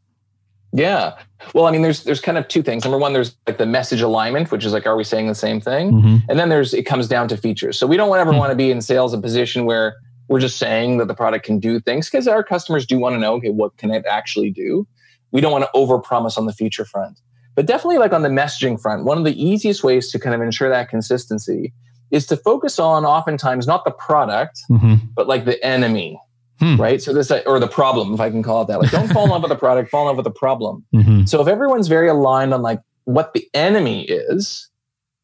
Yeah. 0.72 1.16
Well, 1.54 1.66
I 1.66 1.72
mean, 1.72 1.82
there's 1.82 2.04
there's 2.04 2.20
kind 2.20 2.38
of 2.38 2.46
two 2.48 2.62
things. 2.62 2.84
Number 2.84 2.98
one, 2.98 3.12
there's 3.12 3.36
like 3.46 3.58
the 3.58 3.66
message 3.66 4.02
alignment, 4.02 4.50
which 4.52 4.64
is 4.64 4.72
like, 4.72 4.86
are 4.86 4.96
we 4.96 5.04
saying 5.04 5.26
the 5.26 5.34
same 5.34 5.60
thing? 5.60 5.92
Mm-hmm. 5.92 6.16
And 6.30 6.38
then 6.38 6.48
there's 6.48 6.74
it 6.74 6.84
comes 6.84 7.08
down 7.08 7.28
to 7.28 7.36
features. 7.36 7.78
So 7.78 7.86
we 7.86 7.96
don't 7.96 8.16
ever 8.16 8.30
mm-hmm. 8.30 8.38
want 8.38 8.50
to 8.50 8.56
be 8.56 8.70
in 8.70 8.80
sales 8.80 9.12
a 9.12 9.18
position 9.18 9.64
where 9.64 9.96
we're 10.28 10.40
just 10.40 10.58
saying 10.58 10.98
that 10.98 11.08
the 11.08 11.14
product 11.14 11.44
can 11.44 11.58
do 11.58 11.80
things 11.80 12.08
because 12.08 12.28
our 12.28 12.44
customers 12.44 12.86
do 12.86 12.98
want 12.98 13.14
to 13.14 13.18
know, 13.18 13.34
okay, 13.34 13.50
what 13.50 13.76
can 13.78 13.90
it 13.90 14.04
actually 14.08 14.50
do? 14.50 14.86
We 15.32 15.40
don't 15.40 15.50
want 15.50 15.64
to 15.64 15.70
overpromise 15.74 16.38
on 16.38 16.46
the 16.46 16.52
feature 16.52 16.84
front. 16.84 17.20
But 17.56 17.66
definitely 17.66 17.98
like 17.98 18.12
on 18.12 18.22
the 18.22 18.28
messaging 18.28 18.80
front, 18.80 19.04
one 19.04 19.18
of 19.18 19.24
the 19.24 19.42
easiest 19.42 19.82
ways 19.82 20.10
to 20.12 20.20
kind 20.20 20.34
of 20.34 20.40
ensure 20.40 20.68
that 20.68 20.88
consistency 20.88 21.72
is 22.12 22.26
to 22.28 22.36
focus 22.36 22.78
on 22.78 23.04
oftentimes 23.04 23.66
not 23.66 23.84
the 23.84 23.90
product, 23.90 24.60
mm-hmm. 24.70 24.94
but 25.14 25.26
like 25.26 25.44
the 25.44 25.62
enemy 25.64 26.20
Hmm. 26.60 26.76
Right. 26.76 27.00
So 27.00 27.14
this, 27.14 27.30
or 27.46 27.58
the 27.58 27.66
problem, 27.66 28.12
if 28.12 28.20
I 28.20 28.30
can 28.30 28.42
call 28.42 28.62
it 28.62 28.68
that, 28.68 28.80
like 28.80 28.90
don't 28.90 29.10
fall 29.10 29.24
in 29.24 29.30
love 29.30 29.42
with 29.42 29.48
the 29.48 29.56
product, 29.56 29.90
fall 29.90 30.02
in 30.02 30.08
love 30.08 30.16
with 30.16 30.24
the 30.24 30.38
problem. 30.38 30.84
Mm-hmm. 30.94 31.24
So 31.24 31.40
if 31.40 31.48
everyone's 31.48 31.88
very 31.88 32.08
aligned 32.08 32.52
on 32.52 32.60
like 32.60 32.80
what 33.04 33.32
the 33.32 33.48
enemy 33.54 34.04
is, 34.04 34.68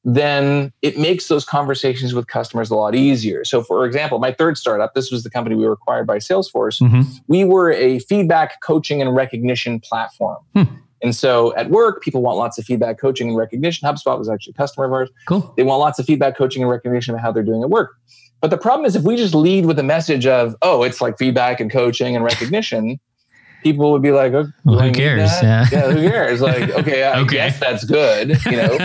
then 0.02 0.72
it 0.82 0.96
makes 0.96 1.26
those 1.26 1.44
conversations 1.44 2.14
with 2.14 2.28
customers 2.28 2.70
a 2.70 2.76
lot 2.76 2.94
easier. 2.94 3.44
So, 3.44 3.62
for 3.62 3.84
example, 3.84 4.20
my 4.20 4.32
third 4.32 4.56
startup, 4.56 4.94
this 4.94 5.10
was 5.10 5.24
the 5.24 5.30
company 5.30 5.56
we 5.56 5.66
were 5.66 5.72
acquired 5.72 6.06
by 6.06 6.18
Salesforce. 6.18 6.80
Mm-hmm. 6.80 7.02
We 7.26 7.44
were 7.44 7.72
a 7.72 7.98
feedback, 7.98 8.60
coaching, 8.62 9.02
and 9.02 9.14
recognition 9.14 9.80
platform. 9.80 10.38
Hmm. 10.54 10.62
And 11.02 11.14
so 11.14 11.54
at 11.56 11.70
work, 11.70 12.02
people 12.02 12.22
want 12.22 12.38
lots 12.38 12.56
of 12.56 12.64
feedback, 12.64 12.98
coaching, 12.98 13.28
and 13.28 13.36
recognition. 13.36 13.86
HubSpot 13.86 14.16
was 14.16 14.28
actually 14.28 14.52
a 14.52 14.54
customer 14.54 14.86
of 14.86 14.92
ours. 14.92 15.10
Cool. 15.26 15.52
They 15.56 15.64
want 15.64 15.80
lots 15.80 15.98
of 15.98 16.06
feedback, 16.06 16.36
coaching, 16.38 16.62
and 16.62 16.70
recognition 16.70 17.14
of 17.14 17.20
how 17.20 17.32
they're 17.32 17.42
doing 17.42 17.62
at 17.62 17.68
work. 17.68 17.96
But 18.40 18.50
the 18.50 18.58
problem 18.58 18.84
is 18.86 18.94
if 18.94 19.02
we 19.02 19.16
just 19.16 19.34
lead 19.34 19.66
with 19.66 19.78
a 19.78 19.82
message 19.82 20.26
of, 20.26 20.54
oh, 20.62 20.82
it's 20.82 21.00
like 21.00 21.18
feedback 21.18 21.60
and 21.60 21.70
coaching 21.70 22.14
and 22.14 22.24
recognition, 22.24 23.00
people 23.62 23.90
would 23.92 24.02
be 24.02 24.12
like, 24.12 24.32
oh, 24.32 24.46
well, 24.64 24.80
who 24.80 24.92
cares? 24.92 25.30
Yeah. 25.42 25.66
yeah, 25.72 25.90
who 25.90 26.08
cares? 26.08 26.40
Like, 26.40 26.70
okay, 26.78 27.04
I 27.04 27.20
okay. 27.20 27.36
guess 27.36 27.58
that's 27.58 27.84
good, 27.84 28.38
you 28.44 28.52
know. 28.52 28.78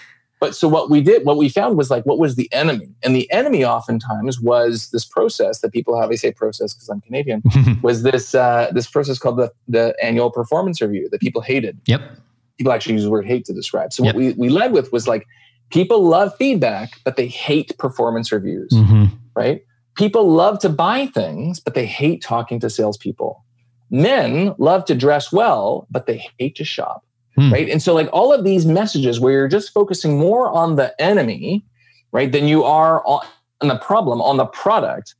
but 0.40 0.54
so 0.54 0.68
what 0.68 0.90
we 0.90 1.00
did, 1.00 1.24
what 1.24 1.36
we 1.36 1.48
found 1.48 1.76
was 1.76 1.90
like, 1.90 2.04
what 2.04 2.18
was 2.18 2.36
the 2.36 2.52
enemy? 2.52 2.88
And 3.02 3.16
the 3.16 3.30
enemy 3.32 3.64
oftentimes 3.64 4.40
was 4.40 4.90
this 4.90 5.04
process 5.04 5.60
that 5.60 5.72
people 5.72 6.00
have. 6.00 6.10
I 6.10 6.14
say 6.14 6.32
process 6.32 6.74
because 6.74 6.88
I'm 6.88 7.00
Canadian. 7.00 7.42
was 7.82 8.02
this 8.02 8.34
uh, 8.34 8.70
this 8.72 8.88
process 8.88 9.18
called 9.18 9.38
the 9.38 9.52
the 9.66 9.96
annual 10.02 10.30
performance 10.30 10.80
review 10.80 11.08
that 11.10 11.20
people 11.20 11.40
hated. 11.40 11.78
Yep. 11.86 12.18
People 12.58 12.72
actually 12.72 12.94
use 12.94 13.04
the 13.04 13.10
word 13.10 13.26
hate 13.26 13.44
to 13.46 13.52
describe. 13.52 13.92
So 13.92 14.04
yep. 14.04 14.14
what 14.14 14.20
we 14.20 14.32
we 14.34 14.48
led 14.48 14.72
with 14.72 14.92
was 14.92 15.08
like 15.08 15.26
People 15.70 16.04
love 16.04 16.34
feedback, 16.36 17.00
but 17.04 17.16
they 17.16 17.26
hate 17.26 17.76
performance 17.78 18.32
reviews, 18.32 18.70
mm-hmm. 18.72 19.06
right? 19.34 19.64
People 19.96 20.30
love 20.30 20.58
to 20.60 20.68
buy 20.68 21.06
things, 21.06 21.60
but 21.60 21.74
they 21.74 21.86
hate 21.86 22.22
talking 22.22 22.58
to 22.60 22.70
salespeople. 22.70 23.44
Men 23.90 24.54
love 24.58 24.84
to 24.86 24.94
dress 24.94 25.32
well, 25.32 25.86
but 25.90 26.06
they 26.06 26.24
hate 26.38 26.56
to 26.56 26.64
shop, 26.64 27.04
hmm. 27.36 27.52
right? 27.52 27.68
And 27.68 27.82
so, 27.82 27.94
like 27.94 28.08
all 28.12 28.32
of 28.32 28.44
these 28.44 28.66
messages 28.66 29.18
where 29.18 29.32
you're 29.32 29.48
just 29.48 29.72
focusing 29.72 30.18
more 30.18 30.48
on 30.50 30.76
the 30.76 30.98
enemy, 31.00 31.64
right, 32.12 32.30
than 32.30 32.46
you 32.46 32.62
are 32.64 33.04
on 33.06 33.68
the 33.68 33.78
problem, 33.78 34.22
on 34.22 34.36
the 34.36 34.46
product, 34.46 35.14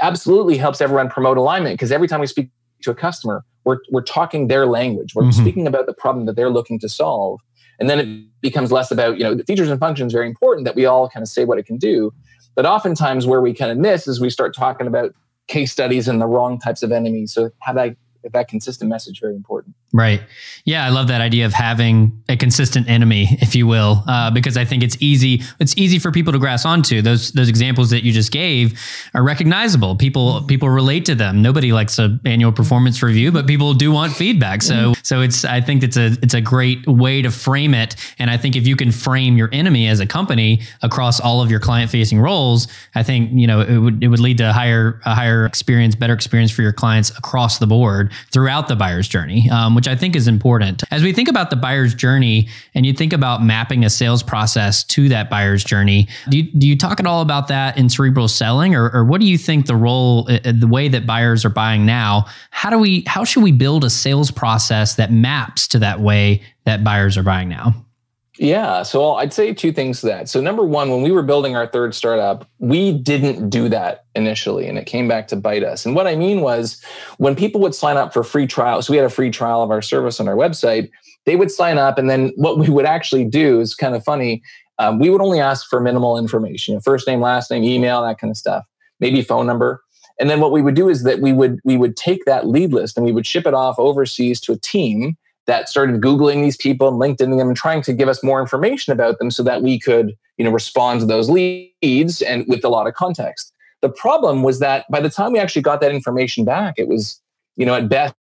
absolutely 0.00 0.56
helps 0.56 0.80
everyone 0.80 1.08
promote 1.08 1.36
alignment 1.36 1.74
because 1.74 1.92
every 1.92 2.08
time 2.08 2.20
we 2.20 2.26
speak 2.26 2.48
to 2.82 2.90
a 2.90 2.94
customer, 2.94 3.44
we're, 3.64 3.78
we're 3.90 4.02
talking 4.02 4.48
their 4.48 4.66
language. 4.66 5.14
We're 5.14 5.24
mm-hmm. 5.24 5.42
speaking 5.42 5.66
about 5.66 5.86
the 5.86 5.92
problem 5.92 6.26
that 6.26 6.36
they're 6.36 6.50
looking 6.50 6.78
to 6.80 6.88
solve. 6.88 7.40
And 7.78 7.90
then 7.90 7.98
it 7.98 8.40
becomes 8.40 8.72
less 8.72 8.90
about, 8.90 9.18
you 9.18 9.24
know, 9.24 9.34
the 9.34 9.44
features 9.44 9.68
and 9.68 9.78
functions 9.78 10.12
very 10.12 10.26
important 10.26 10.64
that 10.64 10.74
we 10.74 10.86
all 10.86 11.08
kind 11.08 11.22
of 11.22 11.28
say 11.28 11.44
what 11.44 11.58
it 11.58 11.66
can 11.66 11.76
do. 11.76 12.12
But 12.54 12.64
oftentimes 12.66 13.26
where 13.26 13.40
we 13.40 13.52
kind 13.52 13.70
of 13.70 13.76
miss 13.78 14.06
is 14.06 14.20
we 14.20 14.30
start 14.30 14.54
talking 14.54 14.86
about 14.86 15.14
case 15.48 15.70
studies 15.72 16.08
and 16.08 16.20
the 16.20 16.26
wrong 16.26 16.58
types 16.58 16.82
of 16.82 16.90
enemies. 16.90 17.32
So 17.32 17.50
have 17.60 17.76
that 17.76 17.96
that 18.32 18.48
consistent 18.48 18.90
message 18.90 19.20
very 19.20 19.34
important. 19.34 19.76
Right. 19.96 20.20
Yeah, 20.66 20.84
I 20.84 20.88
love 20.88 21.08
that 21.08 21.20
idea 21.20 21.46
of 21.46 21.52
having 21.52 22.22
a 22.28 22.36
consistent 22.36 22.88
enemy, 22.88 23.38
if 23.40 23.54
you 23.54 23.68
will, 23.68 24.02
uh, 24.08 24.32
because 24.32 24.56
I 24.56 24.64
think 24.64 24.82
it's 24.82 24.96
easy. 25.00 25.42
It's 25.60 25.76
easy 25.76 26.00
for 26.00 26.10
people 26.10 26.32
to 26.32 26.40
grasp 26.40 26.66
onto. 26.66 27.00
Those 27.02 27.30
those 27.32 27.48
examples 27.48 27.90
that 27.90 28.02
you 28.02 28.12
just 28.12 28.32
gave 28.32 28.78
are 29.14 29.22
recognizable. 29.22 29.94
People 29.94 30.42
people 30.42 30.68
relate 30.68 31.04
to 31.06 31.14
them. 31.14 31.40
Nobody 31.40 31.72
likes 31.72 31.98
an 32.00 32.20
annual 32.24 32.50
performance 32.50 33.00
review, 33.00 33.30
but 33.30 33.46
people 33.46 33.74
do 33.74 33.92
want 33.92 34.12
feedback. 34.12 34.60
So 34.60 34.94
so 35.02 35.20
it's 35.20 35.44
I 35.44 35.60
think 35.60 35.84
it's 35.84 35.96
a 35.96 36.16
it's 36.20 36.34
a 36.34 36.40
great 36.40 36.84
way 36.88 37.22
to 37.22 37.30
frame 37.30 37.72
it. 37.72 37.94
And 38.18 38.28
I 38.28 38.36
think 38.36 38.56
if 38.56 38.66
you 38.66 38.74
can 38.74 38.90
frame 38.90 39.36
your 39.36 39.48
enemy 39.52 39.86
as 39.86 40.00
a 40.00 40.06
company 40.06 40.62
across 40.82 41.20
all 41.20 41.40
of 41.40 41.50
your 41.50 41.60
client 41.60 41.92
facing 41.92 42.20
roles, 42.20 42.66
I 42.96 43.04
think 43.04 43.30
you 43.32 43.46
know 43.46 43.60
it 43.60 43.78
would 43.78 44.02
it 44.02 44.08
would 44.08 44.20
lead 44.20 44.38
to 44.38 44.50
a 44.50 44.52
higher 44.52 45.00
a 45.06 45.14
higher 45.14 45.46
experience, 45.46 45.94
better 45.94 46.12
experience 46.12 46.50
for 46.50 46.62
your 46.62 46.72
clients 46.72 47.16
across 47.16 47.58
the 47.58 47.68
board 47.68 48.12
throughout 48.32 48.66
the 48.66 48.74
buyer's 48.74 49.06
journey, 49.06 49.48
um, 49.50 49.76
which 49.76 49.85
I 49.88 49.96
think 49.96 50.16
is 50.16 50.28
important. 50.28 50.82
As 50.90 51.02
we 51.02 51.12
think 51.12 51.28
about 51.28 51.50
the 51.50 51.56
buyer's 51.56 51.94
journey 51.94 52.48
and 52.74 52.84
you 52.84 52.92
think 52.92 53.12
about 53.12 53.42
mapping 53.42 53.84
a 53.84 53.90
sales 53.90 54.22
process 54.22 54.84
to 54.84 55.08
that 55.08 55.30
buyer's 55.30 55.64
journey, 55.64 56.08
do 56.28 56.38
you, 56.38 56.52
do 56.52 56.66
you 56.66 56.76
talk 56.76 57.00
at 57.00 57.06
all 57.06 57.22
about 57.22 57.48
that 57.48 57.78
in 57.78 57.88
cerebral 57.88 58.28
selling 58.28 58.74
or, 58.74 58.90
or 58.90 59.04
what 59.04 59.20
do 59.20 59.26
you 59.26 59.38
think 59.38 59.66
the 59.66 59.76
role, 59.76 60.26
uh, 60.30 60.38
uh, 60.44 60.52
the 60.54 60.66
way 60.66 60.88
that 60.88 61.06
buyers 61.06 61.44
are 61.44 61.50
buying 61.50 61.86
now, 61.86 62.26
how 62.50 62.70
do 62.70 62.78
we, 62.78 63.04
how 63.06 63.24
should 63.24 63.42
we 63.42 63.52
build 63.52 63.84
a 63.84 63.90
sales 63.90 64.30
process 64.30 64.96
that 64.96 65.12
maps 65.12 65.68
to 65.68 65.78
that 65.78 66.00
way 66.00 66.42
that 66.64 66.82
buyers 66.82 67.16
are 67.16 67.22
buying 67.22 67.48
now? 67.48 67.74
Yeah. 68.38 68.82
So 68.82 69.14
I'd 69.14 69.32
say 69.32 69.54
two 69.54 69.72
things 69.72 70.00
to 70.00 70.06
that. 70.06 70.28
So, 70.28 70.40
number 70.40 70.62
one, 70.62 70.90
when 70.90 71.02
we 71.02 71.10
were 71.10 71.22
building 71.22 71.56
our 71.56 71.66
third 71.66 71.94
startup, 71.94 72.48
we 72.58 72.92
didn't 72.92 73.48
do 73.48 73.68
that 73.70 74.04
initially, 74.14 74.66
and 74.66 74.76
it 74.76 74.84
came 74.84 75.08
back 75.08 75.28
to 75.28 75.36
bite 75.36 75.62
us. 75.62 75.86
And 75.86 75.94
what 75.94 76.06
I 76.06 76.16
mean 76.16 76.42
was 76.42 76.82
when 77.18 77.34
people 77.34 77.60
would 77.62 77.74
sign 77.74 77.96
up 77.96 78.12
for 78.12 78.22
free 78.22 78.46
trials, 78.46 78.86
so 78.86 78.92
we 78.92 78.98
had 78.98 79.06
a 79.06 79.10
free 79.10 79.30
trial 79.30 79.62
of 79.62 79.70
our 79.70 79.80
service 79.80 80.20
on 80.20 80.28
our 80.28 80.36
website, 80.36 80.90
they 81.24 81.36
would 81.36 81.50
sign 81.50 81.78
up. 81.78 81.98
And 81.98 82.10
then 82.10 82.32
what 82.36 82.58
we 82.58 82.68
would 82.68 82.84
actually 82.84 83.24
do 83.24 83.60
is 83.60 83.74
kind 83.74 83.94
of 83.94 84.04
funny. 84.04 84.42
Um, 84.78 84.98
we 84.98 85.08
would 85.08 85.22
only 85.22 85.40
ask 85.40 85.68
for 85.68 85.80
minimal 85.80 86.18
information, 86.18 86.78
first 86.80 87.06
name, 87.06 87.20
last 87.20 87.50
name, 87.50 87.64
email, 87.64 88.02
that 88.02 88.18
kind 88.18 88.30
of 88.30 88.36
stuff, 88.36 88.66
maybe 89.00 89.22
phone 89.22 89.46
number. 89.46 89.82
And 90.20 90.28
then 90.28 90.40
what 90.40 90.52
we 90.52 90.60
would 90.60 90.74
do 90.74 90.88
is 90.88 91.02
that 91.04 91.20
we 91.20 91.32
would 91.32 91.58
we 91.64 91.76
would 91.76 91.96
take 91.96 92.24
that 92.26 92.46
lead 92.46 92.72
list 92.72 92.96
and 92.96 93.06
we 93.06 93.12
would 93.12 93.26
ship 93.26 93.46
it 93.46 93.54
off 93.54 93.78
overseas 93.78 94.40
to 94.42 94.52
a 94.52 94.56
team 94.56 95.16
that 95.46 95.68
started 95.68 96.00
googling 96.00 96.42
these 96.42 96.56
people 96.56 96.88
and 96.88 97.00
linkedin 97.00 97.36
them 97.38 97.48
and 97.48 97.56
trying 97.56 97.82
to 97.82 97.92
give 97.92 98.08
us 98.08 98.22
more 98.22 98.40
information 98.40 98.92
about 98.92 99.18
them 99.18 99.30
so 99.30 99.42
that 99.42 99.62
we 99.62 99.78
could 99.78 100.16
you 100.36 100.44
know 100.44 100.50
respond 100.50 101.00
to 101.00 101.06
those 101.06 101.30
leads 101.30 102.22
and 102.22 102.44
with 102.48 102.64
a 102.64 102.68
lot 102.68 102.86
of 102.86 102.94
context. 102.94 103.52
The 103.82 103.88
problem 103.88 104.42
was 104.42 104.58
that 104.60 104.84
by 104.90 105.00
the 105.00 105.10
time 105.10 105.32
we 105.32 105.38
actually 105.38 105.62
got 105.62 105.80
that 105.80 105.92
information 105.92 106.44
back 106.44 106.74
it 106.76 106.88
was 106.88 107.20
you 107.56 107.66
know 107.66 107.74
at 107.74 107.88
best 107.88 108.14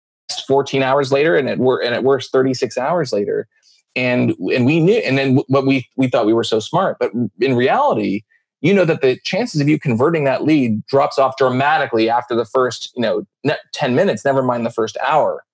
14 0.46 0.82
hours 0.82 1.12
later 1.12 1.36
and 1.36 1.48
at, 1.48 1.58
wor- 1.58 1.82
and 1.82 1.94
at 1.94 2.04
worst 2.04 2.32
36 2.32 2.78
hours 2.78 3.12
later. 3.12 3.46
And 3.96 4.30
and 4.52 4.66
we 4.66 4.80
knew 4.80 4.96
and 4.98 5.16
then 5.16 5.36
what 5.48 5.66
we 5.66 5.86
we 5.96 6.08
thought 6.08 6.26
we 6.26 6.32
were 6.32 6.44
so 6.44 6.60
smart. 6.60 6.98
But 6.98 7.12
in 7.40 7.54
reality 7.54 8.22
you 8.60 8.72
know 8.72 8.86
that 8.86 9.02
the 9.02 9.18
chances 9.24 9.60
of 9.60 9.68
you 9.68 9.78
converting 9.78 10.24
that 10.24 10.42
lead 10.42 10.84
drops 10.86 11.18
off 11.18 11.36
dramatically 11.36 12.08
after 12.08 12.34
the 12.34 12.46
first 12.46 12.92
you 12.96 13.02
know 13.02 13.26
10 13.72 13.94
minutes 13.94 14.24
never 14.24 14.42
mind 14.42 14.64
the 14.66 14.70
first 14.70 14.96
hour 15.06 15.44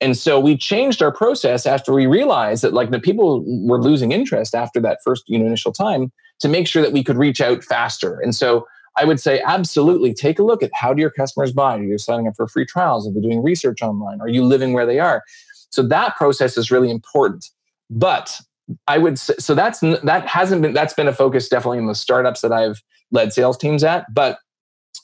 and 0.00 0.16
so 0.16 0.40
we 0.40 0.56
changed 0.56 1.02
our 1.02 1.12
process 1.12 1.66
after 1.66 1.92
we 1.92 2.06
realized 2.06 2.62
that 2.62 2.72
like 2.72 2.90
the 2.90 3.00
people 3.00 3.44
were 3.66 3.80
losing 3.80 4.12
interest 4.12 4.54
after 4.54 4.80
that 4.80 4.98
first 5.04 5.24
you 5.26 5.38
know 5.38 5.46
initial 5.46 5.72
time 5.72 6.10
to 6.40 6.48
make 6.48 6.66
sure 6.66 6.82
that 6.82 6.92
we 6.92 7.04
could 7.04 7.16
reach 7.16 7.40
out 7.40 7.62
faster. 7.62 8.18
And 8.20 8.34
so 8.34 8.66
I 8.96 9.04
would 9.04 9.20
say 9.20 9.40
absolutely 9.46 10.12
take 10.12 10.38
a 10.38 10.42
look 10.42 10.62
at 10.62 10.70
how 10.74 10.92
do 10.92 11.00
your 11.00 11.10
customers 11.10 11.52
buy? 11.52 11.78
Are 11.78 11.82
you 11.82 11.98
signing 11.98 12.26
up 12.26 12.34
for 12.36 12.48
free 12.48 12.66
trials? 12.66 13.06
Are 13.06 13.12
they 13.12 13.20
doing 13.20 13.42
research 13.42 13.82
online? 13.82 14.20
Are 14.20 14.28
you 14.28 14.44
living 14.44 14.72
where 14.72 14.86
they 14.86 14.98
are? 14.98 15.22
So 15.70 15.82
that 15.84 16.16
process 16.16 16.56
is 16.56 16.70
really 16.70 16.90
important. 16.90 17.46
But 17.88 18.40
I 18.88 18.98
would 18.98 19.18
say, 19.18 19.34
so 19.38 19.54
that's 19.54 19.80
that 19.80 20.26
hasn't 20.26 20.62
been 20.62 20.74
that's 20.74 20.94
been 20.94 21.08
a 21.08 21.12
focus 21.12 21.48
definitely 21.48 21.78
in 21.78 21.86
the 21.86 21.94
startups 21.94 22.40
that 22.40 22.52
I've 22.52 22.82
led 23.12 23.32
sales 23.32 23.56
teams 23.56 23.84
at. 23.84 24.12
But 24.12 24.38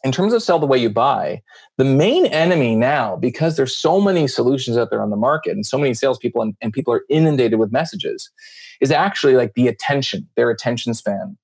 in 0.05 0.12
terms 0.12 0.33
of 0.33 0.42
sell 0.42 0.59
the 0.59 0.66
way 0.66 0.79
you 0.79 0.90
buy, 0.90 1.42
the 1.79 1.85
main 1.85 2.27
enemy 2.27 2.77
now, 2.77 3.16
because 3.16 3.57
there's 3.57 3.75
so 3.75 4.01
many 4.01 4.29
solutions 4.29 4.77
out 4.77 4.90
there 4.90 5.03
on 5.03 5.11
the 5.11 5.16
market 5.16 5.53
and 5.53 5.66
so 5.66 5.79
many 5.79 5.94
salespeople 5.94 6.42
and, 6.42 6.57
and 6.61 6.72
people 6.72 6.92
are 6.92 7.03
inundated 7.09 7.59
with 7.59 7.72
messages, 7.72 8.31
is 8.81 8.90
actually 8.90 9.35
like 9.35 9.55
the 9.55 9.68
attention, 9.68 10.29
their 10.37 10.51
attention 10.51 10.94
span. 10.94 11.37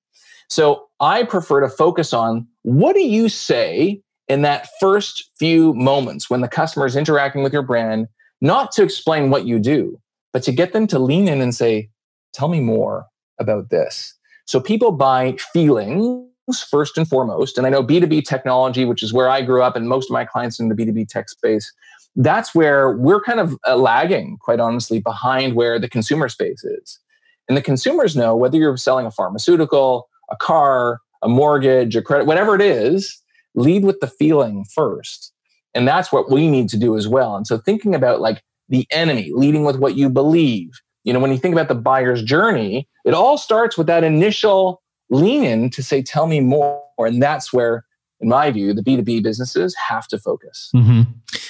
So 0.49 0.87
I 0.99 1.23
prefer 1.23 1.61
to 1.61 1.69
focus 1.69 2.13
on 2.13 2.47
what 2.61 2.95
do 2.95 3.01
you 3.01 3.27
say 3.27 4.01
in 4.27 4.43
that 4.43 4.69
first 4.79 5.29
few 5.37 5.73
moments 5.73 6.29
when 6.29 6.41
the 6.41 6.47
customer 6.47 6.85
is 6.85 6.95
interacting 6.95 7.43
with 7.43 7.53
your 7.53 7.63
brand, 7.63 8.07
not 8.39 8.71
to 8.73 8.83
explain 8.83 9.29
what 9.29 9.45
you 9.45 9.59
do, 9.59 9.99
but 10.31 10.43
to 10.43 10.51
get 10.51 10.73
them 10.73 10.87
to 10.87 10.99
lean 10.99 11.27
in 11.27 11.41
and 11.41 11.55
say, 11.55 11.89
Tell 12.33 12.47
me 12.47 12.59
more 12.59 13.05
about 13.39 13.69
this. 13.69 14.15
So 14.45 14.59
people 14.59 14.91
buy 14.91 15.35
feelings 15.53 16.27
first 16.69 16.97
and 16.97 17.07
foremost. 17.07 17.57
And 17.57 17.65
I 17.65 17.69
know 17.69 17.83
B2B 17.83 18.25
technology, 18.25 18.85
which 18.85 19.03
is 19.03 19.13
where 19.13 19.29
I 19.29 19.41
grew 19.41 19.61
up 19.61 19.75
and 19.75 19.87
most 19.87 20.09
of 20.09 20.13
my 20.13 20.25
clients 20.25 20.59
in 20.59 20.69
the 20.69 20.75
B2B 20.75 21.07
tech 21.07 21.29
space, 21.29 21.71
that's 22.15 22.53
where 22.53 22.91
we're 22.91 23.21
kind 23.21 23.39
of 23.39 23.57
uh, 23.67 23.75
lagging, 23.75 24.37
quite 24.39 24.59
honestly, 24.59 24.99
behind 24.99 25.55
where 25.55 25.79
the 25.79 25.89
consumer 25.89 26.29
space 26.29 26.63
is. 26.63 26.99
And 27.47 27.57
the 27.57 27.61
consumers 27.61 28.15
know 28.15 28.35
whether 28.35 28.57
you're 28.57 28.77
selling 28.77 29.05
a 29.05 29.11
pharmaceutical, 29.11 30.09
a 30.29 30.35
car, 30.35 30.99
a 31.21 31.27
mortgage, 31.27 31.95
a 31.95 32.01
credit, 32.01 32.27
whatever 32.27 32.55
it 32.55 32.61
is, 32.61 33.19
lead 33.55 33.83
with 33.83 33.99
the 33.99 34.07
feeling 34.07 34.65
first. 34.73 35.31
And 35.73 35.87
that's 35.87 36.11
what 36.11 36.29
we 36.29 36.49
need 36.49 36.69
to 36.69 36.77
do 36.77 36.95
as 36.95 37.07
well. 37.07 37.35
And 37.35 37.47
so 37.47 37.57
thinking 37.57 37.95
about 37.95 38.21
like 38.21 38.43
the 38.69 38.87
enemy, 38.91 39.31
leading 39.33 39.63
with 39.63 39.77
what 39.77 39.95
you 39.95 40.09
believe. 40.09 40.69
You 41.03 41.13
know, 41.13 41.19
when 41.19 41.31
you 41.31 41.37
think 41.37 41.53
about 41.53 41.67
the 41.67 41.75
buyer's 41.75 42.23
journey, 42.23 42.87
it 43.05 43.13
all 43.13 43.37
starts 43.37 43.77
with 43.77 43.87
that 43.87 44.03
initial 44.03 44.81
lean 45.09 45.43
in 45.43 45.69
to 45.71 45.83
say, 45.83 46.01
tell 46.01 46.27
me 46.27 46.39
more. 46.39 46.81
And 46.97 47.21
that's 47.21 47.51
where 47.53 47.85
in 48.23 48.29
my 48.29 48.49
view, 48.49 48.73
the 48.73 48.81
B2B 48.81 49.21
businesses 49.21 49.75
have 49.75 50.07
to 50.07 50.17
focus. 50.17 50.71
Mm-hmm. 50.73 51.01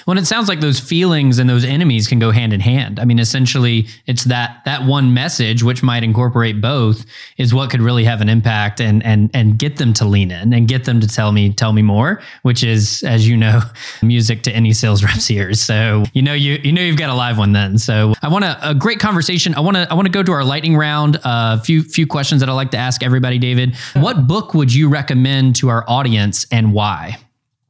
Well, 0.08 0.18
it 0.18 0.26
sounds 0.26 0.50
like 0.50 0.60
those 0.60 0.80
feelings 0.80 1.40
and 1.40 1.50
those 1.50 1.64
enemies 1.64 2.08
can 2.08 2.20
go 2.20 2.32
hand 2.32 2.52
in 2.52 2.60
hand. 2.60 3.00
I 3.00 3.06
mean, 3.06 3.20
essentially, 3.20 3.88
it's 4.08 4.24
that 4.26 4.62
that 4.66 4.84
one 4.86 5.14
message, 5.14 5.64
which 5.64 5.84
might 5.84 6.04
incorporate 6.04 6.62
both, 6.62 7.06
is 7.38 7.54
what 7.54 7.70
could 7.70 7.82
really 7.82 8.04
have 8.04 8.22
an 8.22 8.30
impact 8.30 8.82
and 8.82 9.04
and 9.06 9.30
and 9.34 9.60
get 9.60 9.78
them 9.78 9.94
to 9.94 10.06
lean 10.06 10.32
in 10.32 10.54
and 10.54 10.68
get 10.68 10.86
them 10.86 11.00
to 11.00 11.08
tell 11.08 11.32
me 11.32 11.54
tell 11.54 11.74
me 11.74 11.82
more, 11.82 12.22
which 12.42 12.64
is, 12.64 13.04
as 13.06 13.28
you 13.28 13.38
know, 13.38 13.62
music 14.02 14.42
to 14.44 14.52
any 14.52 14.74
sales 14.74 15.04
rep's 15.04 15.30
ears. 15.30 15.62
So 15.62 16.04
you 16.14 16.22
know 16.22 16.34
you 16.34 16.60
you 16.64 16.72
know 16.72 16.82
you've 16.82 16.98
got 16.98 17.10
a 17.10 17.16
live 17.16 17.38
one 17.38 17.54
then. 17.54 17.78
So 17.78 18.14
I 18.22 18.30
want 18.30 18.46
a, 18.46 18.70
a 18.70 18.74
great 18.74 19.00
conversation. 19.00 19.54
I 19.56 19.60
want 19.60 19.78
to 19.78 19.88
I 19.92 19.94
want 19.94 20.06
to 20.06 20.12
go 20.12 20.24
to 20.24 20.32
our 20.32 20.44
lightning 20.44 20.76
round. 20.76 21.18
A 21.18 21.28
uh, 21.28 21.60
few 21.60 21.84
few 21.84 22.08
questions 22.08 22.40
that 22.42 22.50
I 22.50 22.54
like 22.54 22.72
to 22.72 22.78
ask 22.78 23.04
everybody. 23.04 23.38
David, 23.38 23.76
what 23.94 24.28
book 24.28 24.54
would 24.54 24.74
you 24.74 24.90
recommend 24.90 25.56
to 25.58 25.70
our 25.70 25.86
audience? 25.88 26.46
And 26.52 26.63
and 26.64 26.74
why? 26.74 27.18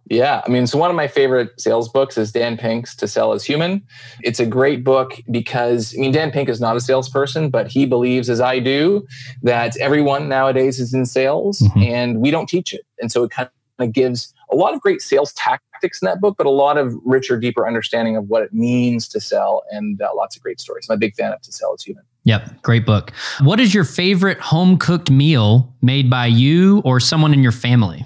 Yeah, 0.09 0.41
I 0.45 0.49
mean, 0.49 0.67
so 0.67 0.77
one 0.77 0.89
of 0.89 0.95
my 0.95 1.07
favorite 1.07 1.49
sales 1.59 1.89
books 1.89 2.17
is 2.17 2.31
Dan 2.31 2.57
Pink's 2.57 2.93
To 2.97 3.07
Sell 3.07 3.33
Is 3.33 3.43
Human. 3.43 3.81
It's 4.21 4.39
a 4.39 4.45
great 4.45 4.83
book 4.83 5.13
because, 5.31 5.95
I 5.97 6.01
mean, 6.01 6.11
Dan 6.11 6.29
Pink 6.29 6.49
is 6.49 6.59
not 6.59 6.75
a 6.75 6.81
salesperson, 6.81 7.49
but 7.49 7.67
he 7.67 7.85
believes, 7.85 8.29
as 8.29 8.41
I 8.41 8.59
do, 8.59 9.07
that 9.41 9.77
everyone 9.77 10.27
nowadays 10.27 10.79
is 10.79 10.93
in 10.93 11.05
sales 11.05 11.59
mm-hmm. 11.59 11.81
and 11.81 12.19
we 12.19 12.31
don't 12.31 12.47
teach 12.47 12.73
it. 12.73 12.81
And 12.99 13.11
so 13.11 13.23
it 13.23 13.31
kind 13.31 13.49
of 13.79 13.93
gives 13.93 14.33
a 14.51 14.55
lot 14.55 14.73
of 14.73 14.81
great 14.81 15.01
sales 15.01 15.33
tactics 15.33 16.01
in 16.01 16.05
that 16.05 16.19
book, 16.21 16.35
but 16.37 16.45
a 16.45 16.51
lot 16.51 16.77
of 16.77 16.93
richer, 17.05 17.39
deeper 17.39 17.65
understanding 17.65 18.17
of 18.17 18.27
what 18.27 18.43
it 18.43 18.53
means 18.53 19.07
to 19.07 19.21
sell 19.21 19.63
and 19.71 20.01
uh, 20.01 20.09
lots 20.15 20.35
of 20.35 20.43
great 20.43 20.59
stories. 20.59 20.85
I'm 20.89 20.95
a 20.95 20.97
big 20.97 21.15
fan 21.15 21.31
of 21.31 21.41
To 21.41 21.51
Sell 21.51 21.73
Is 21.73 21.83
Human. 21.83 22.03
Yep, 22.25 22.61
great 22.61 22.85
book. 22.85 23.13
What 23.41 23.59
is 23.59 23.73
your 23.73 23.83
favorite 23.83 24.39
home 24.39 24.77
cooked 24.77 25.09
meal 25.09 25.73
made 25.81 26.09
by 26.09 26.27
you 26.27 26.81
or 26.85 26.99
someone 26.99 27.33
in 27.33 27.41
your 27.41 27.51
family? 27.51 28.05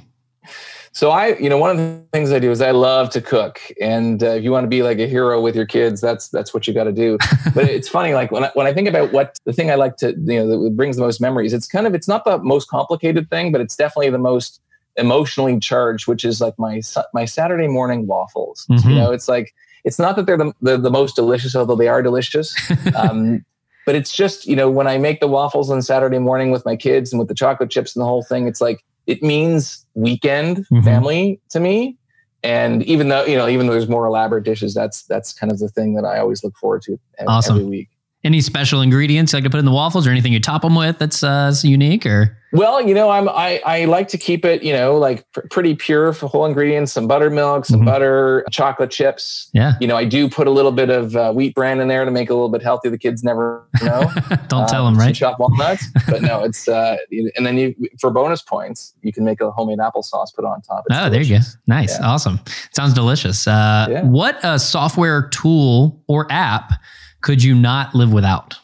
So 0.98 1.12
I, 1.12 1.38
you 1.38 1.48
know, 1.48 1.60
one 1.60 1.70
of 1.70 1.78
the 1.78 2.02
things 2.12 2.32
I 2.32 2.40
do 2.40 2.50
is 2.50 2.60
I 2.60 2.72
love 2.72 3.12
to 3.12 3.22
cook, 3.22 3.62
and 3.80 4.24
uh, 4.24 4.30
if 4.30 4.44
you 4.44 4.52
want 4.52 4.64
to 4.64 4.68
be 4.68 4.82
like 4.82 4.98
a 4.98 5.06
hero 5.06 5.40
with 5.40 5.56
your 5.56 5.68
kids, 5.68 6.02
that's 6.02 6.30
that's 6.30 6.56
what 6.56 6.68
you 6.68 6.74
got 6.74 6.86
to 6.86 6.92
do. 6.92 7.20
but 7.54 7.66
it's 7.66 7.88
funny, 7.88 8.16
like 8.16 8.32
when 8.32 8.46
I, 8.46 8.52
when 8.56 8.66
I 8.66 8.74
think 8.74 8.88
about 8.88 9.12
what 9.12 9.38
the 9.46 9.54
thing 9.54 9.70
I 9.70 9.76
like 9.76 9.98
to, 9.98 10.16
you 10.18 10.44
know, 10.44 10.64
that 10.64 10.76
brings 10.76 10.96
the 10.96 11.04
most 11.04 11.22
memories. 11.22 11.54
It's 11.54 11.68
kind 11.68 11.86
of 11.86 11.94
it's 11.94 12.08
not 12.08 12.26
the 12.26 12.40
most 12.40 12.68
complicated 12.68 13.30
thing, 13.30 13.52
but 13.52 13.62
it's 13.62 13.76
definitely 13.76 14.10
the 14.10 14.18
most 14.18 14.60
emotionally 14.96 15.60
charged, 15.60 16.08
which 16.08 16.26
is 16.26 16.42
like 16.42 16.58
my 16.58 16.82
my 17.14 17.26
Saturday 17.26 17.68
morning 17.68 18.08
waffles. 18.08 18.66
Mm-hmm. 18.68 18.90
You 18.90 18.96
know, 18.96 19.12
it's 19.12 19.28
like 19.28 19.54
it's 19.84 20.00
not 20.00 20.16
that 20.16 20.26
they're 20.26 20.36
the 20.36 20.52
the, 20.64 20.78
the 20.78 20.90
most 20.90 21.16
delicious, 21.16 21.56
although 21.56 21.76
they 21.76 21.90
are 21.90 22.02
delicious. 22.02 22.56
Um, 22.96 23.46
but 23.86 23.94
it's 23.94 24.12
just 24.12 24.48
you 24.48 24.56
know 24.56 24.68
when 24.68 24.88
I 24.88 24.98
make 24.98 25.20
the 25.20 25.28
waffles 25.28 25.70
on 25.70 25.84
Saturday 25.84 26.18
morning 26.18 26.50
with 26.50 26.66
my 26.66 26.76
kids 26.76 27.14
and 27.14 27.20
with 27.20 27.28
the 27.28 27.36
chocolate 27.36 27.70
chips 27.70 27.96
and 27.96 28.02
the 28.02 28.08
whole 28.08 28.24
thing, 28.24 28.48
it's 28.48 28.62
like 28.62 28.84
it 29.08 29.24
means 29.24 29.86
weekend 29.96 30.58
mm-hmm. 30.58 30.84
family 30.84 31.42
to 31.50 31.60
me. 31.60 31.98
And 32.44 32.84
even 32.84 33.08
though, 33.08 33.26
you 33.26 33.36
know, 33.36 33.48
even 33.48 33.66
though 33.66 33.74
there's 33.74 33.90
more 33.90 34.06
elaborate 34.06 34.44
dishes, 34.44 34.74
that's 34.74 35.04
that's 35.04 35.34
kind 35.34 35.52
of 35.52 35.60
the 35.60 35.70
thing 35.70 35.96
that 35.96 36.06
I 36.06 36.20
always 36.20 36.44
look 36.44 36.56
forward 36.58 36.84
to 36.84 37.00
awesome. 37.28 37.56
every 37.58 37.68
week. 37.68 37.90
Any 38.24 38.42
special 38.42 38.82
ingredients 38.82 39.34
like 39.34 39.44
to 39.44 39.50
put 39.50 39.60
in 39.60 39.66
the 39.66 39.72
waffles 39.72 40.06
or 40.06 40.12
anything 40.12 40.34
you 40.34 40.40
top 40.40 40.62
them 40.62 40.76
with 40.76 41.00
that's 41.00 41.24
uh, 41.24 41.54
unique 41.64 42.06
or? 42.06 42.37
Well, 42.54 42.82
you 42.82 42.94
know, 42.94 43.10
I'm 43.10 43.28
I, 43.28 43.62
I 43.66 43.86
like 43.86 44.08
to 44.10 44.18
keep 44.18 44.46
it, 44.46 44.64
you 44.64 44.72
know, 44.72 44.98
like 44.98 45.30
pr- 45.34 45.42
pretty 45.52 45.76
pure 45.76 46.14
for 46.14 46.28
whole 46.28 46.46
ingredients, 46.46 46.94
some 46.94 47.08
buttermilk, 47.08 47.66
some 47.66 47.80
mm-hmm. 47.80 47.86
butter, 47.86 48.46
chocolate 48.52 48.90
chips. 48.90 49.50
Yeah. 49.54 49.74
You 49.82 49.88
know, 49.88 49.98
I 49.98 50.06
do 50.06 50.30
put 50.30 50.48
a 50.48 50.52
little 50.52 50.72
bit 50.72 50.90
of 50.90 51.16
uh, 51.16 51.34
wheat 51.34 51.56
bran 51.56 51.80
in 51.82 51.90
there 51.90 52.06
to 52.06 52.12
make 52.12 52.30
it 52.30 52.32
a 52.32 52.36
little 52.36 52.50
bit 52.50 52.64
healthy. 52.64 52.90
The 52.90 52.98
kids 52.98 53.24
never 53.24 53.68
know. 53.84 54.10
Don't 54.48 54.62
um, 54.62 54.68
tell 54.68 54.86
them, 54.86 54.96
right? 54.96 55.14
Chopped 55.14 55.40
walnuts, 55.40 55.86
but 56.08 56.22
no, 56.22 56.44
it's 56.44 56.68
uh, 56.68 56.98
and 57.36 57.46
then 57.46 57.58
you 57.58 57.76
for 58.00 58.12
bonus 58.12 58.42
points, 58.42 58.94
you 59.02 59.12
can 59.12 59.26
make 59.26 59.42
a 59.42 59.52
homemade 59.52 59.80
applesauce 59.80 60.34
put 60.34 60.46
on 60.46 60.62
top. 60.62 60.86
It's 60.90 60.98
oh, 60.98 61.10
delicious. 61.10 61.12
there 61.12 61.38
you 61.38 61.44
go. 61.44 61.46
Nice, 61.68 62.00
yeah. 62.00 62.08
awesome. 62.08 62.40
Sounds 62.74 62.94
delicious. 62.94 63.46
Uh, 63.48 63.88
yeah. 63.90 64.04
What 64.04 64.40
a 64.44 64.58
software 64.58 65.28
tool 65.30 66.02
or 66.08 66.32
app 66.32 66.74
could 67.22 67.44
you 67.44 67.56
not 67.56 67.94
live 67.94 68.14
without? 68.14 68.56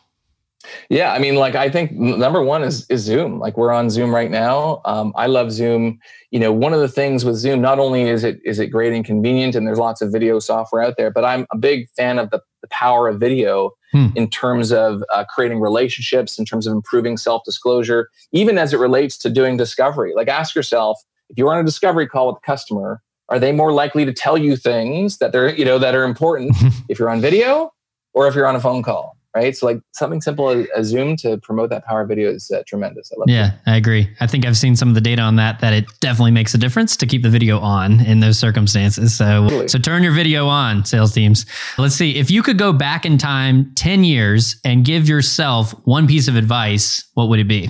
Yeah, 0.89 1.11
I 1.11 1.19
mean, 1.19 1.35
like 1.35 1.55
I 1.55 1.69
think 1.69 1.91
number 1.91 2.41
one 2.41 2.63
is 2.63 2.85
is 2.89 3.01
Zoom. 3.01 3.39
Like 3.39 3.57
we're 3.57 3.71
on 3.71 3.89
Zoom 3.89 4.13
right 4.13 4.31
now. 4.31 4.81
Um, 4.85 5.13
I 5.15 5.27
love 5.27 5.51
Zoom. 5.51 5.99
You 6.31 6.39
know, 6.39 6.51
one 6.51 6.73
of 6.73 6.79
the 6.79 6.87
things 6.87 7.25
with 7.25 7.35
Zoom, 7.35 7.61
not 7.61 7.79
only 7.79 8.03
is 8.03 8.23
it 8.23 8.39
is 8.43 8.59
it 8.59 8.67
great 8.67 8.93
and 8.93 9.03
convenient, 9.03 9.55
and 9.55 9.67
there's 9.67 9.79
lots 9.79 10.01
of 10.01 10.11
video 10.11 10.39
software 10.39 10.81
out 10.81 10.95
there, 10.97 11.11
but 11.11 11.25
I'm 11.25 11.45
a 11.51 11.57
big 11.57 11.89
fan 11.91 12.19
of 12.19 12.29
the, 12.29 12.41
the 12.61 12.67
power 12.69 13.07
of 13.07 13.19
video 13.19 13.71
hmm. 13.91 14.07
in 14.15 14.29
terms 14.29 14.71
of 14.71 15.03
uh, 15.13 15.25
creating 15.25 15.59
relationships, 15.59 16.39
in 16.39 16.45
terms 16.45 16.67
of 16.67 16.73
improving 16.73 17.17
self 17.17 17.43
disclosure, 17.43 18.09
even 18.31 18.57
as 18.57 18.73
it 18.73 18.77
relates 18.77 19.17
to 19.19 19.29
doing 19.29 19.57
discovery. 19.57 20.13
Like 20.15 20.27
ask 20.27 20.55
yourself 20.55 20.99
if 21.29 21.37
you're 21.37 21.51
on 21.53 21.59
a 21.59 21.63
discovery 21.63 22.07
call 22.07 22.27
with 22.27 22.37
a 22.37 22.45
customer, 22.45 23.01
are 23.29 23.39
they 23.39 23.51
more 23.51 23.71
likely 23.71 24.05
to 24.05 24.13
tell 24.13 24.37
you 24.37 24.55
things 24.55 25.17
that 25.17 25.31
they're 25.31 25.53
you 25.53 25.65
know 25.65 25.79
that 25.79 25.95
are 25.95 26.03
important 26.03 26.55
if 26.89 26.99
you're 26.99 27.09
on 27.09 27.21
video 27.21 27.73
or 28.13 28.27
if 28.27 28.35
you're 28.35 28.47
on 28.47 28.55
a 28.55 28.61
phone 28.61 28.83
call? 28.83 29.17
Right? 29.35 29.55
So 29.55 29.65
like 29.65 29.81
something 29.91 30.21
simple 30.21 30.49
as, 30.49 30.67
as 30.75 30.87
Zoom 30.87 31.15
to 31.17 31.37
promote 31.37 31.69
that 31.71 31.85
power 31.85 32.05
video 32.05 32.29
is 32.29 32.51
uh, 32.51 32.63
tremendous. 32.67 33.11
I 33.11 33.19
love 33.19 33.29
yeah, 33.29 33.53
it. 33.53 33.59
I 33.65 33.75
agree. 33.75 34.09
I 34.19 34.27
think 34.27 34.45
I've 34.45 34.57
seen 34.57 34.75
some 34.75 34.89
of 34.89 34.95
the 34.95 35.01
data 35.01 35.21
on 35.21 35.35
that 35.37 35.59
that 35.61 35.73
it 35.73 35.85
definitely 35.99 36.31
makes 36.31 36.53
a 36.53 36.57
difference 36.57 36.95
to 36.97 37.05
keep 37.05 37.23
the 37.23 37.29
video 37.29 37.59
on 37.59 38.01
in 38.01 38.19
those 38.19 38.37
circumstances. 38.37 39.15
So 39.15 39.43
totally. 39.43 39.67
so 39.67 39.79
turn 39.79 40.03
your 40.03 40.13
video 40.13 40.47
on, 40.47 40.85
sales 40.85 41.13
teams. 41.13 41.45
Let's 41.77 41.95
see 41.95 42.15
if 42.17 42.29
you 42.29 42.43
could 42.43 42.57
go 42.57 42.73
back 42.73 43.05
in 43.05 43.17
time 43.17 43.71
10 43.75 44.03
years 44.03 44.59
and 44.63 44.85
give 44.85 45.07
yourself 45.07 45.71
one 45.85 46.07
piece 46.07 46.27
of 46.27 46.35
advice, 46.35 47.03
what 47.13 47.29
would 47.29 47.39
it 47.39 47.47
be? 47.47 47.69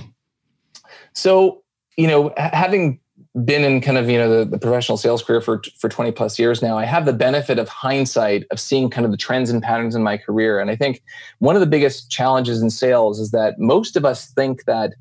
So, 1.14 1.62
you 1.96 2.08
know, 2.08 2.32
having 2.36 3.00
been 3.42 3.64
in 3.64 3.80
kind 3.80 3.98
of 3.98 4.08
you 4.08 4.16
know 4.16 4.38
the, 4.38 4.44
the 4.44 4.58
professional 4.58 4.96
sales 4.96 5.22
career 5.22 5.40
for 5.40 5.60
for 5.78 5.88
20 5.88 6.12
plus 6.12 6.38
years 6.38 6.62
now 6.62 6.78
i 6.78 6.84
have 6.84 7.04
the 7.04 7.12
benefit 7.12 7.58
of 7.58 7.68
hindsight 7.68 8.44
of 8.52 8.60
seeing 8.60 8.88
kind 8.88 9.04
of 9.04 9.10
the 9.10 9.16
trends 9.16 9.50
and 9.50 9.60
patterns 9.60 9.96
in 9.96 10.02
my 10.02 10.16
career. 10.16 10.60
And 10.60 10.70
i 10.70 10.76
think 10.76 11.02
one 11.40 11.56
of 11.56 11.60
the 11.60 11.66
biggest 11.66 12.10
challenges 12.12 12.62
in 12.62 12.70
sales 12.70 13.18
is 13.18 13.32
that 13.32 13.58
most 13.58 13.96
of 13.96 14.04
us 14.04 14.26
think 14.26 14.64
that 14.66 14.92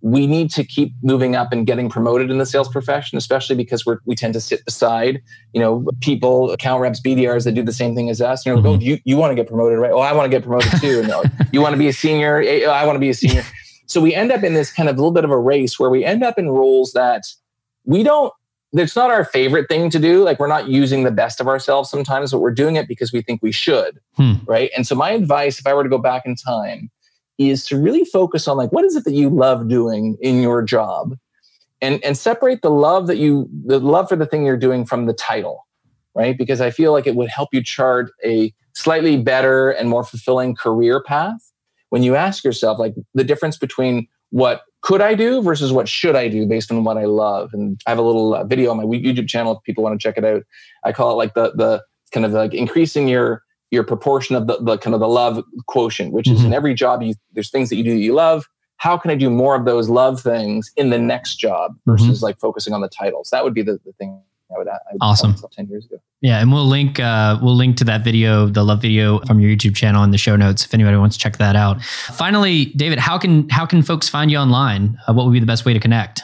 we 0.00 0.26
need 0.26 0.50
to 0.50 0.64
keep 0.64 0.92
moving 1.02 1.36
up 1.36 1.52
and 1.52 1.64
getting 1.64 1.88
promoted 1.88 2.30
in 2.30 2.38
the 2.38 2.46
sales 2.46 2.68
profession 2.68 3.18
especially 3.18 3.56
because 3.56 3.84
we're, 3.84 3.98
we 4.06 4.14
tend 4.14 4.32
to 4.32 4.40
sit 4.40 4.64
beside 4.64 5.20
you 5.52 5.60
know 5.60 5.84
people 6.00 6.50
account 6.50 6.80
reps 6.80 7.00
bdrs 7.00 7.44
that 7.44 7.52
do 7.52 7.62
the 7.62 7.74
same 7.74 7.94
thing 7.94 8.08
as 8.08 8.22
us. 8.22 8.46
You 8.46 8.54
know 8.54 8.58
mm-hmm. 8.58 8.68
oh 8.68 8.78
you, 8.78 8.98
you 9.04 9.18
want 9.18 9.32
to 9.32 9.34
get 9.34 9.46
promoted 9.46 9.78
right? 9.78 9.92
Oh 9.92 10.00
i 10.00 10.14
want 10.14 10.24
to 10.24 10.34
get 10.34 10.44
promoted 10.44 10.80
too. 10.80 11.02
No, 11.06 11.22
you 11.52 11.60
want 11.60 11.74
to 11.74 11.78
be 11.78 11.88
a 11.88 11.92
senior? 11.92 12.40
Eh, 12.40 12.64
i 12.64 12.86
want 12.86 12.96
to 12.96 13.00
be 13.00 13.10
a 13.10 13.14
senior. 13.14 13.44
So 13.86 14.00
we 14.00 14.14
end 14.14 14.32
up 14.32 14.42
in 14.42 14.54
this 14.54 14.72
kind 14.72 14.88
of 14.88 14.96
little 14.96 15.10
bit 15.10 15.22
of 15.22 15.30
a 15.30 15.38
race 15.38 15.78
where 15.78 15.90
we 15.90 16.02
end 16.02 16.24
up 16.24 16.38
in 16.38 16.48
roles 16.48 16.92
that 16.92 17.26
we 17.84 18.02
don't 18.02 18.32
it's 18.74 18.96
not 18.96 19.10
our 19.10 19.26
favorite 19.26 19.68
thing 19.68 19.90
to 19.90 19.98
do. 19.98 20.24
Like 20.24 20.38
we're 20.40 20.46
not 20.46 20.66
using 20.66 21.02
the 21.02 21.10
best 21.10 21.40
of 21.40 21.48
ourselves 21.48 21.90
sometimes 21.90 22.32
but 22.32 22.38
we're 22.38 22.52
doing 22.52 22.76
it 22.76 22.88
because 22.88 23.12
we 23.12 23.22
think 23.22 23.42
we 23.42 23.52
should 23.52 23.98
hmm. 24.16 24.34
right? 24.46 24.70
And 24.76 24.86
so 24.86 24.94
my 24.94 25.10
advice 25.10 25.58
if 25.58 25.66
i 25.66 25.74
were 25.74 25.82
to 25.82 25.90
go 25.90 25.98
back 25.98 26.22
in 26.24 26.34
time 26.34 26.90
is 27.38 27.66
to 27.66 27.80
really 27.80 28.04
focus 28.04 28.46
on 28.46 28.56
like 28.56 28.72
what 28.72 28.84
is 28.84 28.96
it 28.96 29.04
that 29.04 29.14
you 29.14 29.28
love 29.28 29.68
doing 29.68 30.16
in 30.20 30.42
your 30.42 30.62
job? 30.62 31.16
And 31.80 32.02
and 32.04 32.16
separate 32.16 32.62
the 32.62 32.70
love 32.70 33.06
that 33.08 33.18
you 33.18 33.48
the 33.64 33.80
love 33.80 34.08
for 34.08 34.16
the 34.16 34.26
thing 34.26 34.44
you're 34.44 34.56
doing 34.56 34.84
from 34.84 35.06
the 35.06 35.14
title 35.14 35.66
right? 36.14 36.36
Because 36.36 36.60
i 36.60 36.70
feel 36.70 36.92
like 36.92 37.06
it 37.06 37.16
would 37.16 37.30
help 37.30 37.48
you 37.52 37.62
chart 37.62 38.12
a 38.24 38.52
slightly 38.74 39.16
better 39.16 39.70
and 39.70 39.88
more 39.88 40.04
fulfilling 40.04 40.54
career 40.54 41.02
path. 41.02 41.52
When 41.90 42.02
you 42.02 42.16
ask 42.16 42.44
yourself 42.44 42.78
like 42.78 42.94
the 43.14 43.24
difference 43.24 43.58
between 43.58 44.08
what 44.30 44.62
could 44.82 45.00
I 45.00 45.14
do 45.14 45.40
versus 45.42 45.72
what 45.72 45.88
should 45.88 46.16
I 46.16 46.28
do 46.28 46.44
based 46.44 46.70
on 46.70 46.84
what 46.84 46.98
I 46.98 47.04
love. 47.04 47.50
And 47.54 47.80
I 47.86 47.90
have 47.90 47.98
a 47.98 48.02
little 48.02 48.34
uh, 48.34 48.44
video 48.44 48.70
on 48.70 48.76
my 48.76 48.84
YouTube 48.84 49.28
channel 49.28 49.56
if 49.56 49.62
people 49.62 49.82
want 49.82 49.98
to 49.98 50.02
check 50.02 50.18
it 50.18 50.24
out. 50.24 50.42
I 50.84 50.92
call 50.92 51.12
it 51.12 51.14
like 51.14 51.34
the 51.34 51.52
the 51.54 51.82
kind 52.12 52.26
of 52.26 52.32
like 52.32 52.52
increasing 52.52 53.08
your 53.08 53.42
your 53.70 53.84
proportion 53.84 54.36
of 54.36 54.46
the, 54.46 54.58
the 54.60 54.76
kind 54.78 54.92
of 54.92 55.00
the 55.00 55.08
love 55.08 55.42
quotient, 55.66 56.12
which 56.12 56.26
mm-hmm. 56.26 56.34
is 56.34 56.40
in 56.40 56.46
mm-hmm. 56.46 56.54
every 56.54 56.74
job 56.74 57.02
you 57.02 57.14
there's 57.32 57.50
things 57.50 57.70
that 57.70 57.76
you 57.76 57.84
do 57.84 57.94
that 57.94 58.00
you 58.00 58.12
love. 58.12 58.44
How 58.76 58.98
can 58.98 59.12
I 59.12 59.14
do 59.14 59.30
more 59.30 59.54
of 59.54 59.64
those 59.64 59.88
love 59.88 60.20
things 60.20 60.72
in 60.76 60.90
the 60.90 60.98
next 60.98 61.36
job 61.36 61.72
mm-hmm. 61.72 61.92
versus 61.92 62.16
mm-hmm. 62.16 62.24
like 62.24 62.40
focusing 62.40 62.74
on 62.74 62.80
the 62.80 62.88
titles? 62.88 63.30
That 63.30 63.44
would 63.44 63.54
be 63.54 63.62
the, 63.62 63.78
the 63.84 63.92
thing 63.92 64.20
I 64.54 64.58
would, 64.58 64.68
I 64.68 64.78
would 64.92 64.98
awesome. 65.00 65.34
Ten 65.52 65.66
years 65.68 65.86
ago. 65.86 65.96
Yeah, 66.20 66.40
and 66.40 66.52
we'll 66.52 66.66
link 66.66 67.00
uh, 67.00 67.38
we'll 67.42 67.56
link 67.56 67.76
to 67.78 67.84
that 67.84 68.04
video, 68.04 68.46
the 68.46 68.62
love 68.62 68.80
video 68.80 69.18
from 69.20 69.40
your 69.40 69.54
YouTube 69.54 69.74
channel 69.74 70.04
in 70.04 70.10
the 70.10 70.18
show 70.18 70.36
notes 70.36 70.64
if 70.64 70.74
anybody 70.74 70.96
wants 70.96 71.16
to 71.16 71.22
check 71.22 71.38
that 71.38 71.56
out. 71.56 71.82
Finally, 71.82 72.66
David, 72.66 72.98
how 72.98 73.18
can 73.18 73.48
how 73.48 73.66
can 73.66 73.82
folks 73.82 74.08
find 74.08 74.30
you 74.30 74.38
online? 74.38 74.98
Uh, 75.08 75.12
what 75.12 75.26
would 75.26 75.32
be 75.32 75.40
the 75.40 75.46
best 75.46 75.64
way 75.64 75.72
to 75.72 75.80
connect? 75.80 76.22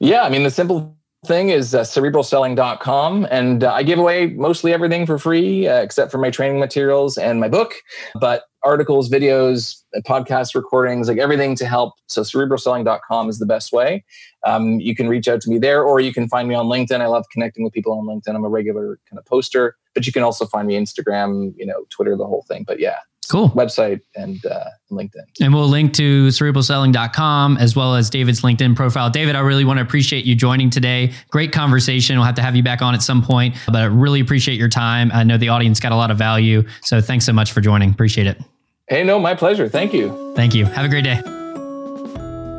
Yeah, 0.00 0.22
I 0.22 0.28
mean 0.28 0.42
the 0.42 0.50
simple 0.50 0.96
thing 1.24 1.48
is 1.48 1.74
uh, 1.74 1.80
cerebralselling.com 1.80 3.26
and 3.30 3.64
uh, 3.64 3.72
i 3.72 3.82
give 3.82 3.98
away 3.98 4.28
mostly 4.28 4.72
everything 4.72 5.06
for 5.06 5.18
free 5.18 5.66
uh, 5.66 5.80
except 5.80 6.10
for 6.10 6.18
my 6.18 6.30
training 6.30 6.60
materials 6.60 7.16
and 7.16 7.40
my 7.40 7.48
book 7.48 7.74
but 8.20 8.44
articles 8.62 9.10
videos 9.10 9.82
podcast 10.06 10.54
recordings 10.54 11.08
like 11.08 11.18
everything 11.18 11.54
to 11.56 11.66
help 11.66 11.94
so 12.08 12.22
cerebralselling.com 12.22 13.28
is 13.28 13.38
the 13.38 13.46
best 13.46 13.72
way 13.72 14.04
um, 14.44 14.80
you 14.80 14.94
can 14.94 15.08
reach 15.08 15.28
out 15.28 15.40
to 15.42 15.50
me 15.50 15.58
there 15.58 15.82
or 15.82 16.00
you 16.00 16.12
can 16.12 16.28
find 16.28 16.48
me 16.48 16.54
on 16.54 16.66
linkedin. 16.66 17.00
I 17.00 17.06
love 17.06 17.24
connecting 17.32 17.64
with 17.64 17.72
people 17.72 17.92
on 17.92 18.06
linkedin. 18.06 18.34
I'm 18.34 18.44
a 18.44 18.48
regular 18.48 18.98
kind 19.08 19.18
of 19.18 19.24
poster 19.24 19.76
but 19.94 20.06
you 20.06 20.12
can 20.12 20.22
also 20.22 20.44
find 20.46 20.66
me 20.68 20.78
instagram 20.78 21.54
you 21.56 21.64
know 21.64 21.86
twitter 21.90 22.16
the 22.16 22.26
whole 22.26 22.44
thing. 22.46 22.64
But 22.66 22.80
yeah 22.80 22.98
cool. 23.30 23.48
website 23.50 24.02
and 24.14 24.44
uh, 24.44 24.66
linkedin. 24.90 25.24
And 25.40 25.54
we'll 25.54 25.68
link 25.68 25.94
to 25.94 26.28
cerebralselling.com 26.28 27.56
as 27.56 27.74
well 27.74 27.94
as 27.94 28.10
david's 28.10 28.42
linkedin 28.42 28.76
profile. 28.76 29.08
David 29.08 29.36
i 29.36 29.40
really 29.40 29.64
want 29.64 29.78
to 29.78 29.82
appreciate 29.82 30.24
you 30.24 30.34
joining 30.34 30.68
today. 30.68 31.12
Great 31.30 31.52
conversation. 31.52 32.16
We'll 32.16 32.26
have 32.26 32.34
to 32.34 32.42
have 32.42 32.54
you 32.54 32.62
back 32.62 32.82
on 32.82 32.94
at 32.94 33.02
some 33.02 33.22
point 33.22 33.56
but 33.66 33.76
i 33.76 33.84
really 33.84 34.20
appreciate 34.20 34.58
your 34.58 34.68
time. 34.68 35.10
I 35.14 35.24
know 35.24 35.38
the 35.38 35.48
audience 35.48 35.80
got 35.80 35.92
a 35.92 35.96
lot 35.96 36.10
of 36.10 36.18
value 36.18 36.64
so 36.82 37.00
thanks 37.00 37.24
so 37.24 37.32
much 37.32 37.52
for 37.52 37.60
joining. 37.60 37.90
Appreciate 37.90 38.26
it. 38.26 38.38
Hey 38.88 39.04
no 39.04 39.18
my 39.18 39.34
pleasure. 39.34 39.68
Thank 39.68 39.94
you. 39.94 40.34
Thank 40.36 40.54
you. 40.54 40.66
Have 40.66 40.84
a 40.84 40.88
great 40.88 41.04
day 41.04 41.43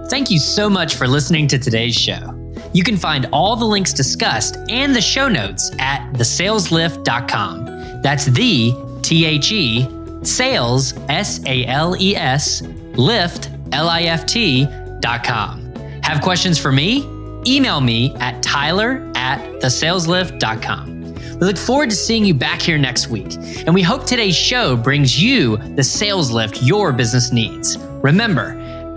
Thank 0.10 0.30
you 0.30 0.40
so 0.40 0.70
much 0.70 0.96
for 0.96 1.08
listening 1.08 1.48
to 1.48 1.58
today's 1.58 1.96
show. 1.96 2.32
You 2.74 2.84
can 2.84 2.96
find 2.98 3.28
all 3.32 3.56
the 3.56 3.66
links 3.66 3.92
discussed 3.92 4.58
and 4.70 4.96
the 4.96 5.02
show 5.02 5.28
notes 5.28 5.72
at 5.80 6.12
thesaleslift.com. 6.14 8.02
That's 8.02 8.26
the 8.26 8.74
T 9.02 9.26
H 9.26 9.52
E 9.52 9.88
sales, 10.24 10.94
S 11.10 11.44
A 11.46 11.66
L 11.66 11.96
E 12.00 12.16
S, 12.16 12.62
lift, 12.94 13.50
L 13.72 13.90
I 13.90 14.04
F 14.04 14.26
T 14.26 14.68
dot 15.00 15.24
com. 15.24 15.74
Have 16.04 16.22
questions 16.22 16.60
for 16.60 16.72
me? 16.72 17.04
Email 17.48 17.82
me 17.82 18.14
at 18.16 18.44
tyler 18.44 19.12
at 19.16 19.40
thesaleslift.com. 19.62 20.96
We 21.40 21.48
look 21.48 21.58
forward 21.58 21.90
to 21.90 21.96
seeing 21.96 22.26
you 22.26 22.34
back 22.34 22.62
here 22.62 22.78
next 22.78 23.10
week, 23.10 23.34
and 23.66 23.74
we 23.74 23.82
hope 23.82 24.06
today's 24.06 24.36
show 24.36 24.78
brings 24.78 25.22
you 25.22 25.58
the 25.76 25.84
sales 25.84 26.32
lift 26.32 26.62
your 26.62 26.94
business 26.94 27.32
needs. 27.32 27.78
Remember, 28.02 28.52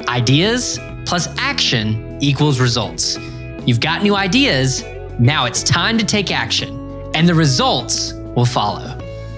ideas 0.09 0.79
plus 1.09 1.27
action 1.39 2.19
equals 2.21 2.61
results. 2.61 3.17
You've 3.65 3.81
got 3.81 4.03
new 4.03 4.15
ideas, 4.15 4.85
now 5.19 5.47
it's 5.47 5.63
time 5.63 5.97
to 5.97 6.05
take 6.05 6.31
action, 6.31 6.69
and 7.15 7.27
the 7.27 7.35
results 7.35 8.13
will 8.13 8.45
follow. 8.45 8.97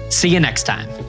See 0.09 0.27
you 0.27 0.41
next 0.41 0.63
time. 0.63 1.00